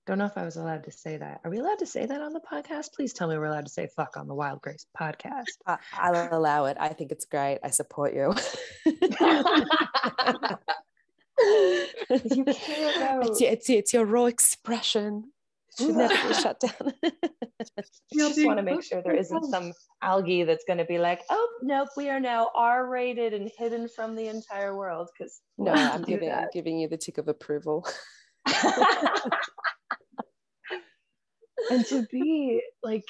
Don't 0.05 0.19
know 0.19 0.25
if 0.25 0.37
I 0.37 0.45
was 0.45 0.55
allowed 0.55 0.83
to 0.83 0.91
say 0.91 1.17
that. 1.17 1.41
Are 1.43 1.49
we 1.49 1.57
allowed 1.57 1.79
to 1.79 1.87
say 1.87 2.05
that 2.05 2.21
on 2.21 2.31
the 2.31 2.39
podcast? 2.39 2.93
Please 2.93 3.11
tell 3.11 3.27
me 3.27 3.37
we're 3.37 3.45
allowed 3.45 3.65
to 3.65 3.71
say 3.71 3.87
fuck 3.95 4.17
on 4.17 4.27
the 4.27 4.35
Wild 4.35 4.61
Grace 4.61 4.85
podcast. 4.95 5.45
I, 5.65 5.77
I'll 5.93 6.29
allow 6.31 6.65
it. 6.65 6.77
I 6.79 6.89
think 6.89 7.11
it's 7.11 7.25
great. 7.25 7.57
I 7.63 7.71
support 7.71 8.13
you. 8.13 8.35
you 8.85 9.09
care 12.45 12.95
about 12.95 13.25
it's, 13.29 13.41
it's, 13.41 13.69
it's 13.69 13.93
your 13.93 14.05
raw 14.05 14.25
expression. 14.25 15.31
It 15.69 15.83
should 15.83 15.95
never 15.95 16.27
be 16.27 16.33
shut 16.35 16.59
down. 16.59 16.93
you 18.11 18.29
just 18.29 18.45
want 18.45 18.59
to 18.59 18.63
make 18.63 18.83
sure 18.83 19.01
there 19.01 19.15
isn't 19.15 19.45
some 19.45 19.73
algae 20.03 20.43
that's 20.43 20.65
going 20.65 20.77
to 20.77 20.85
be 20.85 20.99
like, 20.99 21.23
oh 21.31 21.49
nope, 21.63 21.89
we 21.97 22.11
are 22.11 22.19
now 22.19 22.51
R-rated 22.53 23.33
and 23.33 23.49
hidden 23.57 23.89
from 23.89 24.15
the 24.15 24.27
entire 24.27 24.77
world. 24.77 25.09
Because 25.17 25.41
no, 25.57 25.71
I'm 25.71 26.03
giving 26.03 26.31
I'm 26.31 26.49
giving 26.53 26.79
you 26.79 26.87
the 26.87 26.97
tick 26.97 27.17
of 27.17 27.27
approval. 27.27 27.87
and 31.71 31.85
to 31.85 32.05
be 32.11 32.61
like 32.83 33.05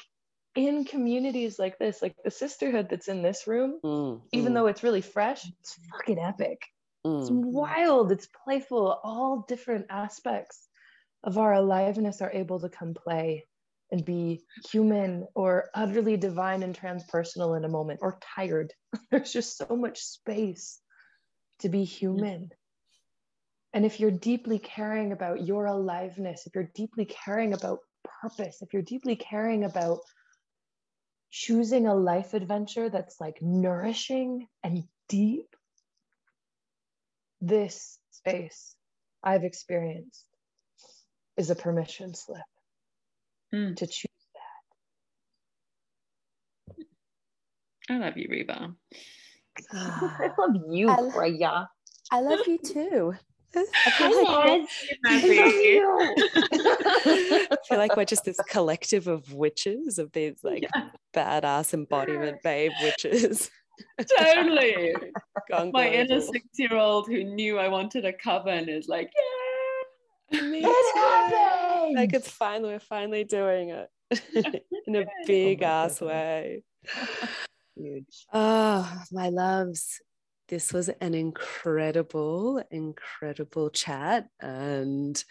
in 0.54 0.84
communities 0.84 1.58
like 1.58 1.78
this, 1.78 2.00
like 2.00 2.14
the 2.24 2.30
sisterhood 2.30 2.88
that's 2.88 3.08
in 3.08 3.22
this 3.22 3.46
room, 3.46 3.78
mm, 3.84 4.20
even 4.32 4.52
mm. 4.52 4.54
though 4.54 4.66
it's 4.66 4.82
really 4.82 5.02
fresh, 5.02 5.46
it's 5.60 5.78
fucking 5.92 6.18
epic. 6.18 6.62
Mm. 7.06 7.20
It's 7.20 7.30
wild, 7.30 8.12
it's 8.12 8.28
playful, 8.44 8.98
all 9.04 9.44
different 9.46 9.86
aspects 9.90 10.68
of 11.22 11.38
our 11.38 11.54
aliveness 11.54 12.22
are 12.22 12.32
able 12.32 12.60
to 12.60 12.68
come 12.68 12.94
play 12.94 13.44
and 13.90 14.04
be 14.04 14.42
human 14.70 15.26
or 15.34 15.70
utterly 15.74 16.16
divine 16.16 16.62
and 16.62 16.76
transpersonal 16.76 17.56
in 17.56 17.64
a 17.64 17.68
moment 17.68 18.00
or 18.02 18.18
tired. 18.34 18.72
There's 19.10 19.32
just 19.32 19.56
so 19.56 19.76
much 19.76 20.00
space 20.00 20.80
to 21.60 21.68
be 21.68 21.84
human. 21.84 22.50
And 23.76 23.84
if 23.84 24.00
you're 24.00 24.10
deeply 24.10 24.58
caring 24.58 25.12
about 25.12 25.46
your 25.46 25.66
aliveness, 25.66 26.46
if 26.46 26.54
you're 26.54 26.70
deeply 26.74 27.04
caring 27.04 27.52
about 27.52 27.80
purpose, 28.22 28.62
if 28.62 28.72
you're 28.72 28.80
deeply 28.80 29.16
caring 29.16 29.64
about 29.64 29.98
choosing 31.30 31.86
a 31.86 31.94
life 31.94 32.32
adventure 32.32 32.88
that's 32.88 33.20
like 33.20 33.36
nourishing 33.42 34.48
and 34.64 34.84
deep, 35.10 35.54
this 37.42 37.98
space 38.12 38.74
I've 39.22 39.44
experienced 39.44 40.24
is 41.36 41.50
a 41.50 41.54
permission 41.54 42.14
slip 42.14 42.40
mm. 43.54 43.76
to 43.76 43.86
choose 43.86 44.06
that. 46.78 47.94
I 47.94 47.98
love 47.98 48.16
you, 48.16 48.28
Reva. 48.30 48.72
I 49.70 50.30
love 50.38 50.56
you, 50.70 50.88
I, 50.88 51.10
Freya. 51.10 51.68
I 52.10 52.20
love 52.22 52.46
you 52.46 52.56
too. 52.56 53.12
I 53.56 53.90
feel, 53.90 54.24
like 54.24 54.68
I 57.50 57.56
feel 57.68 57.78
like 57.78 57.96
we're 57.96 58.04
just 58.04 58.24
this 58.24 58.38
collective 58.48 59.06
of 59.06 59.32
witches, 59.32 59.98
of 59.98 60.12
these 60.12 60.42
like 60.42 60.62
yeah. 60.62 60.90
badass 61.14 61.74
embodiment 61.74 62.42
babe 62.42 62.72
witches. 62.82 63.50
Totally. 64.18 64.94
My 65.72 65.88
inner 65.88 66.20
six-year-old 66.20 67.08
who 67.08 67.24
knew 67.24 67.58
I 67.58 67.68
wanted 67.68 68.04
a 68.04 68.12
coven 68.12 68.68
is 68.68 68.88
like, 68.88 69.10
yeah, 70.32 70.40
me 70.42 70.62
it 70.64 70.96
happened. 70.96 71.96
Like 71.96 72.12
it's 72.12 72.30
finally, 72.30 72.74
we're 72.74 72.80
finally 72.80 73.24
doing 73.24 73.70
it 73.70 73.90
in 74.86 74.96
a 74.96 75.04
big 75.26 75.62
oh 75.62 75.66
ass 75.66 76.00
way. 76.00 76.62
Huge. 77.76 78.26
Oh, 78.32 78.40
ah, 78.40 79.04
my 79.12 79.28
loves 79.28 80.00
this 80.48 80.72
was 80.72 80.88
an 80.88 81.14
incredible, 81.14 82.62
incredible 82.70 83.70
chat. 83.70 84.28
And 84.40 85.22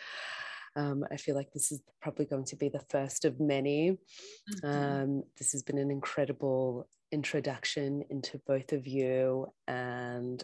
um, 0.76 1.06
I 1.10 1.18
feel 1.18 1.36
like 1.36 1.52
this 1.54 1.72
is 1.72 1.82
probably 2.02 2.26
going 2.26 2.46
to 2.46 2.56
be 2.56 2.70
the 2.70 2.84
first 2.90 3.26
of 3.26 3.40
many. 3.40 3.92
Mm-hmm. 3.92 4.68
Um, 4.68 5.24
this 5.38 5.54
has 5.54 5.64
been 5.64 5.78
an 5.78 5.92
incredible 5.92 6.88
introduction 7.12 8.04
into 8.10 8.42
both 8.46 8.74
of 8.74 8.86
you. 8.86 9.48
And 9.68 10.44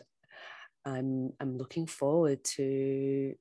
I'm, 0.85 1.33
I'm 1.39 1.57
looking 1.57 1.85
forward 1.85 2.43
to 2.55 3.35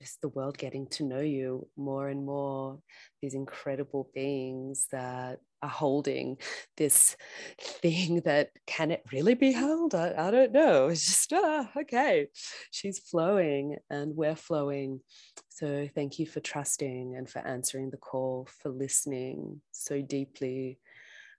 just 0.00 0.20
the 0.20 0.28
world 0.28 0.58
getting 0.58 0.86
to 0.88 1.04
know 1.04 1.20
you 1.20 1.66
more 1.76 2.08
and 2.08 2.26
more, 2.26 2.78
these 3.22 3.34
incredible 3.34 4.10
beings 4.14 4.86
that 4.92 5.38
are 5.66 5.70
holding 5.70 6.38
this 6.76 7.16
thing 7.60 8.22
that 8.24 8.50
can 8.66 8.90
it 8.90 9.02
really 9.12 9.34
be 9.34 9.52
held? 9.52 9.94
I, 9.94 10.14
I 10.16 10.30
don't 10.30 10.52
know. 10.52 10.88
It's 10.88 11.06
just, 11.06 11.32
ah, 11.32 11.70
okay, 11.76 12.28
she's 12.70 12.98
flowing 12.98 13.76
and 13.90 14.16
we're 14.16 14.36
flowing. 14.36 15.00
So 15.48 15.88
thank 15.94 16.18
you 16.18 16.26
for 16.26 16.40
trusting 16.40 17.16
and 17.16 17.28
for 17.28 17.40
answering 17.40 17.90
the 17.90 17.96
call, 17.96 18.48
for 18.62 18.70
listening 18.70 19.60
so 19.72 20.02
deeply. 20.02 20.78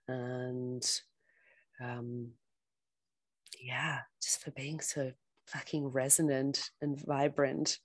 And 0.06 0.88
um, 1.82 2.32
yeah, 3.60 4.00
just 4.22 4.42
for 4.42 4.50
being 4.50 4.80
so 4.80 5.12
fucking 5.46 5.88
resonant 5.88 6.70
and 6.82 7.00
vibrant. 7.06 7.78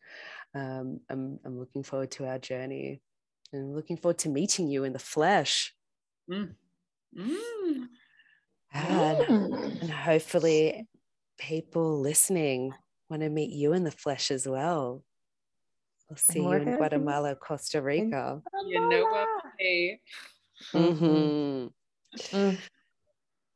Um, 0.54 1.00
I'm, 1.10 1.39
I'm 1.46 1.58
looking 1.58 1.84
forward 1.84 2.12
to 2.12 2.28
our 2.28 2.39
journey 2.39 3.02
and 3.52 3.76
looking 3.76 3.98
forward 3.98 4.18
to 4.20 4.30
meeting 4.30 4.68
you 4.68 4.84
in 4.84 4.94
the 4.94 5.00
flesh. 5.00 5.74
Mm. 6.30 6.56
Mm. 7.18 7.88
And, 8.74 9.18
mm. 9.28 9.82
and 9.82 9.92
hopefully, 9.92 10.88
people 11.38 12.00
listening 12.00 12.74
want 13.10 13.22
to 13.22 13.30
meet 13.30 13.52
you 13.52 13.74
in 13.74 13.84
the 13.84 13.92
flesh 13.92 14.32
as 14.32 14.48
well. 14.48 15.04
I'll 16.10 16.18
see 16.18 16.40
you 16.42 16.52
in 16.52 16.76
Guatemala, 16.76 17.36
Costa 17.36 17.82
Rica. 17.82 18.42
You 18.66 18.90
know 18.90 19.04
what? 19.04 19.28
Mm-hmm. 20.74 21.68
Mm. 22.36 22.58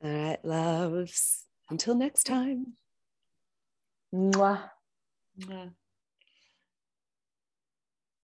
All 0.03 0.11
right, 0.11 0.45
loves. 0.45 1.45
Until 1.70 1.95
next 1.95 2.24
time. 2.24 2.74
Mwah. 4.13 4.70
Mwah. 5.39 5.72